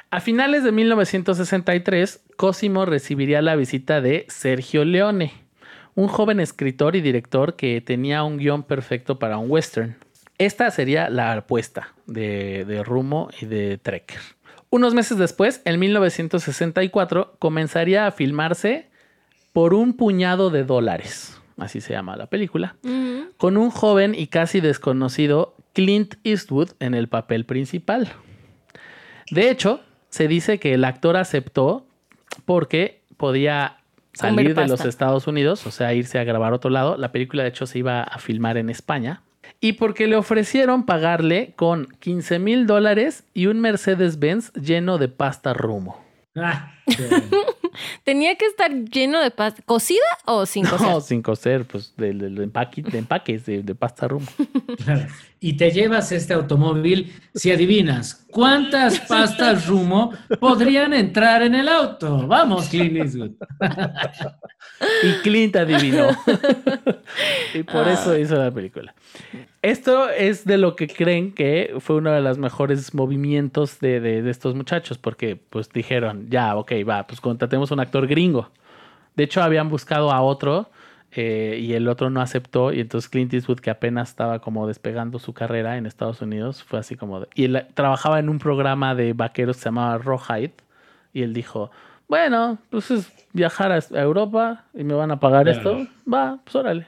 A 0.10 0.20
finales 0.20 0.64
de 0.64 0.72
1963, 0.72 2.26
Cosimo 2.36 2.86
recibiría 2.86 3.42
la 3.42 3.56
visita 3.56 4.02
de 4.02 4.26
Sergio 4.28 4.84
Leone, 4.84 5.32
un 5.96 6.08
joven 6.08 6.40
escritor 6.40 6.96
y 6.96 7.02
director 7.02 7.56
que 7.56 7.80
tenía 7.82 8.24
un 8.24 8.38
guion 8.38 8.64
perfecto 8.64 9.20
para 9.20 9.38
un 9.38 9.50
western. 9.50 9.96
Esta 10.38 10.70
sería 10.72 11.10
la 11.10 11.32
apuesta 11.32 11.94
de, 12.08 12.66
de 12.66 12.84
Rumo 12.84 13.30
y 13.40 13.46
de 13.46 13.78
Trekker. 13.78 14.20
Unos 14.70 14.94
meses 14.94 15.18
después, 15.18 15.62
en 15.66 15.80
1964, 15.80 17.36
comenzaría 17.40 18.08
a 18.08 18.12
filmarse 18.12 18.90
por 19.54 19.74
un 19.74 19.94
puñado 19.94 20.50
de 20.50 20.64
dólares, 20.64 21.41
así 21.62 21.82
se 21.82 21.94
llama 21.94 22.16
la 22.18 22.28
película, 22.28 22.76
con 23.38 23.58
un 23.58 23.70
joven 23.70 24.16
y 24.16 24.28
casi 24.28 24.62
desconocido 24.62 25.56
Clint 25.74 26.16
Eastwood 26.24 26.72
en 26.80 26.94
el 26.94 27.08
papel 27.08 27.46
principal. 27.46 28.12
De 29.30 29.50
hecho, 29.50 29.82
se 30.10 30.28
dice 30.28 30.60
que 30.60 30.74
el 30.74 30.84
actor 30.84 31.16
aceptó 31.16 31.86
porque 32.46 33.02
podía 33.18 33.78
salir 34.14 34.56
de 34.56 34.68
los. 34.68 34.86
Estados 34.86 35.28
Unidos, 35.28 35.66
o 35.66 35.72
sea, 35.72 35.94
irse 35.94 36.20
a 36.20 36.24
grabar 36.24 36.54
a 36.54 36.58
otro 36.58 36.70
lado. 36.70 36.98
La 36.98 37.12
película, 37.12 37.44
de 37.44 37.50
hecho, 37.50 37.66
se 37.66 37.80
iba 37.80 38.04
a 38.04 38.18
filmar 38.20 38.58
en 38.58 38.70
España. 38.70 39.22
Y 39.60 39.74
porque 39.74 40.08
le 40.08 40.16
ofrecieron 40.16 40.86
pagarle 40.86 41.54
con 41.56 41.88
15 42.00 42.40
mil 42.40 42.66
dólares 42.66 43.24
y 43.34 43.46
un 43.46 43.60
Mercedes-Benz 43.62 44.52
lleno 44.54 44.98
de 44.98 45.08
pasta 45.08 45.54
rumo. 45.54 46.04
Ah. 46.36 46.74
Tenía 48.04 48.36
que 48.36 48.46
estar 48.46 48.72
lleno 48.86 49.20
de 49.22 49.32
pasta. 49.32 49.62
¿Cocida 49.66 50.00
o 50.26 50.46
sin 50.46 50.66
cocer? 50.66 50.88
No, 50.88 51.02
sin 51.02 51.22
coser, 51.22 51.66
pues 51.66 51.94
de, 51.98 52.14
de- 52.14 52.30
de 52.30 52.48
empaque- 52.48 52.84
de 52.84 52.98
empaques 52.98 53.46
de, 53.46 53.64
de 53.64 53.76
pasta 53.76 54.08
rumo. 54.08 54.28
Claro. 54.84 55.08
Y 55.40 55.54
te 55.54 55.72
llevas 55.72 56.12
este 56.12 56.34
automóvil 56.36 57.12
si 57.34 57.52
adivinas 57.52 58.26
cuántas 58.30 59.00
pastas 59.00 59.66
Rumo 59.68 60.12
podrían 60.40 60.94
entrar 60.94 61.42
en 61.42 61.56
el 61.56 61.68
auto. 61.68 62.28
Vamos, 62.28 62.68
Clint 62.70 62.98
Eastwood. 62.98 63.32
Y 65.04 65.14
Clint 65.24 65.56
adivinó. 65.56 66.10
y 67.56 67.64
por 67.64 67.88
eso 67.88 68.16
hizo 68.18 68.36
la 68.36 68.52
película. 68.52 68.94
Esto 69.62 70.10
es 70.10 70.46
de 70.46 70.58
lo 70.58 70.76
que 70.76 70.88
creen 70.88 71.34
que 71.34 71.76
fue 71.80 71.98
uno 71.98 72.12
de 72.12 72.22
los 72.22 72.38
mejores 72.40 72.94
movimientos 72.96 73.80
de, 73.80 74.00
de- 74.00 74.22
de 74.24 74.32
estos 74.32 74.56
muchachos, 74.56 74.98
porque 74.98 75.36
pues 75.36 75.70
dijeron, 75.70 76.28
ya, 76.30 76.56
ok, 76.56 76.72
va, 76.88 77.06
pues 77.06 77.22
contratemos 77.22 77.70
un 77.70 77.80
actor 77.80 78.08
gringo. 78.08 78.50
De 79.16 79.24
hecho, 79.26 79.44
habían 79.44 79.70
buscado 79.70 80.12
a 80.12 80.22
otro 80.22 80.70
eh, 81.12 81.60
y 81.62 81.74
el 81.74 81.88
otro 81.90 82.10
no 82.10 82.22
aceptó. 82.22 82.74
Y 82.74 82.80
entonces 82.80 83.08
Clint 83.10 83.34
Eastwood, 83.34 83.60
que 83.60 83.70
apenas 83.70 84.10
estaba 84.10 84.40
como 84.40 84.66
despegando 84.68 85.20
su 85.20 85.34
carrera 85.34 85.78
en 85.78 85.86
Estados 85.86 86.22
Unidos, 86.22 86.64
fue 86.64 86.80
así 86.80 86.96
como... 86.96 87.20
de- 87.20 87.28
y 87.36 87.44
él 87.46 87.68
trabajaba 87.76 88.18
en 88.20 88.30
un 88.30 88.40
programa 88.40 88.96
de 88.96 89.14
vaqueros 89.14 89.58
que 89.58 89.62
se 89.64 89.66
llamaba 89.70 90.00
Rawhide. 90.00 90.54
Y 91.14 91.22
él 91.22 91.34
dijo, 91.34 91.70
bueno, 92.08 92.58
pues 92.72 92.90
es 92.90 93.12
viajar 93.34 93.72
a 93.74 93.78
Europa 94.02 94.64
y 94.74 94.84
me 94.84 94.94
van 94.96 95.12
a 95.12 95.20
pagar 95.20 95.44
Claro. 95.44 95.60
esto. 95.82 95.88
Va, 96.12 96.40
pues 96.44 96.56
órale. 96.56 96.88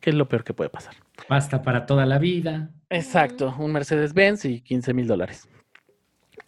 que 0.00 0.10
es 0.10 0.16
lo 0.16 0.26
peor 0.26 0.42
que 0.42 0.54
puede 0.54 0.70
pasar. 0.70 0.94
Basta 1.28 1.62
para 1.62 1.86
toda 1.86 2.06
la 2.06 2.18
vida. 2.18 2.70
Exacto, 2.88 3.54
un 3.58 3.72
Mercedes-Benz 3.72 4.44
y 4.44 4.60
15 4.60 4.94
mil 4.94 5.06
dólares. 5.06 5.48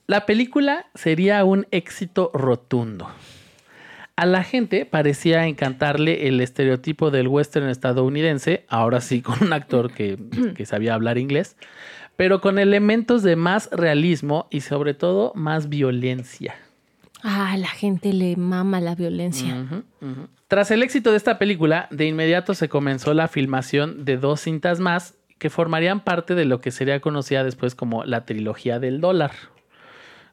La 0.06 0.26
película 0.26 0.86
sería 0.94 1.44
un 1.44 1.66
éxito 1.70 2.30
rotundo. 2.34 3.08
A 4.16 4.26
la 4.26 4.42
gente 4.42 4.84
parecía 4.84 5.46
encantarle 5.46 6.28
el 6.28 6.40
estereotipo 6.40 7.10
del 7.10 7.28
western 7.28 7.68
estadounidense, 7.68 8.66
ahora 8.68 9.00
sí 9.00 9.22
con 9.22 9.42
un 9.42 9.52
actor 9.52 9.92
que, 9.92 10.18
que 10.54 10.66
sabía 10.66 10.94
hablar 10.94 11.18
inglés, 11.18 11.56
pero 12.16 12.40
con 12.40 12.58
elementos 12.58 13.22
de 13.22 13.36
más 13.36 13.70
realismo 13.72 14.48
y 14.50 14.60
sobre 14.60 14.94
todo 14.94 15.32
más 15.34 15.68
violencia. 15.68 16.54
Ah, 17.22 17.56
la 17.56 17.68
gente 17.68 18.12
le 18.12 18.36
mama 18.36 18.80
la 18.80 18.94
violencia. 18.94 19.54
Ujú. 20.00 20.28
Tras 20.52 20.70
el 20.70 20.82
éxito 20.82 21.12
de 21.12 21.16
esta 21.16 21.38
película, 21.38 21.88
de 21.90 22.04
inmediato 22.04 22.52
se 22.52 22.68
comenzó 22.68 23.14
la 23.14 23.26
filmación 23.26 24.04
de 24.04 24.18
dos 24.18 24.42
cintas 24.42 24.80
más 24.80 25.14
que 25.38 25.48
formarían 25.48 26.04
parte 26.04 26.34
de 26.34 26.44
lo 26.44 26.60
que 26.60 26.70
sería 26.70 27.00
conocida 27.00 27.42
después 27.42 27.74
como 27.74 28.04
la 28.04 28.26
trilogía 28.26 28.78
del 28.78 29.00
dólar, 29.00 29.30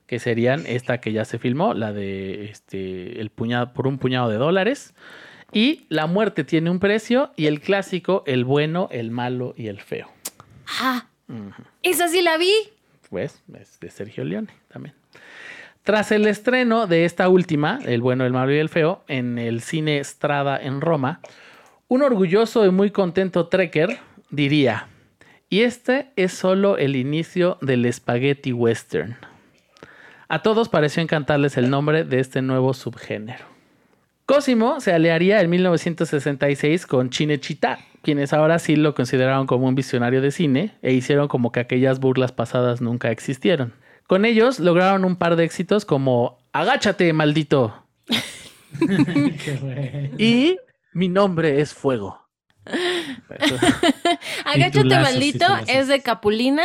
que 0.07 0.19
serían 0.19 0.65
esta 0.65 0.99
que 0.99 1.13
ya 1.13 1.23
se 1.23 1.39
filmó, 1.39 1.73
la 1.73 1.93
de 1.93 2.49
este 2.49 3.21
el 3.21 3.29
puñado 3.29 3.71
por 3.71 3.87
un 3.87 3.97
puñado 3.97 4.29
de 4.29 4.35
dólares 4.35 4.93
y 5.53 5.85
La 5.87 6.05
muerte 6.05 6.43
tiene 6.43 6.69
un 6.69 6.81
precio 6.81 7.31
y 7.37 7.45
el 7.45 7.61
clásico 7.61 8.23
El 8.27 8.43
bueno, 8.43 8.89
el 8.91 9.11
malo 9.11 9.53
y 9.55 9.67
el 9.67 9.79
feo. 9.79 10.11
Ah, 10.81 11.07
esa 11.81 12.09
sí 12.09 12.21
la 12.21 12.37
vi. 12.37 12.51
Pues 13.09 13.41
es 13.57 13.79
de 13.79 13.89
Sergio 13.89 14.25
Leone 14.25 14.49
también. 14.67 14.98
Tras 15.89 16.11
el 16.11 16.27
estreno 16.27 16.85
de 16.85 17.03
esta 17.03 17.29
última, 17.29 17.79
El 17.83 18.01
bueno, 18.01 18.23
el 18.23 18.31
malo 18.31 18.53
y 18.53 18.59
el 18.59 18.69
feo, 18.69 19.03
en 19.07 19.39
el 19.39 19.59
cine 19.59 20.03
Strada 20.03 20.55
en 20.55 20.81
Roma, 20.81 21.19
un 21.87 22.03
orgulloso 22.03 22.63
y 22.63 22.69
muy 22.69 22.91
contento 22.91 23.47
Trekker 23.47 23.97
diría, 24.29 24.85
y 25.49 25.61
este 25.61 26.11
es 26.15 26.31
solo 26.31 26.77
el 26.77 26.95
inicio 26.95 27.57
del 27.61 27.91
spaghetti 27.91 28.53
western. 28.53 29.17
A 30.27 30.43
todos 30.43 30.69
pareció 30.69 31.01
encantarles 31.01 31.57
el 31.57 31.71
nombre 31.71 32.03
de 32.03 32.19
este 32.19 32.43
nuevo 32.43 32.75
subgénero. 32.75 33.45
Cosimo 34.27 34.81
se 34.81 34.93
aliaría 34.93 35.41
en 35.41 35.49
1966 35.49 36.85
con 36.85 37.09
Cinecittà, 37.09 37.79
quienes 38.03 38.31
ahora 38.31 38.59
sí 38.59 38.75
lo 38.75 38.93
consideraron 38.93 39.47
como 39.47 39.67
un 39.67 39.73
visionario 39.73 40.21
de 40.21 40.29
cine 40.29 40.75
e 40.83 40.93
hicieron 40.93 41.27
como 41.27 41.51
que 41.51 41.61
aquellas 41.61 41.99
burlas 41.99 42.31
pasadas 42.31 42.79
nunca 42.79 43.09
existieron. 43.09 43.73
Con 44.09 44.25
ellos 44.25 44.59
lograron 44.59 45.05
un 45.05 45.17
par 45.17 45.35
de 45.35 45.43
éxitos 45.43 45.85
como 45.85 46.39
Agáchate, 46.51 47.13
maldito. 47.13 47.85
Y 50.17 50.57
mi 50.93 51.09
nombre 51.09 51.61
es 51.61 51.75
Fuego. 51.75 52.19
Agáchate, 54.45 54.81
Titulazos, 54.81 55.13
maldito, 55.13 55.45
titulazos. 55.45 55.69
es 55.69 55.87
de 55.89 56.01
Capulina. 56.01 56.63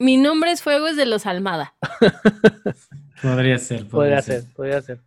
Mi 0.00 0.16
nombre 0.16 0.50
es 0.50 0.62
Fuego, 0.62 0.88
es 0.88 0.96
de 0.96 1.06
los 1.06 1.26
Almada. 1.26 1.74
Podría 3.22 3.58
ser. 3.58 3.86
Podría 3.86 4.20
ser, 4.20 4.42
podría 4.52 4.82
ser. 4.82 4.98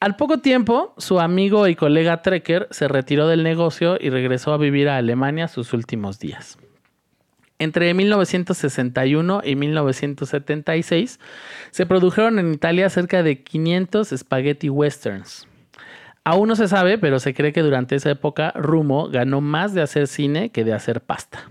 Al 0.00 0.16
poco 0.16 0.38
tiempo, 0.38 0.94
su 0.98 1.20
amigo 1.20 1.68
y 1.68 1.76
colega 1.76 2.22
Trekker 2.22 2.66
se 2.72 2.88
retiró 2.88 3.28
del 3.28 3.44
negocio 3.44 3.96
y 4.00 4.10
regresó 4.10 4.52
a 4.52 4.58
vivir 4.58 4.88
a 4.88 4.96
Alemania 4.96 5.46
sus 5.46 5.72
últimos 5.72 6.18
días. 6.18 6.58
Entre 7.60 7.92
1961 7.92 9.42
y 9.44 9.54
1976 9.54 11.20
se 11.70 11.86
produjeron 11.86 12.38
en 12.38 12.54
Italia 12.54 12.88
cerca 12.88 13.22
de 13.22 13.42
500 13.42 14.14
spaghetti 14.16 14.70
westerns. 14.70 15.46
Aún 16.24 16.48
no 16.48 16.56
se 16.56 16.68
sabe, 16.68 16.96
pero 16.96 17.20
se 17.20 17.34
cree 17.34 17.52
que 17.52 17.60
durante 17.60 17.96
esa 17.96 18.10
época 18.10 18.52
Rumo 18.56 19.10
ganó 19.10 19.42
más 19.42 19.74
de 19.74 19.82
hacer 19.82 20.06
cine 20.06 20.48
que 20.48 20.64
de 20.64 20.72
hacer 20.72 21.02
pasta. 21.02 21.50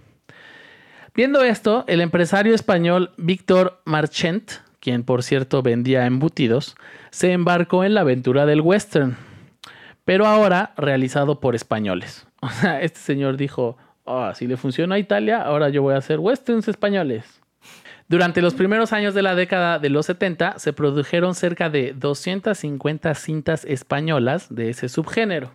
Viendo 1.14 1.44
esto, 1.44 1.86
el 1.88 2.02
empresario 2.02 2.56
español 2.56 3.12
Víctor 3.18 3.80
Marchent, 3.86 4.52
quien 4.80 5.04
por 5.04 5.22
cierto 5.22 5.62
vendía 5.62 6.08
embutidos, 6.08 6.76
se 7.12 7.34
embarcó 7.34 7.84
en 7.84 7.94
la 7.94 8.02
aventura 8.02 8.48
del 8.48 8.62
western, 8.62 9.16
pero 10.06 10.26
ahora 10.26 10.74
realizado 10.76 11.40
por 11.40 11.54
españoles. 11.54 12.26
O 12.42 12.50
sea, 12.50 12.82
este 12.82 13.02
señor 13.02 13.36
dijo, 13.36 13.78
"Ah, 14.10 14.34
si 14.36 14.48
le 14.48 14.58
funciona 14.58 14.96
a 14.96 15.00
Italia, 15.00 15.42
ahora 15.42 15.70
yo 15.70 15.84
voy 15.84 15.94
a 15.94 15.98
hacer 15.98 16.20
westerns 16.20 16.68
españoles. 16.68 17.40
Durante 18.08 18.42
los 18.42 18.56
primeros 18.56 18.92
años 18.92 19.14
de 19.14 19.22
la 19.22 19.36
década 19.36 19.78
de 19.78 19.90
los 19.90 20.08
70 20.08 20.58
se 20.58 20.74
produjeron 20.74 21.36
cerca 21.36 21.70
de 21.70 21.94
250 21.94 23.14
cintas 23.14 23.66
españolas 23.66 24.48
de 24.50 24.72
ese 24.72 24.90
subgénero. 24.90 25.52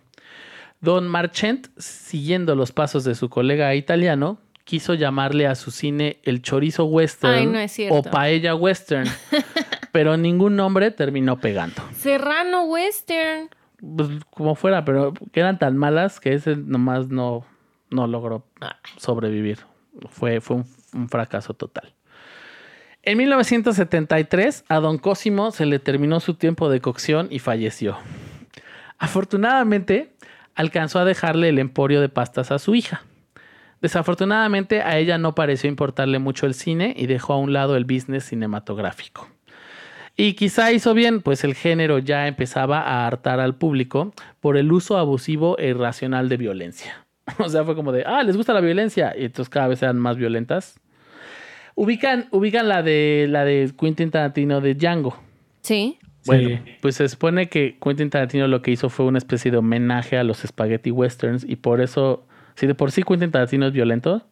Don 0.79 1.05
Marchent, 1.05 1.67
siguiendo 1.77 2.55
los 2.55 2.71
pasos 2.71 3.03
de 3.03 3.15
su 3.15 3.27
colega 3.27 3.75
italiano, 3.75 4.37
quiso 4.63 4.93
llamarle 4.93 5.47
a 5.47 5.55
su 5.55 5.69
cine 5.69 6.19
el 6.23 6.41
chorizo 6.41 6.85
western 6.85 7.55
Ay, 7.57 7.69
no 7.89 7.95
o 7.95 8.03
paella 8.03 8.55
western, 8.55 9.07
pero 9.91 10.15
ningún 10.15 10.55
nombre 10.55 10.91
terminó 10.91 11.37
pegando. 11.37 11.81
Serrano 11.93 12.63
Western. 12.63 13.49
Pues, 13.97 14.07
como 14.29 14.55
fuera, 14.55 14.85
pero 14.85 15.13
eran 15.33 15.59
tan 15.59 15.75
malas 15.75 16.21
que 16.21 16.33
ese 16.33 16.55
nomás 16.55 17.09
no, 17.09 17.45
no 17.95 18.07
logró 18.07 18.45
sobrevivir. 18.97 19.59
Fue, 20.09 20.41
fue 20.41 20.57
un, 20.57 20.65
un 20.93 21.09
fracaso 21.09 21.53
total. 21.53 21.93
En 23.01 23.17
1973, 23.19 24.65
a 24.67 24.79
don 24.79 24.97
Cosimo 24.97 25.51
se 25.51 25.65
le 25.65 25.79
terminó 25.79 26.19
su 26.19 26.33
tiempo 26.33 26.69
de 26.69 26.81
cocción 26.81 27.27
y 27.29 27.39
falleció. 27.39 27.97
Afortunadamente, 28.97 30.15
alcanzó 30.55 30.99
a 30.99 31.05
dejarle 31.05 31.49
el 31.49 31.59
emporio 31.59 32.01
de 32.01 32.09
pastas 32.09 32.51
a 32.51 32.59
su 32.59 32.73
hija. 32.73 33.03
Desafortunadamente, 33.81 34.81
a 34.81 34.97
ella 34.97 35.17
no 35.17 35.35
pareció 35.35 35.69
importarle 35.69 36.17
mucho 36.17 36.47
el 36.47 36.55
cine 36.55 36.95
y 36.97 37.05
dejó 37.05 37.33
a 37.33 37.37
un 37.37 37.53
lado 37.53 37.75
el 37.75 37.85
business 37.85 38.23
cinematográfico. 38.25 39.29
Y 40.17 40.33
quizá 40.33 40.71
hizo 40.71 40.93
bien, 40.93 41.21
pues 41.21 41.43
el 41.43 41.53
género 41.53 41.99
ya 41.99 42.27
empezaba 42.27 42.79
a 42.79 43.05
hartar 43.05 43.39
al 43.39 43.55
público 43.55 44.13
por 44.39 44.55
el 44.57 44.71
uso 44.71 44.97
abusivo 44.97 45.59
e 45.59 45.67
irracional 45.67 46.29
de 46.29 46.37
violencia. 46.37 47.04
O 47.39 47.49
sea, 47.49 47.63
fue 47.63 47.75
como 47.75 47.91
de, 47.91 48.03
ah, 48.05 48.23
les 48.23 48.37
gusta 48.37 48.53
la 48.53 48.61
violencia, 48.61 49.13
y 49.17 49.25
entonces 49.25 49.49
cada 49.49 49.67
vez 49.67 49.81
eran 49.83 49.97
más 49.97 50.17
violentas. 50.17 50.79
Ubican, 51.75 52.27
ubican 52.31 52.69
la 52.69 52.81
de 52.83 53.27
la 53.29 53.43
de 53.43 53.71
Quentin 53.77 54.09
Tarantino 54.11 54.61
de 54.61 54.75
Django. 54.75 55.17
Sí. 55.61 55.97
Bueno, 56.25 56.49
Sí. 56.49 56.59
pues 56.81 56.95
se 56.95 57.07
supone 57.09 57.49
que 57.49 57.77
Quentin 57.83 58.09
Tarantino 58.09 58.47
lo 58.47 58.61
que 58.61 58.71
hizo 58.71 58.89
fue 58.89 59.05
una 59.05 59.17
especie 59.17 59.51
de 59.51 59.57
homenaje 59.57 60.17
a 60.17 60.23
los 60.23 60.37
spaghetti 60.39 60.89
westerns 60.91 61.43
y 61.43 61.55
por 61.57 61.81
eso, 61.81 62.25
si 62.55 62.65
de 62.65 62.75
por 62.75 62.91
sí 62.91 63.03
Quentin 63.03 63.29
Tarantino 63.31 63.67
es 63.67 63.73
violento, 63.73 64.25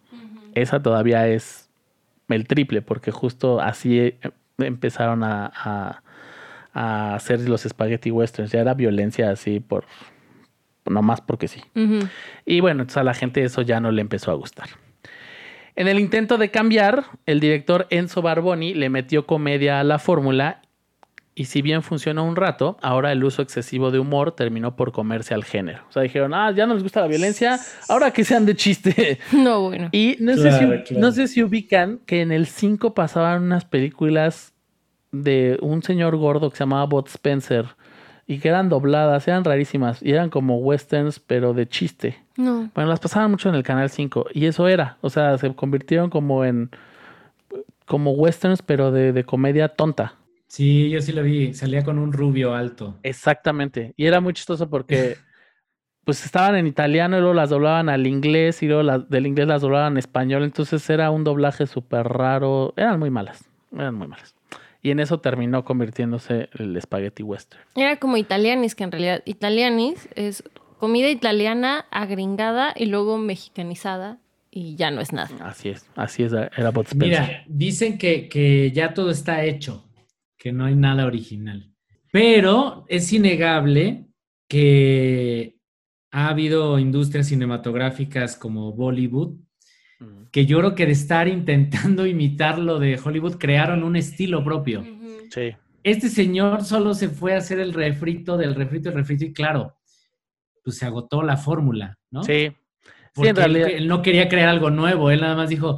esa 0.55 0.81
todavía 0.81 1.27
es 1.27 1.69
el 2.29 2.47
triple, 2.47 2.81
porque 2.81 3.11
justo 3.11 3.59
así 3.59 3.99
eh, 3.99 4.17
empezaron 4.59 5.23
a, 5.23 5.51
a- 5.53 6.01
a 6.75 7.13
hacer 7.15 7.41
los 7.47 7.61
spaghetti 7.61 8.09
westerns. 8.09 8.51
Ya 8.51 8.61
era 8.61 8.73
violencia 8.73 9.29
así 9.29 9.59
por, 9.59 9.85
nomás 10.85 11.21
porque 11.21 11.47
sí. 11.47 11.61
Y 12.45 12.59
bueno, 12.59 12.81
entonces 12.81 12.97
a 12.97 13.03
la 13.03 13.13
gente 13.13 13.43
eso 13.43 13.61
ya 13.61 13.79
no 13.79 13.91
le 13.91 14.01
empezó 14.01 14.31
a 14.31 14.35
gustar. 14.35 14.69
En 15.75 15.87
el 15.87 15.99
intento 15.99 16.37
de 16.37 16.51
cambiar, 16.51 17.05
el 17.25 17.39
director 17.39 17.87
Enzo 17.89 18.21
Barboni 18.21 18.73
le 18.73 18.89
metió 18.89 19.25
comedia 19.25 19.79
a 19.79 19.83
la 19.83 19.97
fórmula 19.97 20.61
y 21.35 21.45
si 21.45 21.63
bien 21.63 21.81
funcionó 21.81 22.25
un 22.25 22.35
rato, 22.35 22.77
ahora 22.81 23.11
el 23.11 23.23
uso 23.23 23.41
excesivo 23.41 23.89
de 23.89 23.97
humor 23.97 24.33
terminó 24.33 24.75
por 24.75 24.91
comerse 24.91 25.33
al 25.33 25.43
género. 25.43 25.83
O 25.89 25.91
sea, 25.91 26.03
dijeron, 26.03 26.33
ah, 26.35 26.51
ya 26.51 26.67
no 26.67 26.75
les 26.75 26.83
gusta 26.83 27.01
la 27.01 27.07
violencia, 27.07 27.59
ahora 27.89 28.11
que 28.11 28.23
sean 28.23 28.45
de 28.45 28.55
chiste. 28.55 29.19
No, 29.31 29.61
bueno. 29.61 29.89
Y 29.91 30.15
no, 30.19 30.35
sé, 30.37 30.51
si, 30.51 30.59
claro. 30.59 30.83
no 30.99 31.11
sé 31.11 31.27
si 31.27 31.41
ubican 31.41 31.99
que 32.05 32.21
en 32.21 32.31
el 32.31 32.45
5 32.45 32.93
pasaban 32.93 33.43
unas 33.43 33.65
películas 33.65 34.53
de 35.11 35.57
un 35.61 35.81
señor 35.81 36.15
gordo 36.17 36.51
que 36.51 36.57
se 36.57 36.63
llamaba 36.63 36.85
Bot 36.85 37.07
Spencer 37.07 37.65
y 38.25 38.39
que 38.39 38.49
eran 38.49 38.69
dobladas, 38.69 39.27
eran 39.27 39.43
rarísimas 39.43 40.01
y 40.01 40.11
eran 40.11 40.29
como 40.29 40.57
westerns, 40.57 41.19
pero 41.19 41.53
de 41.53 41.67
chiste. 41.67 42.17
No. 42.37 42.69
Bueno, 42.73 42.89
las 42.89 42.99
pasaban 42.99 43.31
mucho 43.31 43.49
en 43.49 43.55
el 43.55 43.63
canal 43.63 43.89
5 43.89 44.27
y 44.33 44.45
eso 44.45 44.67
era, 44.67 44.97
o 45.01 45.09
sea, 45.09 45.37
se 45.37 45.53
convirtieron 45.53 46.09
como 46.09 46.45
en 46.45 46.69
como 47.85 48.11
westerns, 48.11 48.61
pero 48.61 48.91
de, 48.91 49.11
de 49.11 49.23
comedia 49.23 49.69
tonta. 49.69 50.15
Sí, 50.47 50.89
yo 50.91 51.01
sí 51.01 51.11
lo 51.11 51.23
vi. 51.23 51.53
Salía 51.53 51.83
con 51.83 51.97
un 51.97 52.13
rubio 52.13 52.53
alto. 52.53 52.95
Exactamente. 53.01 53.93
Y 53.97 54.05
era 54.05 54.21
muy 54.21 54.33
chistoso 54.33 54.69
porque 54.69 55.17
pues 56.05 56.23
estaban 56.25 56.55
en 56.55 56.67
italiano 56.67 57.17
y 57.17 57.21
luego 57.21 57.33
las 57.33 57.49
doblaban 57.49 57.89
al 57.89 58.05
inglés 58.05 58.61
y 58.61 58.67
luego 58.67 58.83
las, 58.83 59.09
del 59.09 59.25
inglés 59.25 59.47
las 59.47 59.61
doblaban 59.61 59.93
en 59.93 59.97
español. 59.97 60.43
Entonces 60.43 60.87
era 60.91 61.09
un 61.09 61.23
doblaje 61.23 61.65
súper 61.65 62.07
raro. 62.07 62.73
Eran 62.77 62.99
muy 62.99 63.09
malas. 63.09 63.45
Eran 63.71 63.95
muy 63.95 64.07
malas. 64.07 64.35
Y 64.83 64.91
en 64.91 64.99
eso 64.99 65.19
terminó 65.19 65.63
convirtiéndose 65.63 66.49
el 66.59 66.79
spaghetti 66.81 67.23
western. 67.23 67.63
Era 67.75 67.97
como 67.97 68.17
italianis, 68.17 68.75
que 68.75 68.83
en 68.83 68.91
realidad 68.91 69.23
italianis 69.25 70.09
es 70.15 70.43
comida 70.77 71.09
italiana 71.09 71.85
agringada 71.89 72.73
y 72.75 72.87
luego 72.87 73.17
mexicanizada 73.17 74.19
y 74.51 74.75
ya 74.75 74.91
no 74.91 74.99
es 74.99 75.13
nada. 75.13 75.31
Así 75.39 75.69
es. 75.69 75.89
Así 75.95 76.23
es. 76.23 76.33
Era 76.33 76.71
Bud 76.71 76.85
Spencer. 76.85 77.21
Mira, 77.21 77.43
dicen 77.47 77.97
que, 77.97 78.27
que 78.27 78.71
ya 78.71 78.93
todo 78.93 79.09
está 79.09 79.45
hecho, 79.45 79.89
que 80.37 80.51
no 80.51 80.65
hay 80.65 80.75
nada 80.75 81.05
original. 81.05 81.71
Pero 82.11 82.85
es 82.89 83.11
innegable 83.13 84.05
que 84.47 85.57
ha 86.11 86.27
habido 86.27 86.77
industrias 86.77 87.27
cinematográficas 87.27 88.35
como 88.35 88.73
Bollywood, 88.73 89.37
Que 90.31 90.45
yo 90.45 90.59
creo 90.59 90.75
que 90.75 90.85
de 90.85 90.91
estar 90.91 91.27
intentando 91.27 92.05
imitar 92.07 92.59
lo 92.59 92.79
de 92.79 92.99
Hollywood, 93.03 93.37
crearon 93.37 93.83
un 93.83 93.95
estilo 93.95 94.43
propio. 94.43 94.83
Sí. 95.29 95.55
Este 95.83 96.09
señor 96.09 96.63
solo 96.63 96.93
se 96.93 97.09
fue 97.09 97.33
a 97.33 97.37
hacer 97.37 97.59
el 97.59 97.73
refrito 97.73 98.37
del 98.37 98.55
refrito, 98.55 98.89
el 98.89 98.95
refrito, 98.95 99.25
y 99.25 99.33
claro, 99.33 99.75
pues 100.63 100.77
se 100.77 100.85
agotó 100.85 101.23
la 101.23 101.37
fórmula, 101.37 101.97
¿no? 102.09 102.23
Sí. 102.23 102.51
Sí, 102.51 103.11
Porque 103.13 103.29
en 103.29 103.35
realidad. 103.35 103.67
él, 103.69 103.75
él 103.75 103.87
no 103.87 104.01
quería 104.01 104.27
crear 104.27 104.49
algo 104.49 104.71
nuevo, 104.71 105.11
él 105.11 105.21
nada 105.21 105.35
más 105.35 105.49
dijo, 105.49 105.77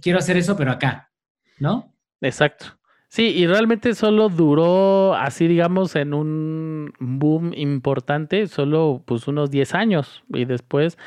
quiero 0.00 0.18
hacer 0.18 0.36
eso, 0.36 0.56
pero 0.56 0.72
acá, 0.72 1.12
¿no? 1.58 1.94
Exacto. 2.20 2.78
Sí, 3.14 3.28
y 3.28 3.46
realmente 3.46 3.94
solo 3.94 4.28
duró 4.28 5.14
así, 5.14 5.46
digamos, 5.46 5.94
en 5.94 6.14
un 6.14 6.92
boom 6.98 7.52
importante, 7.54 8.48
solo 8.48 9.04
pues 9.06 9.28
unos 9.28 9.52
10 9.52 9.72
años. 9.74 10.24
Y 10.32 10.46
después, 10.46 10.98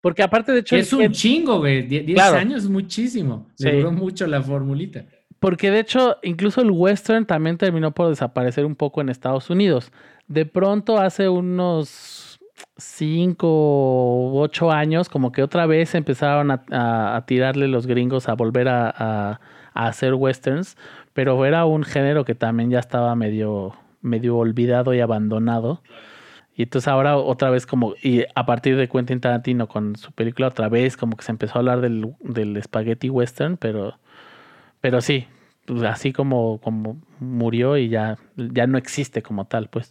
porque 0.00 0.22
aparte 0.22 0.52
de 0.52 0.60
hecho, 0.60 0.76
es 0.76 0.92
un 0.92 1.00
gen- 1.00 1.12
chingo, 1.12 1.58
güey. 1.58 1.82
Die- 1.86 2.00
10 2.00 2.14
Claro. 2.16 2.36
años 2.38 2.64
es 2.64 2.70
muchísimo. 2.70 3.46
Sí. 3.56 3.70
duró 3.70 3.92
mucho 3.92 4.26
la 4.26 4.40
formulita. 4.42 5.04
porque 5.38 5.70
de 5.70 5.80
hecho, 5.80 6.16
incluso 6.22 6.60
el 6.60 6.70
western 6.70 7.24
también 7.24 7.56
terminó 7.56 7.92
por 7.92 8.08
desaparecer 8.10 8.66
un 8.66 8.76
poco 8.76 9.00
en 9.00 9.08
Estados 9.08 9.48
Unidos. 9.48 9.90
De 10.28 10.44
pronto, 10.44 10.98
hace 10.98 11.28
unos 11.30 12.38
5 12.76 13.46
o 13.48 14.40
8 14.40 14.70
años, 14.70 15.08
como 15.08 15.32
que 15.32 15.42
otra 15.42 15.64
vez 15.66 15.94
empezaron 15.94 16.50
a, 16.50 16.62
a- 16.70 17.16
a 17.16 17.24
tirarle 17.26 17.68
los 17.68 17.86
gringos 17.86 18.28
a 18.28 18.34
volver 18.34 18.68
a, 18.68 18.90
a- 18.96 19.40
a 19.72 19.86
hacer 19.86 20.14
westerns, 20.14 20.76
pero 21.14 21.42
era 21.46 21.64
un 21.64 21.84
género 21.84 22.24
que 22.24 22.34
también 22.34 22.70
ya 22.70 22.78
estaba 22.80 23.14
medio, 23.16 23.74
medio 24.02 24.36
olvidado 24.36 24.92
y 24.94 25.00
abandonado. 25.00 25.82
Y 26.60 26.64
entonces 26.64 26.88
ahora 26.88 27.16
otra 27.16 27.48
vez 27.48 27.64
como, 27.64 27.94
y 28.02 28.24
a 28.34 28.44
partir 28.44 28.76
de 28.76 28.86
Quentin 28.86 29.18
Tarantino 29.18 29.66
con 29.66 29.96
su 29.96 30.12
película 30.12 30.48
otra 30.48 30.68
vez 30.68 30.94
como 30.94 31.16
que 31.16 31.24
se 31.24 31.32
empezó 31.32 31.54
a 31.54 31.60
hablar 31.60 31.80
del, 31.80 32.14
del 32.20 32.62
spaghetti 32.62 33.08
western, 33.08 33.56
pero, 33.56 33.98
pero 34.82 35.00
sí, 35.00 35.26
pues 35.64 35.82
así 35.84 36.12
como, 36.12 36.60
como 36.60 37.00
murió 37.18 37.78
y 37.78 37.88
ya, 37.88 38.18
ya 38.36 38.66
no 38.66 38.76
existe 38.76 39.22
como 39.22 39.46
tal, 39.46 39.68
pues. 39.70 39.90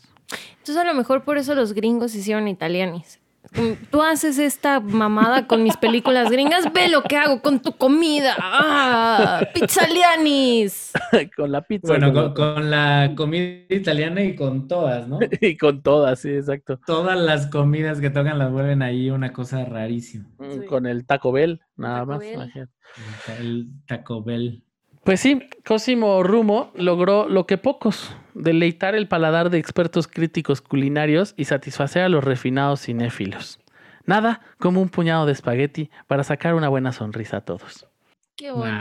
Entonces 0.60 0.78
a 0.78 0.84
lo 0.84 0.94
mejor 0.94 1.24
por 1.24 1.40
eso 1.40 1.56
los 1.56 1.74
gringos 1.74 2.14
hicieron 2.14 2.48
italianis. 2.48 3.20
Mm, 3.54 3.86
Tú 3.90 4.02
haces 4.04 4.38
esta 4.38 4.80
mamada 4.80 5.48
con 5.48 5.64
mis 5.64 5.76
películas 5.78 6.30
gringas, 6.30 6.72
ve 6.72 6.88
lo 6.90 7.02
que 7.04 7.18
hago 7.18 7.42
con 7.42 7.60
tu 7.62 7.72
comida. 7.74 8.36
¡Ah! 8.40 9.42
¡Pizzalianis! 9.54 10.92
con 11.36 11.52
la 11.52 11.62
pizza. 11.62 11.88
Bueno, 11.88 12.34
con- 12.34 12.70
la 12.70 13.14
comida 13.16 13.64
italiana 13.70 14.22
y 14.22 14.36
con 14.36 14.68
todas, 14.68 15.08
¿no? 15.08 15.20
y 15.42 15.58
con 15.58 15.82
todas, 15.82 16.20
sí, 16.20 16.30
exacto. 16.30 16.80
Todas 16.86 17.18
las 17.20 17.48
comidas 17.48 18.00
que 18.00 18.10
tocan 18.10 18.38
las 18.38 18.52
vuelven 18.52 18.82
ahí 18.82 19.10
una 19.10 19.34
cosa 19.34 19.66
rarísima. 19.66 20.30
Mm, 20.38 20.50
Sí. 20.52 20.66
Con 20.68 20.86
el 20.86 21.06
Taco 21.06 21.32
Bell, 21.32 21.62
nada 21.76 22.00
Taco 22.00 22.12
más. 22.12 22.20
Bell. 22.20 22.70
El 23.40 23.68
Taco 23.88 24.24
Bell. 24.24 24.64
Pues 25.10 25.22
sí, 25.22 25.42
Cosimo 25.66 26.22
Rumo 26.22 26.72
logró 26.76 27.28
lo 27.28 27.48
que 27.48 27.58
pocos, 27.58 28.16
deleitar 28.36 28.94
el 28.94 29.08
paladar 29.08 29.50
de 29.50 29.58
expertos 29.58 30.08
críticos 30.08 30.62
culinarios 30.62 31.34
y 31.36 31.46
satisfacer 31.46 32.04
a 32.04 32.10
los 32.10 32.24
refinados 32.24 32.84
cinéfilos. 32.84 33.60
Nada 34.06 34.42
como 34.60 34.84
un 34.84 34.90
puñado 34.90 35.26
de 35.26 35.32
espagueti 35.32 35.90
para 36.06 36.24
sacar 36.24 36.54
una 36.54 36.70
buena 36.70 36.92
sonrisa 36.92 37.38
a 37.38 37.42
todos. 37.42 37.88
¡Qué 38.36 38.52
bonito! 38.52 38.78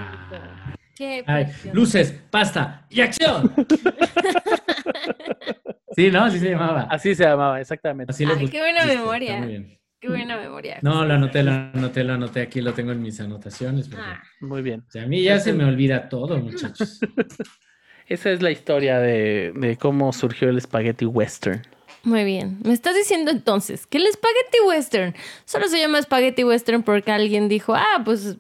¡Qué 0.95 1.25
Ay, 1.27 1.47
luces, 1.73 2.13
pasta 2.31 2.85
y 2.91 3.01
acción. 3.01 3.51
sí, 5.97 6.11
¿no? 6.11 6.25
Así 6.25 6.41
se 6.41 6.51
llamaba. 6.51 6.89
Así 6.91 7.15
se 7.15 7.25
llamaba, 7.25 7.59
exactamente. 7.59 8.11
Así 8.11 8.27
Ay, 8.27 8.49
qué 8.49 8.61
buena 8.61 8.85
memoria. 8.85 9.39
muy 9.39 9.49
bien. 9.49 9.78
¡Qué 10.01 10.09
buena 10.09 10.37
memoria! 10.37 10.79
No, 10.83 11.05
lo 11.05 11.15
anoté, 11.15 11.43
lo 11.43 11.51
anoté, 11.51 12.05
lo 12.05 12.13
anoté. 12.15 12.41
Aquí 12.43 12.61
lo 12.61 12.73
tengo 12.73 12.93
en 12.93 13.03
mis 13.03 13.19
anotaciones. 13.21 13.89
porque- 13.89 14.05
Ah, 14.05 14.23
Muy 14.41 14.63
bien. 14.63 14.85
o 14.87 14.91
sea, 14.91 15.03
a 15.03 15.07
mí 15.07 15.23
ya 15.23 15.41
se 15.41 15.53
me 15.53 15.65
olvida 15.65 16.09
todo, 16.09 16.39
muchachos. 16.39 17.01
Esa 18.07 18.31
es 18.31 18.41
la 18.41 18.51
historia 18.51 19.01
de, 19.01 19.53
de 19.55 19.77
cómo 19.77 20.13
surgió 20.13 20.49
el 20.49 20.61
spaghetti 20.61 21.05
western. 21.05 21.63
muy 22.05 22.25
bien. 22.25 22.59
Me 22.65 22.73
estás 22.73 22.95
diciendo 22.97 23.31
entonces 23.31 23.87
que 23.87 23.99
el 23.99 24.05
spaghetti 24.07 24.59
western 24.67 25.15
solo 25.45 25.69
se 25.69 25.79
llama 25.79 26.01
spaghetti 26.01 26.45
western 26.45 26.83
porque 26.83 27.11
alguien 27.13 27.49
dijo, 27.49 27.75
ah, 27.75 28.01
pues 28.05 28.37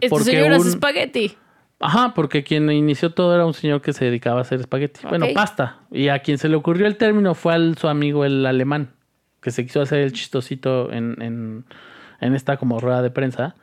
este 0.00 0.08
Porque 0.08 0.24
señor 0.24 0.52
hace 0.52 0.66
un- 0.68 0.72
spaghetti. 0.72 1.36
Ajá, 1.80 2.14
porque 2.14 2.44
quien 2.44 2.70
inició 2.70 3.12
todo 3.12 3.34
era 3.34 3.44
un 3.44 3.52
señor 3.52 3.82
que 3.82 3.92
se 3.92 4.06
dedicaba 4.06 4.38
a 4.38 4.42
hacer 4.42 4.60
espagueti. 4.60 5.00
Bueno, 5.06 5.26
pasta. 5.34 5.80
Y 5.90 6.08
a 6.08 6.20
quien 6.20 6.38
se 6.38 6.48
le 6.48 6.54
ocurrió 6.56 6.86
el 6.86 6.96
término 6.96 7.34
fue 7.34 7.52
al 7.52 7.76
su 7.76 7.88
amigo 7.88 8.24
el 8.24 8.46
alemán, 8.46 8.94
que 9.44 9.50
se 9.50 9.66
quiso 9.66 9.82
hacer 9.82 9.98
el 9.98 10.14
chistosito 10.14 10.90
en, 10.90 11.20
en, 11.20 11.66
en 12.18 12.34
esta 12.34 12.56
como 12.56 12.80
rueda 12.80 13.02
de 13.02 13.10
prensa. 13.10 13.54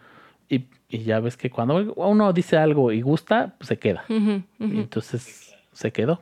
Y, 0.47 0.65
y 0.87 0.99
ya 0.99 1.19
ves 1.19 1.37
que 1.37 1.49
cuando 1.49 1.93
uno 1.95 2.33
dice 2.33 2.55
algo 2.55 2.91
y 2.91 3.01
gusta, 3.01 3.55
pues 3.57 3.69
se 3.69 3.79
queda. 3.79 4.05
Y 4.07 4.43
entonces 4.59 5.55
se 5.73 5.91
quedó. 5.91 6.21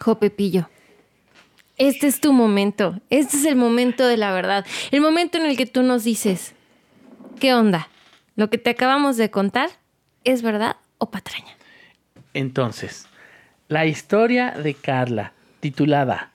Jo 0.00 0.18
Pepillo. 0.18 0.68
Este 1.76 2.08
es 2.08 2.20
tu 2.20 2.32
momento. 2.32 3.00
Este 3.08 3.36
es 3.36 3.44
el 3.44 3.54
momento 3.54 4.04
de 4.08 4.16
la 4.16 4.32
verdad. 4.32 4.66
El 4.90 5.00
momento 5.00 5.38
en 5.38 5.46
el 5.46 5.56
que 5.56 5.66
tú 5.66 5.84
nos 5.84 6.02
dices, 6.02 6.56
¿qué 7.38 7.54
onda? 7.54 7.88
¿Lo 8.34 8.50
que 8.50 8.58
te 8.58 8.70
acabamos 8.70 9.16
de 9.16 9.30
contar 9.30 9.70
es 10.24 10.42
verdad 10.42 10.76
o 10.98 11.12
patraña? 11.12 11.56
Entonces, 12.32 13.06
la 13.74 13.86
historia 13.86 14.52
de 14.52 14.74
Carla, 14.74 15.32
titulada 15.58 16.30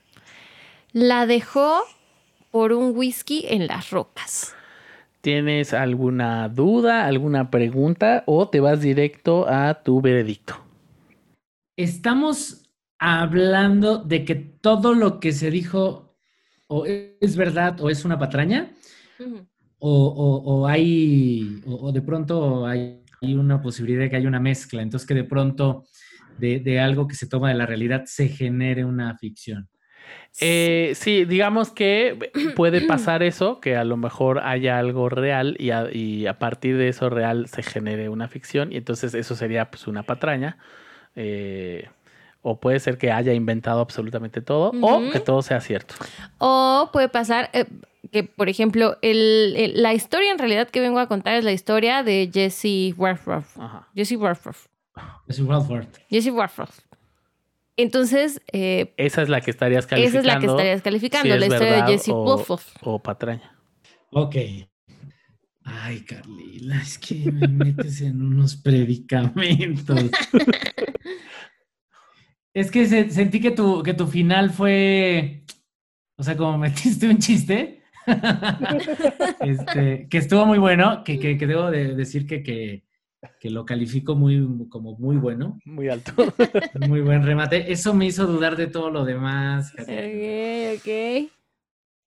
La 0.93 1.25
dejó 1.25 1.83
por 2.51 2.73
un 2.73 2.95
whisky 2.97 3.45
en 3.47 3.67
las 3.67 3.91
rocas. 3.91 4.53
¿Tienes 5.21 5.73
alguna 5.73 6.49
duda, 6.49 7.05
alguna 7.05 7.49
pregunta 7.51 8.23
o 8.25 8.49
te 8.49 8.59
vas 8.59 8.81
directo 8.81 9.47
a 9.47 9.73
tu 9.83 10.01
veredicto? 10.01 10.55
Estamos 11.77 12.69
hablando 12.99 13.97
de 14.03 14.25
que 14.25 14.35
todo 14.35 14.93
lo 14.93 15.19
que 15.19 15.31
se 15.31 15.49
dijo 15.51 16.15
o 16.67 16.85
es 16.85 17.35
verdad 17.37 17.79
o 17.81 17.89
es 17.89 18.05
una 18.05 18.19
patraña 18.19 18.71
o, 19.79 19.91
o- 20.07 20.61
o 20.61 20.67
hay 20.67 21.61
o, 21.65 21.87
o 21.87 21.91
de 21.91 22.01
pronto 22.01 22.65
hay, 22.67 23.03
hay 23.21 23.33
una 23.35 23.61
posibilidad 23.61 24.01
de 24.01 24.09
que 24.09 24.15
haya 24.17 24.27
una 24.27 24.39
mezcla, 24.39 24.81
entonces 24.81 25.07
que 25.07 25.13
de 25.15 25.23
pronto 25.23 25.85
de, 26.39 26.59
de 26.59 26.79
algo 26.79 27.07
que 27.07 27.15
se 27.15 27.27
toma 27.27 27.49
de 27.49 27.55
la 27.55 27.65
realidad 27.65 28.03
se 28.05 28.27
genere 28.29 28.85
una 28.85 29.17
ficción. 29.17 29.67
Eh, 30.41 30.93
sí, 30.95 31.25
digamos 31.25 31.71
que 31.71 32.31
puede 32.55 32.81
pasar 32.81 33.21
eso, 33.23 33.59
que 33.59 33.75
a 33.75 33.83
lo 33.83 33.97
mejor 33.97 34.39
haya 34.39 34.79
algo 34.79 35.09
real 35.09 35.55
y 35.59 35.71
a, 35.71 35.87
y 35.91 36.25
a 36.27 36.39
partir 36.39 36.77
de 36.77 36.87
eso 36.87 37.09
real 37.09 37.47
se 37.47 37.61
genere 37.63 38.09
una 38.09 38.27
ficción 38.27 38.71
y 38.71 38.77
entonces 38.77 39.13
eso 39.13 39.35
sería 39.35 39.69
pues 39.69 39.87
una 39.87 40.03
patraña. 40.03 40.57
Eh, 41.15 41.87
o 42.41 42.59
puede 42.59 42.79
ser 42.79 42.97
que 42.97 43.11
haya 43.11 43.33
inventado 43.33 43.81
absolutamente 43.81 44.41
todo 44.41 44.71
o 44.81 45.11
que 45.11 45.19
todo 45.19 45.41
sea 45.41 45.59
cierto. 45.59 45.95
O 46.37 46.89
puede 46.93 47.09
pasar 47.09 47.49
eh, 47.51 47.65
que, 48.13 48.23
por 48.23 48.47
ejemplo, 48.47 48.97
el- 49.01 49.55
el- 49.57 49.83
la 49.83 49.93
historia 49.93 50.31
en 50.31 50.39
realidad 50.39 50.69
que 50.69 50.79
vengo 50.79 50.99
a 50.99 51.07
contar 51.07 51.35
es 51.35 51.43
la 51.43 51.51
historia 51.51 52.01
de 52.01 52.29
Jesse. 52.33 52.93
Ajá. 53.59 53.89
Jesse 53.93 54.13
Warcraft. 54.13 54.67
Es 55.27 55.39
Ralph 55.45 55.69
Jesse 56.09 56.27
Warcraft. 56.31 56.79
Entonces, 57.77 58.41
eh, 58.51 58.93
Esa 58.97 59.21
es 59.21 59.29
la 59.29 59.39
que 59.41 59.51
estarías 59.51 59.85
esa 59.85 59.89
calificando. 59.95 60.19
es 60.19 60.25
la 60.25 60.39
que 60.39 60.45
estarías 60.47 60.81
calificando, 60.81 61.23
si 61.27 61.31
es 61.31 61.39
la 61.39 61.45
historia 61.45 61.73
de 61.85 61.91
Jesse 61.91 62.09
o- 62.09 62.23
Warcraft. 62.23 62.67
O 62.81 62.99
patraña. 63.01 63.55
Ok. 64.11 64.35
Ay, 65.63 66.01
Carlila, 66.01 66.81
es 66.81 66.97
que 66.97 67.31
me 67.31 67.47
metes 67.47 68.01
en 68.01 68.21
unos 68.21 68.55
predicamentos. 68.57 70.09
es 72.53 72.71
que 72.71 72.85
se- 72.87 73.09
sentí 73.11 73.39
que 73.39 73.51
tu, 73.51 73.83
que 73.83 73.93
tu 73.93 74.07
final 74.07 74.49
fue, 74.49 75.43
o 76.17 76.23
sea, 76.23 76.35
como 76.35 76.57
metiste 76.57 77.07
un 77.07 77.19
chiste, 77.19 77.83
este, 79.41 80.07
que 80.09 80.17
estuvo 80.17 80.45
muy 80.45 80.57
bueno, 80.57 81.03
que, 81.03 81.19
que- 81.19 81.37
que 81.37 81.47
debo 81.47 81.69
de 81.71 81.95
decir 81.95 82.25
que, 82.25 82.41
que, 82.43 82.83
que 83.39 83.49
lo 83.49 83.65
califico 83.65 84.15
muy, 84.15 84.67
como 84.69 84.97
muy 84.97 85.17
bueno, 85.17 85.59
Muy 85.65 85.89
alto. 85.89 86.13
muy 86.79 87.01
buen 87.01 87.23
remate. 87.23 87.71
Eso 87.71 87.93
me 87.93 88.05
hizo 88.05 88.25
dudar 88.25 88.55
de 88.55 88.67
todo 88.67 88.89
lo 88.89 89.03
demás. 89.05 89.73
Ok, 89.73 89.89
ok. 90.77 91.31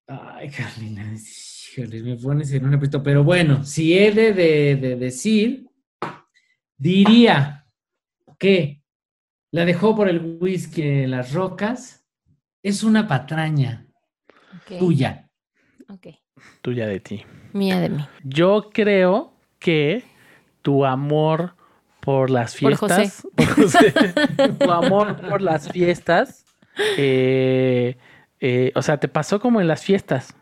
Ay, 0.07 0.49
Carlina, 0.49 1.13
híjole, 1.13 2.01
me 2.03 2.15
pones 2.17 2.51
en 2.51 2.65
un 2.65 2.73
aprieto. 2.73 3.01
Pero 3.03 3.23
bueno, 3.23 3.63
si 3.63 3.97
he 3.97 4.11
de, 4.11 4.33
de- 4.33 4.75
de 4.75 4.95
decir, 4.95 5.67
diría 6.77 7.65
que 8.37 8.81
la 9.51 9.65
dejó 9.65 9.95
por 9.95 10.09
el 10.09 10.37
whisky 10.41 10.81
en 10.81 11.11
las 11.11 11.33
rocas. 11.33 12.05
Es 12.61 12.83
una 12.83 13.07
patraña 13.07 13.85
tuya. 14.79 15.29
ok. 15.89 16.07
Tuya 16.61 16.87
de 16.87 16.99
ti. 17.01 17.21
Mía 17.53 17.79
de 17.79 17.89
mí. 17.89 18.05
Yo 18.23 18.69
creo 18.73 19.37
que 19.59 20.03
tu 20.63 20.85
amor 20.85 21.53
por 21.99 22.29
las 22.31 22.55
Por 22.57 22.73
José. 22.75 22.95
fiestas. 22.95 23.27
Por 23.35 23.47
José. 23.47 23.93
tu 24.59 24.71
amor 24.71 25.15
por 25.17 25.41
las 25.41 25.69
fiestas. 25.71 26.45
eh, 26.97 27.95
eh, 28.39 28.71
o 28.75 28.81
sea, 28.81 28.97
te 28.97 29.07
pasó 29.07 29.39
como 29.39 29.61
en 29.61 29.67
las 29.67 29.83
fiestas. 29.83 30.35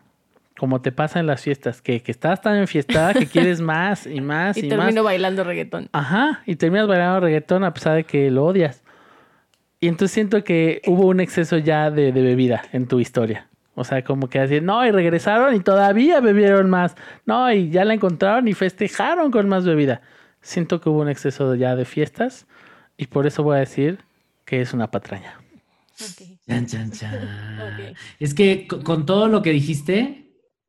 Como 0.57 0.81
te 0.81 0.91
pasa 0.91 1.19
en 1.19 1.27
las 1.27 1.41
fiestas. 1.41 1.81
Que, 1.81 2.01
que 2.01 2.11
estás 2.11 2.41
tan 2.41 2.55
enfiestada 2.57 3.13
que 3.13 3.27
quieres 3.27 3.61
más 3.61 4.07
y 4.07 4.21
más 4.21 4.57
y, 4.57 4.61
Y 4.61 4.63
más. 4.69 4.77
termino 4.79 5.03
bailando 5.03 5.43
reggaetón. 5.43 5.89
Ajá, 5.91 6.41
y 6.45 6.55
terminas 6.55 6.87
bailando 6.87 7.19
reggaetón 7.19 7.63
a 7.63 7.73
pesar 7.73 7.95
de 7.95 8.03
que 8.05 8.31
lo 8.31 8.45
odias. 8.45 8.81
Y 9.79 9.87
entonces 9.87 10.13
siento 10.13 10.43
que 10.43 10.81
hubo 10.85 11.07
un 11.07 11.19
exceso 11.19 11.57
ya 11.57 11.89
de, 11.91 12.11
de 12.11 12.21
bebida 12.21 12.63
en 12.71 12.87
tu 12.87 12.99
historia. 12.99 13.47
O 13.75 13.83
sea, 13.83 14.03
como 14.03 14.27
que 14.29 14.39
así, 14.39 14.59
no, 14.61 14.85
y 14.85 14.91
regresaron 14.91 15.55
y 15.55 15.59
todavía 15.61 16.19
bebieron 16.19 16.69
más. 16.69 16.95
No, 17.25 17.51
y 17.53 17.69
ya 17.69 17.85
la 17.85 17.93
encontraron 17.93 18.47
y 18.47 18.53
festejaron 18.53 19.31
con 19.31 19.47
más 19.49 19.65
bebida. 19.65 20.01
Siento 20.41 20.81
que 20.81 20.89
hubo 20.89 20.99
un 21.01 21.09
exceso 21.09 21.55
ya 21.55 21.75
de 21.75 21.85
fiestas 21.85 22.47
y 22.97 23.07
por 23.07 23.27
eso 23.27 23.43
voy 23.43 23.57
a 23.57 23.59
decir 23.61 23.99
que 24.45 24.61
es 24.61 24.73
una 24.73 24.91
patraña. 24.91 25.39
Chan, 26.47 26.65
chan, 26.65 26.91
chan. 26.91 27.93
Es 28.19 28.33
que 28.33 28.67
co- 28.67 28.83
con 28.83 29.05
todo 29.05 29.27
lo 29.27 29.41
que 29.41 29.51
dijiste, 29.51 30.20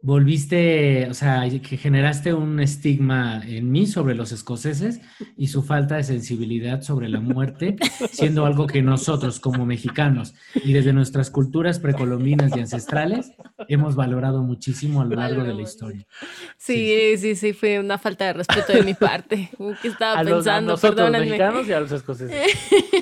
volviste, 0.03 1.07
o 1.09 1.14
sea, 1.14 1.44
que 1.62 1.76
generaste 1.76 2.34
un 2.34 2.59
estigma 2.59 3.40
en 3.46 3.70
mí 3.70 3.86
sobre 3.86 4.16
los 4.16 4.32
escoceses 4.32 5.00
y 5.36 5.46
su 5.46 5.62
falta 5.62 5.96
de 5.96 6.03
sensibilidad 6.03 6.82
sobre 6.82 7.09
la 7.09 7.20
muerte, 7.20 7.76
siendo 8.11 8.44
algo 8.44 8.66
que 8.66 8.82
nosotros 8.82 9.38
como 9.38 9.64
mexicanos 9.64 10.34
y 10.64 10.72
desde 10.72 10.92
nuestras 10.92 11.30
culturas 11.30 11.78
precolombinas 11.78 12.55
y 12.57 12.61
ancestrales 12.61 13.30
hemos 13.68 13.94
valorado 13.94 14.42
muchísimo 14.42 15.03
a 15.03 15.05
lo 15.05 15.14
largo 15.14 15.44
de 15.44 15.55
la 15.55 15.62
historia. 15.62 16.05
Sí, 16.59 17.16
sí, 17.16 17.36
sí, 17.36 17.53
fue 17.53 17.78
una 17.78 17.96
falta 17.96 18.26
de 18.26 18.32
respeto 18.32 18.72
de 18.72 18.82
mi 18.82 18.94
parte. 18.94 19.50
¿Qué 19.80 19.88
estaba 19.88 20.18
A, 20.18 20.24
los, 20.24 20.32
a 20.32 20.36
pensando? 20.36 20.72
nosotros 20.72 20.96
Perdónenme. 20.96 21.26
mexicanos 21.26 21.68
y 21.68 21.72
a 21.72 21.80
los 21.80 21.92
escoceses. 21.92 22.36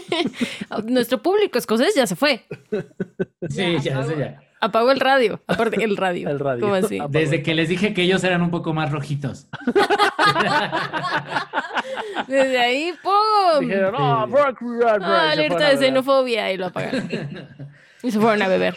Nuestro 0.86 1.22
público 1.22 1.58
escocés 1.58 1.94
ya 1.94 2.06
se 2.06 2.14
fue. 2.14 2.44
Sí, 3.48 3.76
ya, 3.82 4.00
eso 4.00 4.18
ya. 4.18 4.40
Apagó 4.60 4.90
el 4.90 5.00
radio. 5.00 5.40
Aparte, 5.46 5.82
el 5.82 5.96
radio. 5.96 6.28
El 6.28 6.38
radio. 6.38 6.60
¿Cómo 6.60 6.74
así? 6.74 6.98
Apagó. 6.98 7.12
Desde 7.12 7.42
que 7.42 7.54
les 7.54 7.68
dije 7.68 7.94
que 7.94 8.02
ellos 8.02 8.22
eran 8.24 8.42
un 8.42 8.50
poco 8.50 8.74
más 8.74 8.90
rojitos. 8.92 9.46
Desde 12.26 12.58
ahí, 12.58 12.92
¡pum! 13.02 13.60
Dijeron, 13.60 13.92
no, 13.92 14.26
Brock, 14.26 14.60
Brock, 14.60 14.78
Brock", 14.78 15.02
Ah, 15.02 15.30
se 15.34 15.40
alerta 15.40 15.68
de 15.68 15.76
xenofobia 15.78 16.52
y 16.52 16.56
lo 16.58 16.66
apagaron. 16.66 17.08
y 18.02 18.10
se 18.10 18.20
fueron 18.20 18.42
a 18.42 18.48
beber. 18.48 18.76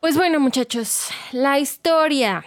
Pues 0.00 0.16
bueno, 0.16 0.40
muchachos, 0.40 1.08
la 1.32 1.58
historia 1.58 2.44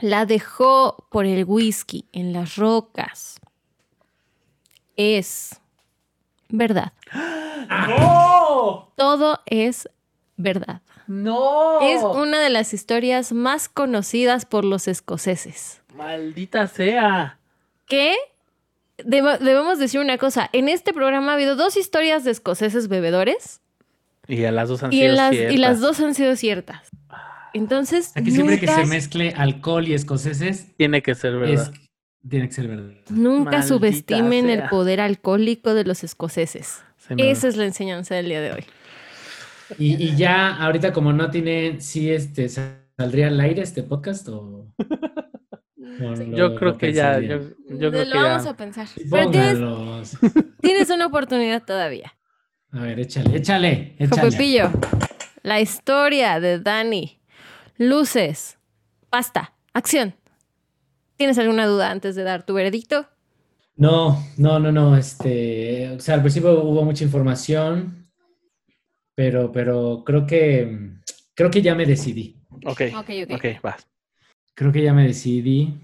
la 0.00 0.26
dejó 0.26 1.06
por 1.10 1.24
el 1.24 1.44
whisky 1.44 2.04
en 2.12 2.32
las 2.32 2.56
rocas. 2.56 3.40
Es 4.96 5.60
verdad. 6.48 6.92
¡No! 7.88 8.92
Todo 8.96 9.40
es 9.46 9.88
verdad. 10.36 10.82
¡No! 11.06 11.80
Es 11.82 12.02
una 12.02 12.40
de 12.40 12.50
las 12.50 12.72
historias 12.74 13.32
más 13.32 13.68
conocidas 13.68 14.46
por 14.46 14.64
los 14.64 14.88
escoceses. 14.88 15.82
Maldita 15.94 16.66
sea. 16.66 17.38
que 17.86 18.14
deba- 18.98 19.38
debemos 19.38 19.78
decir 19.78 20.00
una 20.00 20.16
cosa. 20.18 20.48
En 20.52 20.68
este 20.68 20.92
programa 20.92 21.32
ha 21.32 21.34
habido 21.34 21.54
dos 21.56 21.76
historias 21.76 22.24
de 22.24 22.30
escoceses 22.30 22.88
bebedores 22.88 23.60
Y 24.26 24.44
a 24.44 24.52
las 24.52 24.68
dos 24.70 24.82
han 24.82 24.92
y, 24.92 25.00
sido 25.00 25.14
las, 25.14 25.32
y 25.34 25.36
ciertas. 25.36 25.58
las 25.60 25.80
dos 25.80 26.00
han 26.00 26.14
sido 26.14 26.34
ciertas. 26.36 26.88
Entonces, 27.52 28.12
Aquí 28.16 28.30
siempre 28.30 28.58
que 28.58 28.66
se 28.66 28.84
mezcle 28.86 29.32
alcohol 29.36 29.86
y 29.86 29.94
escoceses, 29.94 30.74
Tiene 30.76 31.02
que 31.02 31.14
ser 31.14 31.36
verdad. 31.38 31.70
es, 31.72 31.80
tiene 32.28 32.48
que 32.48 32.54
ser 32.54 32.66
verdad. 32.68 32.90
nunca 33.10 33.50
Maldita 33.50 33.68
subestimen 33.68 34.48
el 34.50 34.68
poder 34.70 35.00
alcohólico 35.00 35.74
de 35.74 35.84
los 35.84 36.02
escoceses. 36.02 36.82
Esa 37.18 37.48
es 37.48 37.56
la 37.56 37.66
enseñanza 37.66 38.14
del 38.14 38.26
día 38.30 38.40
de 38.40 38.52
hoy. 38.54 38.64
Y, 39.78 40.02
y 40.02 40.16
ya 40.16 40.56
ahorita 40.56 40.92
como 40.92 41.12
no 41.12 41.30
tiene, 41.30 41.80
sí, 41.80 42.10
este, 42.10 42.48
¿saldría 42.48 43.28
al 43.28 43.40
aire 43.40 43.62
este 43.62 43.82
podcast 43.82 44.28
o...? 44.28 44.68
o 44.78 46.16
Sí. 46.16 46.26
lo- 46.26 46.36
Yo 46.36 46.54
creo 46.56 46.72
lo 46.72 46.78
que 46.78 46.92
ya. 46.92 47.20
Yo, 47.20 47.38
yo 47.68 47.90
creo 47.90 48.04
lo 48.04 48.10
que 48.12 48.18
vamos 48.18 48.44
ya. 48.44 48.50
a 48.50 48.56
pensar. 48.56 48.88
Pero 49.10 49.30
tienes, 49.30 50.18
tienes 50.60 50.90
una 50.90 51.06
oportunidad 51.06 51.62
todavía. 51.64 52.12
A 52.72 52.80
ver, 52.80 52.98
échale, 52.98 53.36
échale, 53.36 53.94
échale. 53.98 54.30
Pepillo, 54.30 54.70
la 55.44 55.60
historia 55.60 56.40
de 56.40 56.58
Dani. 56.58 57.20
Luces, 57.78 58.58
pasta, 59.10 59.54
acción. 59.72 60.14
¿Tienes 61.16 61.38
alguna 61.38 61.66
duda 61.66 61.90
antes 61.92 62.16
de 62.16 62.24
dar 62.24 62.44
tu 62.44 62.54
veredicto? 62.54 63.06
No, 63.76 64.20
no, 64.36 64.58
no, 64.58 64.72
no, 64.72 64.96
este, 64.96 65.90
o 65.90 66.00
sea, 66.00 66.14
al 66.16 66.20
principio 66.22 66.62
hubo 66.64 66.84
mucha 66.84 67.04
información, 67.04 68.03
pero, 69.14 69.52
pero 69.52 70.02
creo 70.04 70.26
que, 70.26 70.98
creo 71.34 71.50
que 71.50 71.62
ya 71.62 71.74
me 71.74 71.86
decidí. 71.86 72.36
Ok. 72.64 72.82
Ok, 72.96 73.10
ok. 73.24 73.34
Ok, 73.34 73.44
vas. 73.62 73.88
Creo 74.54 74.72
que 74.72 74.82
ya 74.82 74.92
me 74.92 75.06
decidí. 75.06 75.74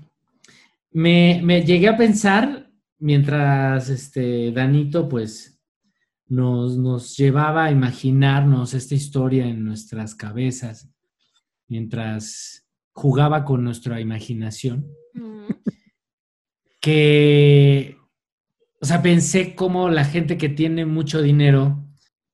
Me, 0.92 1.40
me 1.42 1.62
llegué 1.62 1.88
a 1.88 1.96
pensar 1.96 2.70
mientras 2.98 3.88
este 3.88 4.52
Danito 4.52 5.08
pues 5.08 5.60
nos, 6.26 6.76
nos 6.76 7.16
llevaba 7.16 7.64
a 7.64 7.70
imaginarnos 7.70 8.74
esta 8.74 8.94
historia 8.94 9.46
en 9.46 9.64
nuestras 9.64 10.14
cabezas, 10.14 10.88
mientras 11.66 12.68
jugaba 12.92 13.44
con 13.44 13.64
nuestra 13.64 14.00
imaginación, 14.00 14.86
que, 16.80 17.96
o 18.80 18.86
sea, 18.86 19.02
pensé 19.02 19.54
cómo 19.54 19.90
la 19.90 20.04
gente 20.04 20.38
que 20.38 20.48
tiene 20.48 20.86
mucho 20.86 21.20
dinero, 21.20 21.84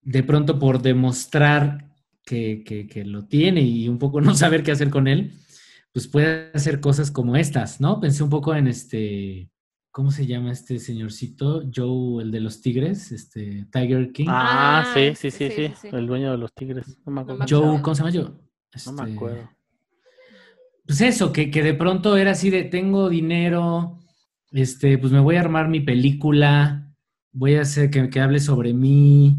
de 0.07 0.23
pronto 0.23 0.59
por 0.59 0.81
demostrar 0.83 1.91
que, 2.25 2.63
que, 2.65 2.87
que 2.87 3.05
lo 3.05 3.27
tiene 3.27 3.61
y 3.63 3.89
un 3.89 3.99
poco 3.99 4.21
no 4.23 4.35
saber 4.35 4.63
qué 4.63 4.71
hacer 4.73 4.89
con 4.91 5.09
él, 5.09 5.33
pues 5.93 6.07
puede 6.09 6.51
hacer 6.55 6.81
cosas 6.81 7.11
como 7.11 7.37
estas, 7.37 7.81
¿no? 7.81 8.01
Pensé 8.01 8.23
un 8.23 8.31
poco 8.31 8.55
en 8.55 8.69
este, 8.69 9.51
¿cómo 9.91 10.11
se 10.11 10.27
llama 10.27 10.53
este 10.53 10.79
señorcito? 10.79 11.63
Joe, 11.75 12.23
el 12.23 12.31
de 12.31 12.41
los 12.41 12.61
tigres, 12.61 13.11
este, 13.13 13.67
Tiger 13.73 14.13
King. 14.13 14.27
Ah, 14.29 14.85
Ah, 14.87 14.93
sí, 14.95 15.15
sí, 15.17 15.31
sí, 15.31 15.49
sí, 15.49 15.51
sí, 15.51 15.69
sí, 15.69 15.75
sí. 15.83 15.89
El 15.93 16.07
dueño 16.07 16.31
de 16.33 16.39
los 16.39 16.53
tigres. 16.55 16.99
No 17.05 17.13
me 17.13 17.21
acuerdo. 17.23 17.45
Joe. 17.49 17.83
¿cómo 17.83 17.95
se 17.95 18.03
llama 18.03 18.13
Joe? 18.15 18.25
No 18.87 18.93
me 18.93 19.03
Este, 19.03 19.15
acuerdo. 19.15 19.51
Pues 20.87 21.01
eso, 21.01 21.33
que, 21.33 21.51
que 21.51 21.63
de 21.63 21.75
pronto 21.75 22.17
era 22.17 22.31
así 22.33 22.51
de, 22.51 22.63
tengo 22.65 23.09
dinero, 23.09 23.99
este, 24.53 24.99
pues 24.99 25.13
me 25.13 25.19
voy 25.21 25.37
a 25.37 25.41
armar 25.41 25.69
mi 25.69 25.81
película, 25.81 26.95
voy 27.33 27.55
a 27.55 27.63
hacer 27.63 27.91
que, 27.91 28.09
que 28.09 28.21
hable 28.21 28.39
sobre 28.39 28.73
mí, 28.73 29.39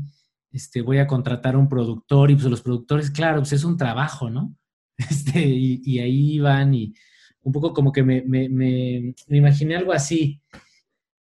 este, 0.57 0.81
voy 0.81 0.97
a 0.97 1.07
contratar 1.07 1.55
a 1.55 1.57
un 1.57 1.69
productor 1.69 2.31
y 2.31 2.35
pues 2.35 2.45
los 2.47 2.61
productores, 2.61 3.09
claro, 3.09 3.39
pues 3.39 3.53
es 3.53 3.63
un 3.63 3.77
trabajo, 3.77 4.29
¿no? 4.29 4.55
Este, 4.97 5.39
y, 5.39 5.79
y 5.85 5.99
ahí 5.99 6.39
van 6.39 6.73
y 6.73 6.93
un 7.41 7.53
poco 7.53 7.71
como 7.71 7.91
que 7.91 8.03
me, 8.03 8.23
me, 8.23 8.49
me, 8.49 9.13
me 9.27 9.37
imaginé 9.37 9.75
algo 9.75 9.93
así. 9.93 10.41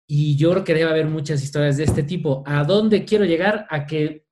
Y 0.08 0.36
yo 0.36 0.52
creo 0.52 0.64
que 0.64 0.74
debe 0.74 0.90
haber 0.90 1.06
muchas 1.06 1.42
historias 1.42 1.78
de 1.78 1.84
este 1.86 2.04
tipo. 2.04 2.44
¿A 2.46 2.64
dónde 2.64 3.06
quiero 3.06 3.24
llegar? 3.24 3.66
A 3.70 3.86
que 3.86 4.26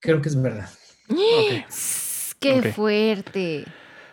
creo 0.00 0.20
que 0.20 0.28
es 0.28 0.40
verdad. 0.40 0.68
Qué 2.40 2.72
fuerte, 2.72 3.64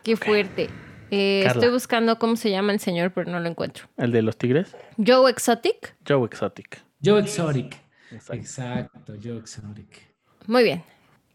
qué 0.01 0.15
fuerte. 0.17 0.69
Eh, 1.11 1.43
estoy 1.45 1.69
buscando 1.69 2.17
cómo 2.17 2.35
se 2.35 2.49
llama 2.49 2.73
el 2.73 2.79
señor, 2.79 3.11
pero 3.13 3.29
no 3.29 3.39
lo 3.39 3.47
encuentro. 3.47 3.85
El 3.97 4.11
de 4.11 4.23
los 4.23 4.35
tigres. 4.35 4.75
Joe 4.97 5.29
Exotic. 5.29 5.95
Joe 6.07 6.25
Exotic. 6.25 6.81
Joe 7.03 7.19
Exotic. 7.19 7.84
Exacto. 8.11 8.33
Exacto, 8.35 9.13
Joe 9.23 9.37
Exotic. 9.39 10.07
Muy 10.47 10.63
bien, 10.63 10.83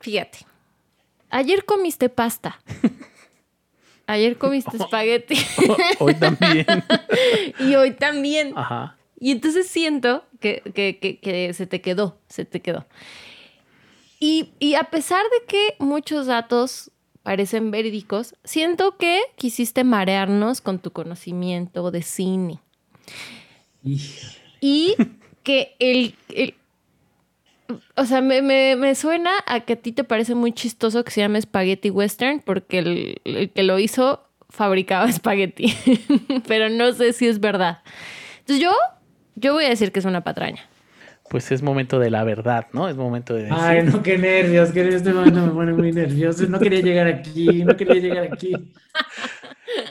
fíjate. 0.00 0.38
Ayer 1.30 1.64
comiste 1.64 2.08
pasta. 2.08 2.60
Ayer 4.06 4.36
comiste 4.38 4.76
espagueti. 4.76 5.36
Hoy 6.00 6.14
también. 6.14 6.66
y 7.60 7.74
hoy 7.76 7.92
también. 7.92 8.52
Ajá. 8.58 8.96
Y 9.20 9.30
entonces 9.30 9.68
siento 9.68 10.24
que, 10.40 10.62
que- 10.74 10.98
que- 10.98 11.20
que 11.20 11.54
se 11.54 11.66
te 11.68 11.80
quedó, 11.80 12.18
se 12.28 12.44
te 12.44 12.60
quedó. 12.60 12.86
Y, 14.18 14.52
y 14.58 14.74
a 14.74 14.84
pesar 14.84 15.22
de 15.22 15.46
que 15.46 15.76
muchos 15.78 16.26
datos 16.26 16.90
parecen 17.22 17.70
verídicos, 17.70 18.34
siento 18.42 18.96
que 18.96 19.20
quisiste 19.36 19.84
marearnos 19.84 20.60
con 20.60 20.78
tu 20.80 20.90
conocimiento 20.90 21.90
de 21.92 22.02
cine. 22.02 22.58
Híjole. 23.84 24.32
Y 24.60 24.96
que 25.44 25.76
el... 25.78 26.16
el- 26.30 26.54
o 27.96 28.04
sea, 28.04 28.20
me, 28.20 28.42
me- 28.42 28.76
me 28.76 28.94
suena 28.94 29.30
a 29.46 29.60
que 29.60 29.74
a 29.74 29.76
ti 29.76 29.92
te 29.92 30.04
parece 30.04 30.34
muy 30.34 30.52
chistoso 30.52 31.04
que 31.04 31.10
se 31.10 31.20
llame 31.20 31.40
Spaghetti 31.40 31.90
Western 31.90 32.40
porque 32.40 32.78
el, 32.78 33.20
el 33.24 33.50
que 33.50 33.62
lo 33.62 33.78
hizo 33.78 34.26
fabricaba 34.48 35.04
espagueti. 35.08 35.74
Pero 36.46 36.68
no 36.68 36.92
sé 36.92 37.12
si 37.12 37.26
es 37.28 37.40
verdad. 37.40 37.82
Entonces 38.40 38.62
yo, 38.62 38.72
yo 39.36 39.52
voy 39.54 39.64
a 39.64 39.68
decir 39.70 39.92
que 39.92 39.98
es 40.00 40.04
una 40.04 40.22
patraña. 40.22 40.62
Pues 41.28 41.52
es 41.52 41.62
momento 41.62 42.00
de 42.00 42.10
la 42.10 42.24
verdad, 42.24 42.66
¿no? 42.72 42.88
Es 42.88 42.96
momento 42.96 43.34
de 43.34 43.42
decir. 43.44 43.56
Ay, 43.56 43.84
no, 43.84 44.02
qué 44.02 44.18
nervios, 44.18 44.70
que 44.72 44.80
en 44.80 44.88
este 44.94 45.12
momento 45.12 45.40
me 45.46 45.52
pone 45.52 45.72
muy 45.72 45.92
nervioso. 45.92 46.44
No 46.48 46.58
quería 46.58 46.80
llegar 46.80 47.06
aquí, 47.06 47.64
no 47.64 47.76
quería 47.76 47.94
llegar 48.00 48.24
aquí. 48.32 48.52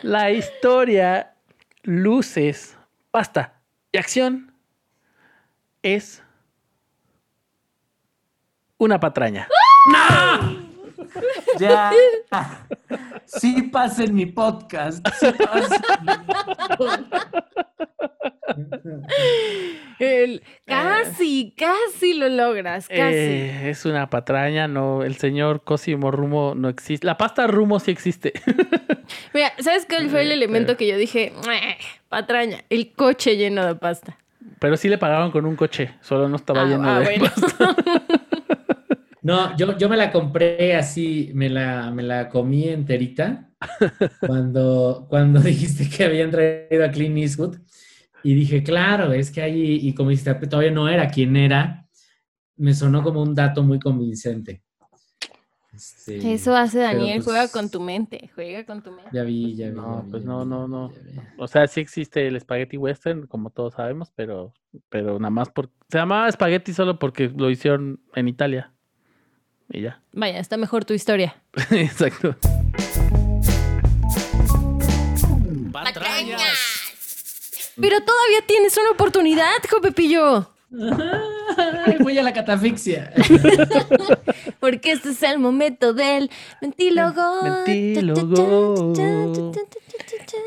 La 0.03 0.31
historia, 0.31 1.35
luces, 1.83 2.77
pasta 3.11 3.61
y 3.93 3.97
acción 3.99 4.53
es 5.81 6.21
una 8.79 8.99
patraña. 8.99 9.47
Ya. 11.59 11.91
Sí 13.25 13.63
pasa 13.63 14.03
en 14.03 14.15
mi 14.15 14.25
podcast. 14.25 15.05
Sí 15.19 15.27
pasa 15.37 15.75
en 15.75 16.05
mi 16.05 16.77
podcast. 16.77 17.35
El- 19.99 20.41
casi, 20.65 21.53
casi 21.57 22.13
lo 22.13 22.29
logras, 22.29 22.87
casi. 22.87 22.99
Eh, 23.15 23.69
es 23.69 23.85
una 23.85 24.09
patraña, 24.09 24.67
no, 24.67 25.03
el 25.03 25.17
señor 25.17 25.63
Cosimo 25.63 26.09
Rumo 26.11 26.53
no 26.55 26.69
existe. 26.69 27.05
La 27.05 27.17
pasta 27.17 27.47
Rumo 27.47 27.79
sí 27.79 27.91
existe. 27.91 28.33
Mira, 29.33 29.51
¿sabes 29.59 29.85
cuál 29.89 30.09
fue 30.09 30.21
el 30.21 30.31
Eh, 30.31 30.35
elemento 30.35 30.77
que 30.77 30.87
yo 30.87 30.97
dije? 30.97 31.33
"Meh, 31.47 31.77
Patraña, 32.07 32.59
el 32.69 32.91
coche 32.93 33.35
lleno 33.35 33.65
de 33.65 33.75
pasta. 33.75 34.17
Pero 34.59 34.77
sí 34.77 34.87
le 34.89 34.97
pagaron 34.97 35.31
con 35.31 35.45
un 35.45 35.55
coche, 35.55 35.93
solo 36.01 36.27
no 36.29 36.35
estaba 36.37 36.61
Ah, 36.61 36.65
lleno 36.65 36.89
ah, 36.89 36.99
de 36.99 37.05
bueno. 37.05 37.29
No, 39.29 39.55
yo, 39.55 39.77
yo 39.77 39.87
me 39.87 39.95
la 39.95 40.11
compré 40.11 40.75
así, 40.75 41.29
me 41.35 41.49
la, 41.49 41.91
me 41.91 42.01
la 42.01 42.29
comí 42.29 42.67
enterita 42.67 43.51
cuando, 44.25 45.05
cuando 45.07 45.39
dijiste 45.39 45.87
que 45.87 46.05
habían 46.05 46.31
traído 46.31 46.83
a 46.83 46.89
Clint 46.89 47.15
Eastwood. 47.15 47.57
Y 48.23 48.33
dije, 48.33 48.63
claro, 48.63 49.13
es 49.13 49.29
que 49.29 49.43
ahí, 49.43 49.81
y 49.83 49.93
como 49.93 50.09
dijiste, 50.09 50.33
todavía 50.47 50.71
no 50.71 50.89
era 50.89 51.07
quien 51.09 51.35
era, 51.37 51.87
me 52.57 52.73
sonó 52.73 53.03
como 53.03 53.21
un 53.21 53.35
dato 53.35 53.61
muy 53.61 53.79
convincente. 53.79 54.63
Este, 55.71 56.33
Eso 56.33 56.55
hace 56.55 56.79
Daniel, 56.79 57.17
pues, 57.17 57.25
juega 57.25 57.47
con 57.49 57.69
tu 57.69 57.81
mente, 57.81 58.31
juega 58.33 58.65
con 58.65 58.81
tu 58.81 58.89
mente. 58.89 59.11
Ya 59.13 59.21
vi, 59.21 59.55
ya 59.55 59.69
vi. 59.69 59.75
No, 59.75 59.99
ya 59.99 60.05
vi, 60.05 60.09
pues 60.09 60.25
no, 60.25 60.43
vi, 60.43 60.49
no, 60.49 60.67
no. 60.67 60.91
O 61.37 61.47
sea, 61.47 61.67
sí 61.67 61.81
existe 61.81 62.25
el 62.25 62.41
spaghetti 62.41 62.77
western, 62.77 63.27
como 63.27 63.51
todos 63.51 63.75
sabemos, 63.75 64.11
pero, 64.15 64.53
pero 64.89 65.19
nada 65.19 65.29
más 65.29 65.49
por... 65.49 65.69
Se 65.87 65.99
llamaba 65.99 66.31
spaghetti 66.31 66.73
solo 66.73 66.97
porque 66.97 67.29
lo 67.29 67.51
hicieron 67.51 68.01
en 68.15 68.27
Italia. 68.27 68.73
Y 69.71 69.81
ya. 69.81 70.01
Vaya, 70.13 70.39
está 70.39 70.57
mejor 70.57 70.85
tu 70.85 70.93
historia. 70.93 71.35
Exacto. 71.71 72.35
Pero 77.81 78.01
todavía 78.03 78.41
tienes 78.45 78.77
una 78.77 78.91
oportunidad, 78.91 79.53
Jopepillo. 79.69 80.51
Ay, 81.85 81.97
voy 81.99 82.17
a 82.17 82.23
la 82.23 82.33
catafixia. 82.33 83.11
Porque 84.59 84.91
este 84.91 85.09
es 85.11 85.23
el 85.23 85.39
momento 85.39 85.93
del 85.93 86.29
mentílogo. 86.61 87.41
Mentílogo. 87.65 88.93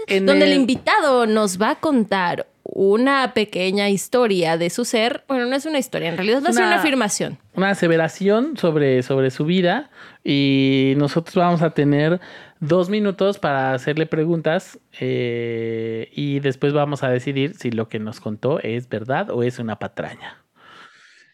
En 0.07 0.27
Donde 0.27 0.45
el 0.47 0.53
el- 0.53 0.59
invitado 0.61 1.27
nos 1.27 1.61
va 1.61 1.71
a 1.71 1.75
contar 1.81 2.47
una 2.75 3.35
pequeña 3.35 3.91
historia 3.91 4.57
de 4.57 4.71
su 4.71 4.87
ser. 4.87 5.25
Bueno, 5.29 5.45
no 5.47 5.55
es 5.55 5.67
una 5.67 5.79
historia, 5.79 6.09
en 6.09 6.17
realidad 6.17 6.43
va 6.43 6.49
a 6.49 6.53
ser 6.53 6.63
Una- 6.63 6.73
una 6.73 6.81
afirmación. 6.81 7.39
una 7.55 7.69
aseveración 7.69 8.57
sobre, 8.57 9.03
sobre 9.03 9.31
su 9.31 9.45
vida 9.45 9.91
y 10.25 10.95
nosotros 10.97 11.35
vamos 11.35 11.61
a 11.61 11.71
tener 11.75 12.19
dos 12.61 12.89
minutos 12.89 13.39
para 13.39 13.75
hacerle 13.75 14.07
preguntas 14.07 14.79
eh, 15.01 16.09
y 16.15 16.41
después 16.41 16.73
vamos 16.73 17.03
a 17.03 17.11
decidir 17.11 17.55
si 17.59 17.71
lo 17.71 17.89
que 17.89 17.99
nos 17.99 18.21
contó 18.21 18.59
es 18.61 18.89
verdad 18.89 19.29
o 19.31 19.43
es 19.43 19.59
una 19.59 19.79
patraña. 19.79 20.39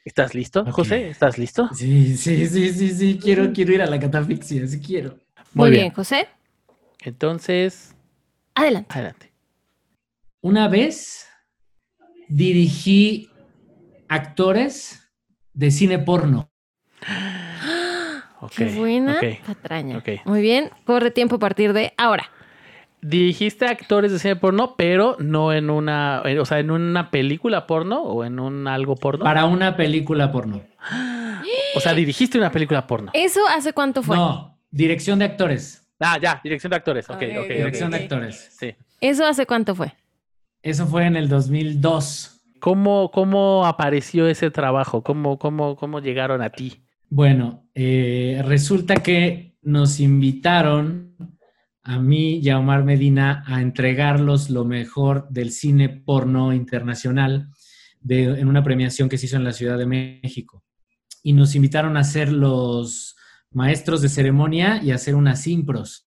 ¿Estás 0.04 0.34
listo. 0.34 0.64
José? 0.72 1.08
¿Estás 1.10 1.38
listo? 1.38 1.68
Sí, 1.72 2.16
sí, 2.16 2.46
sí, 2.48 2.72
sí, 2.72 2.88
sí, 2.90 3.18
quiero, 3.22 3.52
quiero 3.52 3.74
ir 3.74 3.82
a 3.82 3.86
la 3.86 4.00
catafixia, 4.00 4.66
sí 4.66 4.80
quiero. 4.80 5.18
Muy, 5.52 5.70
bien. 5.70 5.92
José. 5.92 6.26
Entonces, 7.02 7.94
Adelante. 8.54 8.88
adelante. 8.92 9.32
Una 10.40 10.66
vez 10.68 11.27
dirigí 12.28 13.30
actores 14.08 15.10
de 15.52 15.70
cine 15.70 15.98
porno. 15.98 16.50
Qué 18.54 18.66
buena 18.66 19.16
ok. 19.16 19.46
patraña. 19.46 20.02
Muy 20.24 20.40
bien, 20.40 20.70
corre 20.84 21.10
tiempo 21.10 21.36
a 21.36 21.38
partir 21.38 21.72
de 21.72 21.92
ahora. 21.96 22.30
Dirigiste 23.00 23.66
actores 23.66 24.10
de 24.10 24.18
cine 24.18 24.36
porno, 24.36 24.74
pero 24.76 25.16
no 25.20 25.52
en 25.52 25.70
una, 25.70 26.22
eh, 26.24 26.38
o 26.38 26.44
sea, 26.44 26.58
en 26.58 26.70
una 26.70 27.10
película 27.10 27.66
porno 27.66 28.02
o 28.02 28.24
en 28.24 28.40
un 28.40 28.66
algo 28.66 28.96
porno. 28.96 29.24
Para 29.24 29.44
una 29.44 29.76
película 29.76 30.32
porno. 30.32 30.62
O 31.76 31.80
sea, 31.80 31.94
dirigiste 31.94 32.38
una 32.38 32.50
película 32.50 32.86
porno. 32.86 33.10
¿Eso 33.14 33.40
hace 33.48 33.72
cuánto 33.72 34.02
fue? 34.02 34.16
No, 34.16 34.58
dirección 34.70 35.20
de 35.20 35.26
actores. 35.26 35.88
Ah, 36.00 36.18
ya, 36.20 36.40
dirección 36.42 36.70
de 36.70 36.76
actores. 36.76 37.08
Ok, 37.08 37.16
Ok, 37.16 37.48
Dirección 37.48 37.90
de 37.90 37.96
actores. 37.98 38.56
Sí. 38.58 38.74
¿Eso 39.00 39.26
hace 39.26 39.46
cuánto 39.46 39.74
fue? 39.74 39.94
Eso 40.62 40.86
fue 40.86 41.06
en 41.06 41.16
el 41.16 41.28
2002. 41.28 42.42
¿Cómo, 42.60 43.10
¿Cómo 43.12 43.66
apareció 43.66 44.26
ese 44.26 44.50
trabajo? 44.50 45.02
¿Cómo, 45.02 45.38
cómo, 45.38 45.76
¿Cómo 45.76 46.00
llegaron 46.00 46.42
a 46.42 46.50
ti? 46.50 46.82
Bueno, 47.08 47.68
eh, 47.74 48.42
resulta 48.44 48.96
que 48.96 49.56
nos 49.62 50.00
invitaron 50.00 51.16
a 51.82 51.98
mí 51.98 52.38
y 52.38 52.50
a 52.50 52.58
Omar 52.58 52.84
Medina 52.84 53.44
a 53.46 53.62
entregarlos 53.62 54.50
lo 54.50 54.64
mejor 54.64 55.28
del 55.30 55.52
cine 55.52 55.88
porno 55.88 56.52
internacional 56.52 57.48
de, 58.00 58.24
en 58.24 58.48
una 58.48 58.62
premiación 58.62 59.08
que 59.08 59.16
se 59.16 59.26
hizo 59.26 59.36
en 59.36 59.44
la 59.44 59.52
Ciudad 59.52 59.78
de 59.78 59.86
México. 59.86 60.64
Y 61.22 61.32
nos 61.32 61.54
invitaron 61.54 61.96
a 61.96 62.04
ser 62.04 62.32
los 62.32 63.16
maestros 63.50 64.02
de 64.02 64.08
ceremonia 64.08 64.82
y 64.82 64.90
a 64.90 64.96
hacer 64.96 65.14
unas 65.14 65.46
impros. 65.46 66.08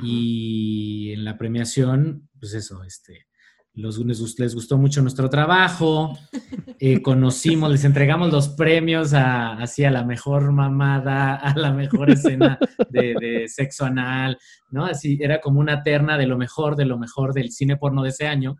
Y 0.00 1.10
en 1.12 1.24
la 1.24 1.36
premiación, 1.36 2.28
pues 2.38 2.54
eso, 2.54 2.84
este, 2.84 3.27
los, 3.74 3.98
les, 3.98 4.20
gust- 4.20 4.38
les 4.40 4.54
gustó 4.54 4.76
mucho 4.76 5.00
nuestro 5.02 5.28
trabajo, 5.30 6.18
eh, 6.80 7.00
conocimos, 7.00 7.70
les 7.70 7.84
entregamos 7.84 8.32
los 8.32 8.48
premios 8.50 9.14
a, 9.14 9.52
así 9.54 9.84
a 9.84 9.90
la 9.90 10.04
mejor 10.04 10.52
mamada, 10.52 11.36
a 11.36 11.56
la 11.56 11.72
mejor 11.72 12.10
escena 12.10 12.58
de, 12.90 13.14
de 13.20 13.48
sexo 13.48 13.84
anal, 13.84 14.36
¿no? 14.70 14.84
Así 14.84 15.18
era 15.20 15.40
como 15.40 15.60
una 15.60 15.82
terna 15.82 16.18
de 16.18 16.26
lo 16.26 16.36
mejor, 16.36 16.74
de 16.76 16.86
lo 16.86 16.98
mejor 16.98 17.32
del 17.34 17.52
cine 17.52 17.76
porno 17.76 18.02
de 18.02 18.08
ese 18.10 18.26
año. 18.26 18.56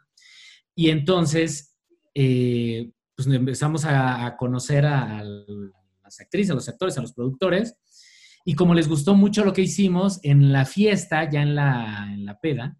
Y 0.75 0.91
entonces, 0.91 1.75
eh, 2.15 2.93
pues 3.17 3.27
empezamos 3.29 3.85
a, 3.85 4.25
a 4.25 4.37
conocer 4.37 4.87
a, 4.87 5.19
a 5.19 5.25
las 5.25 6.21
actrices, 6.21 6.53
a 6.53 6.55
los 6.55 6.69
actores, 6.69 6.97
a 6.97 7.03
los 7.03 7.13
productores. 7.13 7.75
Y 8.45 8.55
como 8.55 8.75
les 8.75 8.89
gustó 8.89 9.15
mucho 9.17 9.45
lo 9.45 9.53
que 9.53 9.63
hicimos, 9.63 10.21
en 10.23 10.53
la 10.53 10.65
fiesta, 10.65 11.29
ya 11.29 11.43
en 11.43 11.57
la, 11.57 12.09
en 12.13 12.25
la 12.25 12.39
peda, 12.39 12.79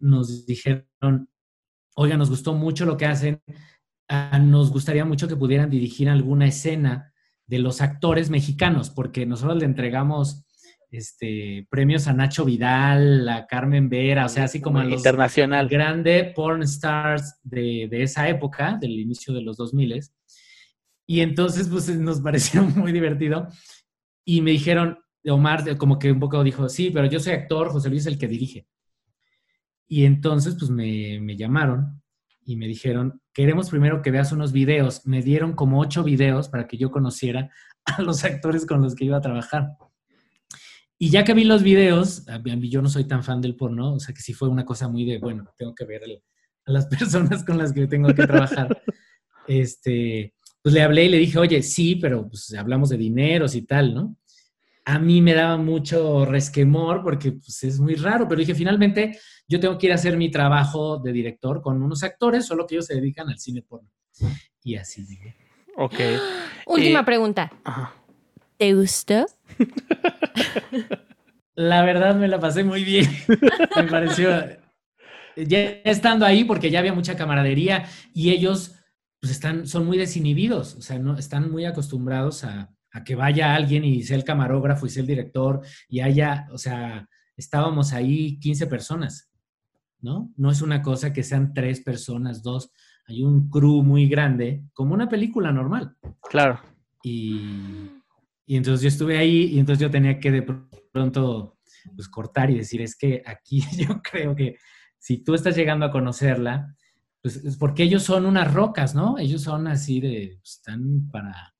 nos 0.00 0.46
dijeron, 0.46 1.28
oiga, 1.94 2.16
nos 2.16 2.30
gustó 2.30 2.54
mucho 2.54 2.84
lo 2.86 2.96
que 2.96 3.06
hacen, 3.06 3.42
ah, 4.08 4.38
nos 4.38 4.70
gustaría 4.70 5.04
mucho 5.04 5.28
que 5.28 5.36
pudieran 5.36 5.70
dirigir 5.70 6.08
alguna 6.08 6.46
escena 6.46 7.12
de 7.46 7.58
los 7.58 7.80
actores 7.80 8.30
mexicanos, 8.30 8.90
porque 8.90 9.26
nosotros 9.26 9.58
le 9.58 9.64
entregamos 9.64 10.44
este, 10.90 11.66
premios 11.70 12.08
a 12.08 12.12
Nacho 12.12 12.44
Vidal, 12.44 13.28
a 13.28 13.46
Carmen 13.46 13.88
Vera, 13.88 14.26
o 14.26 14.28
sea, 14.28 14.44
así 14.44 14.60
como 14.60 14.78
a 14.78 14.84
los 14.84 14.98
Internacional. 14.98 15.68
grande 15.68 16.32
porn 16.34 16.62
stars 16.62 17.38
de, 17.42 17.88
de 17.90 18.02
esa 18.02 18.28
época, 18.28 18.76
del 18.80 18.92
inicio 18.98 19.32
de 19.32 19.42
los 19.42 19.56
2000. 19.56 20.00
Y 21.06 21.20
entonces, 21.20 21.68
pues 21.68 21.88
nos 21.88 22.20
pareció 22.22 22.62
muy 22.62 22.92
divertido. 22.92 23.48
Y 24.24 24.42
me 24.42 24.52
dijeron, 24.52 24.98
Omar, 25.26 25.76
como 25.76 25.98
que 25.98 26.10
un 26.12 26.20
poco 26.20 26.42
dijo, 26.42 26.68
sí, 26.68 26.90
pero 26.90 27.06
yo 27.06 27.20
soy 27.20 27.34
actor, 27.34 27.70
José 27.70 27.88
Luis 27.88 28.02
es 28.02 28.12
el 28.12 28.18
que 28.18 28.28
dirige. 28.28 28.66
Y 29.92 30.04
entonces, 30.04 30.54
pues 30.56 30.70
me, 30.70 31.18
me 31.20 31.36
llamaron 31.36 32.00
y 32.44 32.54
me 32.54 32.68
dijeron, 32.68 33.20
queremos 33.34 33.70
primero 33.70 34.02
que 34.02 34.12
veas 34.12 34.30
unos 34.30 34.52
videos. 34.52 35.04
Me 35.04 35.20
dieron 35.20 35.54
como 35.54 35.80
ocho 35.80 36.04
videos 36.04 36.48
para 36.48 36.68
que 36.68 36.76
yo 36.76 36.92
conociera 36.92 37.50
a 37.84 38.00
los 38.00 38.22
actores 38.24 38.64
con 38.66 38.82
los 38.82 38.94
que 38.94 39.06
iba 39.06 39.16
a 39.16 39.20
trabajar. 39.20 39.70
Y 40.96 41.10
ya 41.10 41.24
que 41.24 41.34
vi 41.34 41.42
los 41.42 41.64
videos, 41.64 42.24
yo 42.60 42.82
no 42.82 42.88
soy 42.88 43.08
tan 43.08 43.24
fan 43.24 43.40
del 43.40 43.56
porno, 43.56 43.94
o 43.94 43.98
sea 43.98 44.14
que 44.14 44.22
sí 44.22 44.32
fue 44.32 44.48
una 44.48 44.64
cosa 44.64 44.86
muy 44.86 45.04
de, 45.04 45.18
bueno, 45.18 45.50
tengo 45.58 45.74
que 45.74 45.86
ver 45.86 46.02
a 46.04 46.70
las 46.70 46.86
personas 46.86 47.44
con 47.44 47.58
las 47.58 47.72
que 47.72 47.88
tengo 47.88 48.14
que 48.14 48.28
trabajar. 48.28 48.80
este, 49.48 50.34
pues 50.62 50.72
le 50.72 50.82
hablé 50.82 51.06
y 51.06 51.08
le 51.08 51.16
dije, 51.16 51.36
oye, 51.36 51.64
sí, 51.64 51.96
pero 51.96 52.28
pues 52.28 52.54
hablamos 52.54 52.90
de 52.90 52.96
dineros 52.96 53.56
y 53.56 53.62
tal, 53.62 53.92
¿no? 53.92 54.16
A 54.84 54.98
mí 54.98 55.20
me 55.20 55.34
daba 55.34 55.56
mucho 55.56 56.24
resquemor 56.24 57.02
porque 57.02 57.32
pues, 57.32 57.62
es 57.64 57.78
muy 57.80 57.94
raro, 57.94 58.26
pero 58.26 58.40
dije, 58.40 58.54
finalmente 58.54 59.18
yo 59.46 59.60
tengo 59.60 59.76
que 59.78 59.86
ir 59.86 59.92
a 59.92 59.96
hacer 59.96 60.16
mi 60.16 60.30
trabajo 60.30 60.98
de 60.98 61.12
director 61.12 61.60
con 61.60 61.82
unos 61.82 62.02
actores, 62.02 62.46
solo 62.46 62.66
que 62.66 62.74
ellos 62.76 62.86
se 62.86 62.94
dedican 62.94 63.28
al 63.28 63.38
cine 63.38 63.62
porno. 63.62 63.88
Y 64.62 64.76
así 64.76 65.06
llegué. 65.06 65.36
Ok. 65.76 65.94
Última 66.66 67.00
Eh, 67.00 67.04
pregunta. 67.04 67.52
Ajá. 67.64 67.94
¿Te 68.56 68.74
gustó? 68.74 69.26
La 71.54 71.82
verdad 71.84 72.14
me 72.16 72.28
la 72.28 72.40
pasé 72.40 72.64
muy 72.64 72.84
bien. 72.84 73.06
me 73.76 73.82
pareció. 73.84 74.30
Ya 75.36 75.60
estando 75.84 76.24
ahí, 76.24 76.44
porque 76.44 76.70
ya 76.70 76.78
había 76.78 76.92
mucha 76.94 77.16
camaradería 77.16 77.86
y 78.14 78.30
ellos 78.30 78.76
pues 79.20 79.32
están, 79.32 79.66
son 79.66 79.84
muy 79.84 79.98
desinhibidos, 79.98 80.74
o 80.76 80.80
sea, 80.80 80.98
no, 80.98 81.18
están 81.18 81.50
muy 81.50 81.66
acostumbrados 81.66 82.42
a, 82.44 82.70
a 82.92 83.04
que 83.04 83.14
vaya 83.14 83.54
alguien 83.54 83.84
y 83.84 84.02
sea 84.02 84.16
el 84.16 84.24
camarógrafo 84.24 84.86
y 84.86 84.90
sea 84.90 85.02
el 85.02 85.06
director 85.06 85.60
y 85.88 86.00
haya, 86.00 86.48
o 86.52 86.58
sea, 86.58 87.08
estábamos 87.36 87.92
ahí 87.92 88.38
15 88.40 88.66
personas, 88.66 89.30
¿no? 90.00 90.32
No 90.36 90.50
es 90.50 90.62
una 90.62 90.82
cosa 90.82 91.12
que 91.12 91.22
sean 91.22 91.54
tres 91.54 91.80
personas, 91.80 92.42
dos. 92.42 92.72
hay 93.06 93.22
un 93.22 93.48
crew 93.48 93.82
muy 93.82 94.08
grande, 94.08 94.64
como 94.72 94.94
una 94.94 95.08
película 95.08 95.52
normal. 95.52 95.96
Claro. 96.28 96.60
Y, 97.02 97.90
y 98.46 98.56
entonces 98.56 98.82
yo 98.82 98.88
estuve 98.88 99.18
ahí 99.18 99.44
y 99.52 99.58
entonces 99.58 99.80
yo 99.80 99.90
tenía 99.90 100.18
que 100.18 100.30
de 100.30 100.42
pronto 100.92 101.58
pues, 101.94 102.08
cortar 102.08 102.50
y 102.50 102.58
decir, 102.58 102.82
es 102.82 102.96
que 102.96 103.22
aquí 103.24 103.62
yo 103.76 104.02
creo 104.02 104.34
que 104.34 104.56
si 104.98 105.18
tú 105.24 105.34
estás 105.34 105.56
llegando 105.56 105.86
a 105.86 105.90
conocerla, 105.90 106.76
pues 107.22 107.36
es 107.36 107.56
porque 107.56 107.82
ellos 107.82 108.02
son 108.02 108.26
unas 108.26 108.52
rocas, 108.52 108.94
¿no? 108.94 109.18
Ellos 109.18 109.42
son 109.42 109.66
así 109.66 110.00
de, 110.00 110.38
pues, 110.40 110.56
están 110.56 111.08
para, 111.10 111.54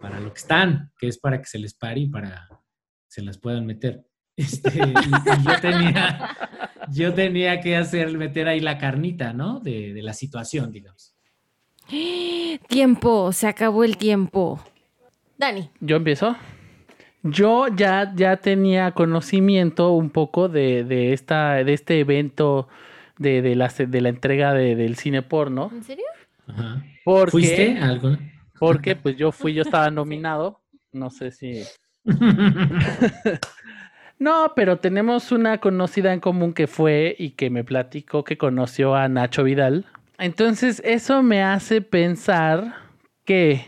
para 0.00 0.18
lo 0.20 0.32
que 0.32 0.38
están, 0.38 0.90
que 0.98 1.08
es 1.08 1.18
para 1.18 1.38
que 1.38 1.46
se 1.46 1.58
les 1.58 1.74
pare 1.74 2.00
y 2.00 2.08
para 2.08 2.46
que 2.50 2.56
se 3.08 3.22
las 3.22 3.38
puedan 3.38 3.66
meter. 3.66 4.04
Este, 4.36 4.70
y, 4.78 4.80
y 4.80 5.44
yo, 5.44 5.60
tenía, 5.60 6.38
yo 6.90 7.12
tenía 7.14 7.60
que 7.60 7.76
hacer, 7.76 8.16
meter 8.16 8.48
ahí 8.48 8.60
la 8.60 8.78
carnita, 8.78 9.32
¿no? 9.34 9.60
De, 9.60 9.92
de 9.92 10.02
la 10.02 10.14
situación, 10.14 10.72
digamos. 10.72 11.14
Tiempo, 12.68 13.32
se 13.32 13.46
acabó 13.48 13.84
el 13.84 13.96
tiempo. 13.96 14.64
Dani. 15.36 15.70
¿Yo 15.80 15.96
empiezo? 15.96 16.36
Yo 17.22 17.66
ya, 17.68 18.12
ya 18.14 18.36
tenía 18.38 18.92
conocimiento 18.92 19.90
un 19.92 20.10
poco 20.10 20.48
de, 20.48 20.84
de, 20.84 21.12
esta, 21.12 21.62
de 21.64 21.72
este 21.74 22.00
evento 22.00 22.68
de, 23.18 23.42
de, 23.42 23.56
la, 23.56 23.68
de 23.68 24.00
la 24.00 24.08
entrega 24.08 24.54
de- 24.54 24.76
del 24.76 24.96
cine 24.96 25.20
porno. 25.22 25.70
¿En 25.72 25.82
serio? 25.82 26.04
Ajá. 26.46 26.82
Porque, 27.04 27.30
¿Fuiste 27.30 27.78
a 27.78 27.88
algo? 27.88 28.16
Porque 28.60 28.94
pues 29.02 29.16
yo 29.16 29.32
fui, 29.32 29.54
yo 29.54 29.62
estaba 29.62 29.90
nominado. 29.90 30.60
No 30.92 31.10
sé 31.10 31.32
si. 31.32 31.64
No, 34.20 34.52
pero 34.54 34.76
tenemos 34.76 35.32
una 35.32 35.58
conocida 35.62 36.12
en 36.12 36.20
común 36.20 36.52
que 36.52 36.66
fue 36.66 37.16
y 37.18 37.30
que 37.30 37.48
me 37.48 37.64
platicó 37.64 38.22
que 38.22 38.36
conoció 38.36 38.94
a 38.94 39.08
Nacho 39.08 39.44
Vidal. 39.44 39.86
Entonces, 40.18 40.82
eso 40.84 41.22
me 41.22 41.42
hace 41.42 41.80
pensar 41.80 42.74
que. 43.24 43.64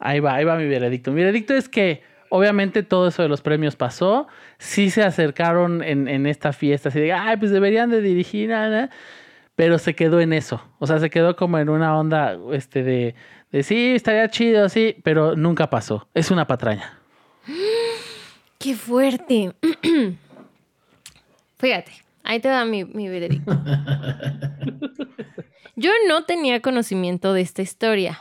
Ahí 0.00 0.20
va, 0.20 0.36
ahí 0.36 0.44
va 0.46 0.56
mi 0.56 0.66
veredicto. 0.66 1.12
Mi 1.12 1.20
veredicto 1.20 1.52
es 1.52 1.68
que, 1.68 2.02
obviamente, 2.30 2.82
todo 2.82 3.08
eso 3.08 3.22
de 3.22 3.28
los 3.28 3.42
premios 3.42 3.76
pasó. 3.76 4.26
Sí 4.56 4.88
se 4.88 5.02
acercaron 5.02 5.82
en, 5.82 6.08
en 6.08 6.26
esta 6.26 6.54
fiesta, 6.54 6.88
así 6.88 6.98
de, 6.98 7.12
ay, 7.12 7.36
pues 7.36 7.50
deberían 7.50 7.90
de 7.90 8.00
dirigir, 8.00 8.48
na, 8.48 8.70
na", 8.70 8.90
pero 9.54 9.78
se 9.78 9.94
quedó 9.94 10.20
en 10.20 10.32
eso. 10.32 10.66
O 10.78 10.86
sea, 10.86 10.98
se 10.98 11.10
quedó 11.10 11.36
como 11.36 11.58
en 11.58 11.68
una 11.68 11.98
onda 11.98 12.38
este, 12.52 12.82
de, 12.82 13.14
de 13.52 13.62
sí, 13.62 13.94
estaría 13.94 14.28
chido, 14.30 14.68
sí, 14.68 14.96
pero 15.04 15.36
nunca 15.36 15.68
pasó. 15.70 16.08
Es 16.14 16.30
una 16.30 16.46
patraña. 16.46 16.98
¡Qué 18.58 18.74
fuerte! 18.74 19.52
Fíjate, 21.58 21.92
ahí 22.24 22.40
te 22.40 22.48
da 22.48 22.64
mi, 22.64 22.84
mi 22.84 23.08
veredicto. 23.08 23.52
Yo 25.76 25.90
no 26.08 26.24
tenía 26.24 26.60
conocimiento 26.60 27.32
de 27.32 27.40
esta 27.40 27.62
historia. 27.62 28.20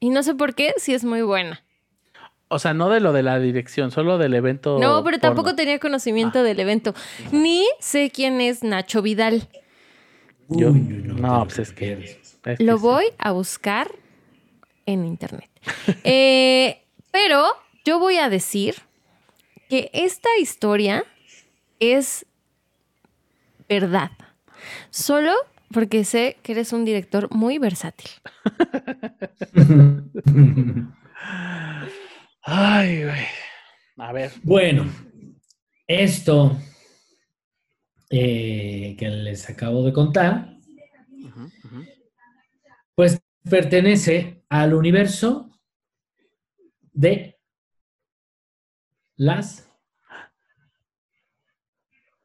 Y 0.00 0.10
no 0.10 0.22
sé 0.22 0.34
por 0.34 0.54
qué, 0.54 0.74
si 0.78 0.94
es 0.94 1.04
muy 1.04 1.22
buena. 1.22 1.62
O 2.48 2.58
sea, 2.58 2.74
no 2.74 2.90
de 2.90 3.00
lo 3.00 3.12
de 3.12 3.22
la 3.22 3.38
dirección, 3.38 3.90
solo 3.90 4.18
del 4.18 4.34
evento. 4.34 4.78
No, 4.78 5.02
pero 5.04 5.18
tampoco 5.18 5.54
tenía 5.54 5.78
conocimiento 5.78 6.42
del 6.42 6.60
evento. 6.60 6.92
Ni 7.30 7.64
sé 7.80 8.10
quién 8.10 8.40
es 8.40 8.62
Nacho 8.62 9.00
Vidal. 9.00 9.48
Yo- 10.48 10.70
Uy, 10.72 10.80
no, 10.80 11.40
te 11.40 11.44
pues 11.46 11.58
es 11.60 11.72
que- 11.72 11.86
pierdes. 11.96 12.38
Es 12.44 12.58
que 12.58 12.64
Lo 12.64 12.76
sí. 12.76 12.82
voy 12.82 13.04
a 13.18 13.30
buscar 13.32 13.90
en 14.86 15.04
internet. 15.04 15.50
Eh, 16.04 16.82
pero 17.10 17.44
yo 17.84 17.98
voy 17.98 18.16
a 18.16 18.28
decir 18.28 18.76
que 19.68 19.90
esta 19.92 20.28
historia 20.40 21.04
es 21.80 22.26
verdad. 23.68 24.10
Solo 24.90 25.34
porque 25.72 26.04
sé 26.04 26.36
que 26.42 26.52
eres 26.52 26.72
un 26.72 26.84
director 26.84 27.28
muy 27.34 27.58
versátil. 27.58 28.10
Ay, 32.42 33.04
güey. 33.04 33.26
A 33.96 34.12
ver. 34.12 34.32
Bueno, 34.42 34.90
esto 35.86 36.58
eh, 38.10 38.94
que 38.98 39.08
les 39.08 39.48
acabo 39.48 39.84
de 39.84 39.92
contar, 39.92 40.58
pues 42.94 43.22
pertenece 43.48 44.41
al 44.52 44.74
universo 44.74 45.50
de 46.92 47.40
las 49.16 49.66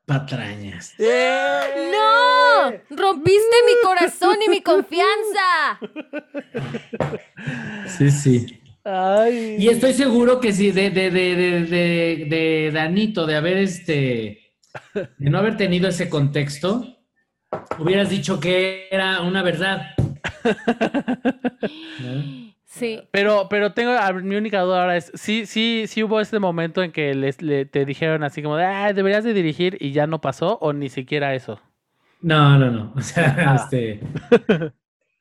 patrañas. 0.06 0.94
¡No! 1.00 2.70
¡Rompiste 2.90 3.56
mi 3.66 3.82
corazón 3.82 4.36
y 4.46 4.50
mi 4.50 4.62
confianza! 4.62 5.80
Sí, 7.98 8.12
sí. 8.12 8.62
Ay. 8.84 9.56
Y 9.58 9.70
estoy 9.70 9.94
seguro 9.94 10.42
que 10.42 10.52
si 10.52 10.72
de, 10.72 10.90
de, 10.90 11.10
de, 11.10 11.36
de, 11.36 11.62
de, 11.62 12.26
de 12.30 12.72
Danito, 12.74 13.26
de 13.26 13.36
haber 13.38 13.56
este, 13.56 14.54
de 14.94 15.30
no 15.30 15.38
haber 15.38 15.56
tenido 15.56 15.88
ese 15.88 16.10
contexto, 16.10 17.06
hubieras 17.80 18.10
dicho 18.10 18.38
que 18.38 18.90
era 18.92 19.22
una 19.22 19.44
verdad. 19.44 19.97
Sí. 22.70 23.00
Pero, 23.12 23.48
pero 23.50 23.74
tengo, 23.74 23.94
mi 24.24 24.36
única 24.36 24.62
duda 24.62 24.82
ahora 24.82 24.98
es, 24.98 25.10
sí, 25.16 25.46
sí, 25.46 25.86
sí 25.88 26.04
hubo 26.04 26.20
este 26.20 26.38
momento 26.38 26.84
en 26.84 26.92
que 26.92 27.16
les, 27.16 27.42
le- 27.42 27.66
te 27.66 27.86
dijeron 27.86 28.24
así 28.24 28.44
como 28.44 28.58
de, 28.58 28.66
ah, 28.66 28.94
deberías 28.94 29.24
de 29.24 29.34
dirigir 29.34 29.78
y 29.80 29.94
ya 29.94 30.06
no 30.06 30.22
pasó, 30.22 30.60
o 30.62 30.74
ni 30.74 30.90
siquiera 30.90 31.34
eso. 31.34 31.60
No, 32.22 32.60
no, 32.60 32.70
no. 32.70 32.94
O 32.96 33.02
sea, 33.02 33.36
Ah. 33.40 33.56
este. 33.56 34.02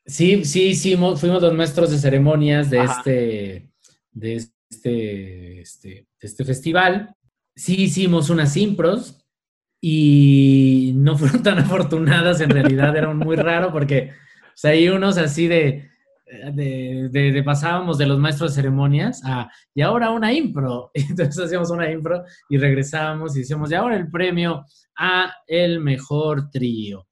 Sí, 0.05 0.43
sí, 0.45 0.67
hicimos, 0.67 1.19
fuimos 1.21 1.41
los 1.41 1.53
maestros 1.53 1.89
de 1.89 1.97
ceremonias 1.97 2.69
de 2.69 2.79
Ajá. 2.79 2.97
este, 2.97 3.69
de 4.11 4.35
este, 4.35 5.61
este, 5.61 5.89
de 5.89 6.05
este 6.27 6.45
festival. 6.45 7.15
Sí 7.55 7.83
hicimos 7.83 8.29
unas 8.29 8.55
impros 8.57 9.23
y 9.81 10.91
no 10.95 11.17
fueron 11.17 11.41
tan 11.43 11.59
afortunadas, 11.59 12.39
en 12.41 12.49
realidad 12.51 12.95
era 12.95 13.11
muy 13.13 13.35
raro 13.35 13.71
porque 13.71 14.11
sea, 14.59 14.71
hay 14.71 14.89
unos 14.89 15.17
así 15.17 15.47
de, 15.47 15.89
de, 16.53 17.09
de- 17.11 17.31
de 17.31 17.43
pasábamos 17.43 17.97
de 17.97 18.05
los 18.07 18.19
maestros 18.19 18.51
de 18.51 18.61
ceremonias 18.61 19.21
a, 19.25 19.49
y 19.73 19.81
ahora 19.81 20.11
una 20.11 20.33
impro. 20.33 20.91
Entonces 20.93 21.37
hacíamos 21.45 21.69
una 21.71 21.89
impro 21.91 22.23
y 22.49 22.57
regresábamos 22.57 23.35
y 23.35 23.39
decíamos, 23.39 23.71
y 23.71 23.75
ahora 23.75 23.95
el 23.97 24.09
premio 24.09 24.65
a 24.97 25.33
el 25.47 25.79
mejor 25.79 26.49
trío. 26.49 27.05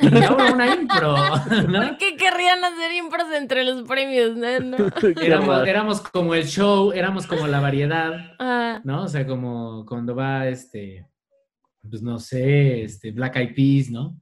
Y 0.00 0.06
ahora 0.24 0.52
una 0.54 0.74
impro, 0.74 1.16
¿no? 1.68 1.80
¿Por 1.88 1.98
qué 1.98 2.16
querrían 2.16 2.64
hacer 2.64 2.92
impros 2.92 3.26
entre 3.36 3.64
los 3.64 3.82
premios? 3.86 4.34
No, 4.36 4.60
no. 4.60 4.76
Éramos, 5.20 5.66
éramos 5.66 6.00
como 6.00 6.34
el 6.34 6.46
show, 6.46 6.92
éramos 6.92 7.26
como 7.26 7.46
la 7.46 7.60
variedad, 7.60 8.14
Ah, 8.38 8.80
¿no? 8.84 9.02
O 9.02 9.08
sea, 9.08 9.26
como 9.26 9.84
cuando 9.84 10.14
va 10.14 10.46
este, 10.48 11.06
pues 11.90 12.00
no 12.00 12.18
sé, 12.18 12.84
este 12.84 13.10
Black 13.10 13.36
Eyed 13.36 13.54
Peas, 13.54 13.90
¿no? 13.90 14.16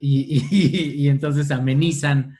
Y, 0.00 0.44
y- 0.50 0.94
y 1.04 1.08
entonces 1.08 1.50
amenizan 1.50 2.36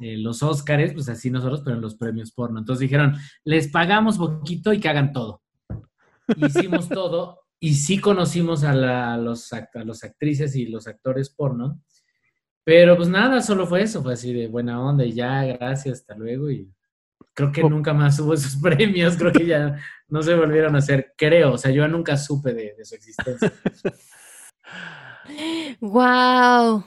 eh, 0.00 0.16
los 0.16 0.42
Óscares, 0.42 0.92
pues 0.94 1.08
así 1.08 1.30
nosotros, 1.30 1.60
pero 1.64 1.76
en 1.76 1.82
los 1.82 1.94
premios 1.94 2.32
porno. 2.32 2.58
Entonces 2.58 2.80
dijeron, 2.80 3.14
les 3.44 3.68
pagamos 3.68 4.18
poquito 4.18 4.72
y 4.72 4.80
que 4.80 4.88
hagan 4.88 5.12
todo. 5.12 5.42
Hicimos 6.36 6.88
todo 6.88 7.40
y 7.60 7.74
sí 7.74 7.98
conocimos 7.98 8.64
a, 8.64 8.74
la- 8.74 9.14
a 9.14 9.18
los, 9.18 9.52
a 9.52 9.68
los 9.84 10.02
actrices 10.02 10.56
y 10.56 10.66
los 10.66 10.88
actores 10.88 11.30
porno. 11.30 11.80
Pero 12.64 12.96
pues 12.96 13.08
nada, 13.08 13.42
solo 13.42 13.66
fue 13.66 13.82
eso, 13.82 14.02
fue 14.02 14.14
así 14.14 14.32
de 14.32 14.46
buena 14.48 14.80
onda 14.80 15.04
y 15.04 15.12
ya, 15.12 15.44
gracias, 15.44 16.00
hasta 16.00 16.14
luego. 16.16 16.48
Y 16.50 16.72
creo 17.34 17.50
que 17.52 17.62
Oh. 17.62 17.68
nunca 17.70 17.92
más 17.92 18.18
hubo 18.20 18.34
esos 18.34 18.56
premios, 18.62 19.16
creo 19.16 19.32
que 19.32 19.46
ya 19.46 19.78
no 20.08 20.22
se 20.22 20.34
volvieron 20.34 20.74
a 20.74 20.78
hacer, 20.78 21.12
creo, 21.16 21.52
o 21.54 21.58
sea, 21.58 21.70
yo 21.72 21.86
nunca 21.88 22.16
supe 22.16 22.54
de, 22.54 22.74
de 22.78 22.84
su 22.84 22.94
existencia. 22.94 23.52
¡Wow! 25.80 26.84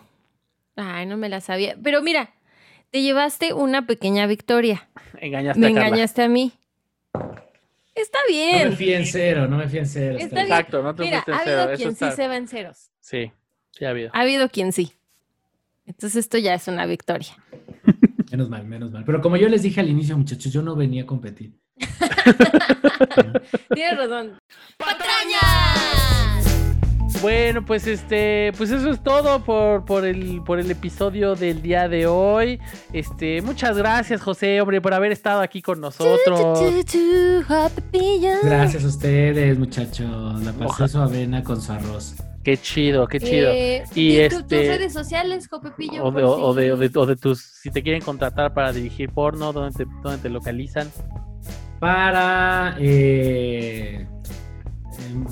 Ay, 0.76 1.06
no 1.06 1.18
me 1.18 1.30
la 1.30 1.42
sabía. 1.42 1.76
Pero 1.82 2.02
mira, 2.02 2.34
te 2.92 3.02
llevaste 3.02 3.54
una 3.54 3.86
pequeña 3.86 4.28
victoria. 4.28 4.88
Engañaste 5.20 5.60
Me 5.60 5.68
a 5.68 5.70
Carla. 5.74 5.88
engañaste 5.88 6.24
a 6.24 6.28
mí. 6.30 6.54
Está 7.94 8.18
No 8.28 8.34
me 8.34 8.38
bien. 8.58 8.76
fui 8.76 8.94
en 8.94 9.06
cero, 9.06 9.48
no 9.48 9.58
me 9.58 9.70
fui 9.70 9.80
en 9.80 9.86
cero. 9.86 10.18
Está 10.20 10.36
bien. 10.36 10.48
Exacto, 10.48 10.84
no 10.84 10.94
te 10.94 11.04
Mira, 11.04 11.24
fuiste 11.24 11.32
en 11.32 11.38
ha 11.60 11.64
habido 11.64 11.78
quien 11.78 11.96
sí 11.96 12.12
se 12.14 12.28
va 12.28 12.36
en 12.36 12.48
ceros. 12.50 12.90
Sí, 13.00 13.32
sí 13.72 13.86
ha 13.86 13.90
habido. 13.92 14.10
Ha 14.14 14.20
habido 14.22 14.50
quien 14.50 14.74
sí. 14.74 14.92
Entonces 15.86 16.18
esto 16.18 16.38
ya 16.38 16.54
es 16.56 16.68
una 16.68 16.86
victoria. 16.86 17.30
Menos 18.32 18.50
mal, 18.50 18.66
menos 18.66 18.92
mal. 18.92 19.06
Pero 19.06 19.22
como 19.22 19.38
yo 19.38 19.48
les 19.48 19.62
dije 19.62 19.80
al 19.80 19.88
inicio, 19.88 20.18
muchachos, 20.18 20.52
yo 20.52 20.62
no 20.62 20.76
venía 20.76 21.04
a 21.04 21.06
competir. 21.06 21.54
Tienes 23.74 23.98
razón. 23.98 24.40
¡Patrañas! 24.78 26.55
Bueno, 27.22 27.66
pues 27.66 27.88
este, 27.88 28.52
pues 28.58 28.70
eso 28.72 28.90
es 28.92 29.02
todo 29.02 29.44
por, 29.44 29.86
por 29.86 30.06
el, 30.06 30.42
por 30.46 30.60
el 30.60 30.70
episodio 30.70 31.36
del 31.36 31.62
día 31.62 31.88
de 31.88 32.08
hoy. 32.08 32.60
Este, 32.94 33.42
muchas 33.42 33.78
gracias, 33.78 34.22
José, 34.22 34.60
hombre, 34.62 34.82
por 34.82 34.94
haber 34.94 35.12
estado 35.12 35.42
aquí 35.42 35.62
con 35.62 35.80
nosotros. 35.82 36.60
Gracias 38.44 38.84
a 38.84 38.88
ustedes, 38.88 39.58
muchachos. 39.58 40.44
La 40.44 40.52
pasé 40.52 40.66
Ojalá. 40.66 40.88
su 40.88 40.98
avena 41.00 41.44
con 41.44 41.62
su 41.62 41.72
arroz. 41.72 42.16
Qué 42.44 42.58
chido, 42.58 43.08
qué 43.08 43.20
chido. 43.20 43.50
Eh, 43.52 43.84
Y 43.96 44.20
y 44.22 44.30
tu- 44.30 44.38
este- 44.38 44.58
tus 44.60 44.68
redes 44.68 44.94
sociales, 44.94 45.48
Jopepillo. 45.50 46.04
O 46.04 46.12
de, 46.12 46.24
o, 46.24 46.54
de, 46.54 46.72
o, 46.72 46.78
si- 46.78 46.88
de, 46.90 47.00
o 47.00 47.06
de 47.08 47.16
tus, 47.16 47.42
si 47.42 47.72
te 47.72 47.82
quieren 47.82 48.02
contratar 48.04 48.54
para 48.54 48.72
dirigir 48.72 49.10
porno, 49.10 49.52
¿dónde 49.52 49.76
te, 49.86 49.90
dónde 50.04 50.20
te 50.20 50.30
localizan? 50.30 50.88
Para, 51.80 52.76
eh, 52.80 54.08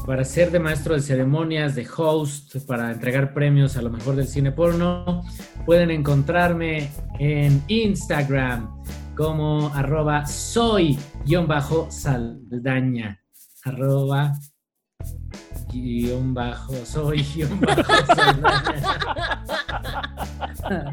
para 0.06 0.24
ser 0.24 0.52
de 0.52 0.60
maestro 0.60 0.94
de 0.96 1.02
ceremonias, 1.02 1.76
de 1.76 1.86
host, 1.98 2.58
para 2.66 2.92
entregar 2.92 3.34
premios 3.34 3.76
a 3.78 3.82
lo 3.82 3.90
mejor 3.90 4.16
del 4.16 4.28
cine 4.28 4.52
porno, 4.52 5.24
pueden 5.66 5.90
encontrarme 5.92 6.90
en 7.20 7.64
Instagram 7.68 8.70
como 9.16 9.72
arroba 9.74 10.26
soy-saldaña. 10.26 13.20
Arroba 13.66 14.34
guion 15.72 16.34
bajo, 16.34 16.74
soy 16.86 17.24
guion 17.24 17.60
bajo 17.60 18.06
saldaña. 18.16 18.64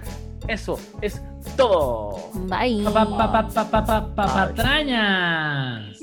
Eso 0.48 0.80
es 1.02 1.22
todo. 1.56 2.18
Bye. 2.34 2.84
Pa, 2.84 3.06
pa, 3.06 3.32
pa, 3.32 3.48
pa, 3.48 3.70
pa, 3.70 3.86
pa, 3.86 4.16
pa, 4.16 4.26
patrañas. 4.26 5.98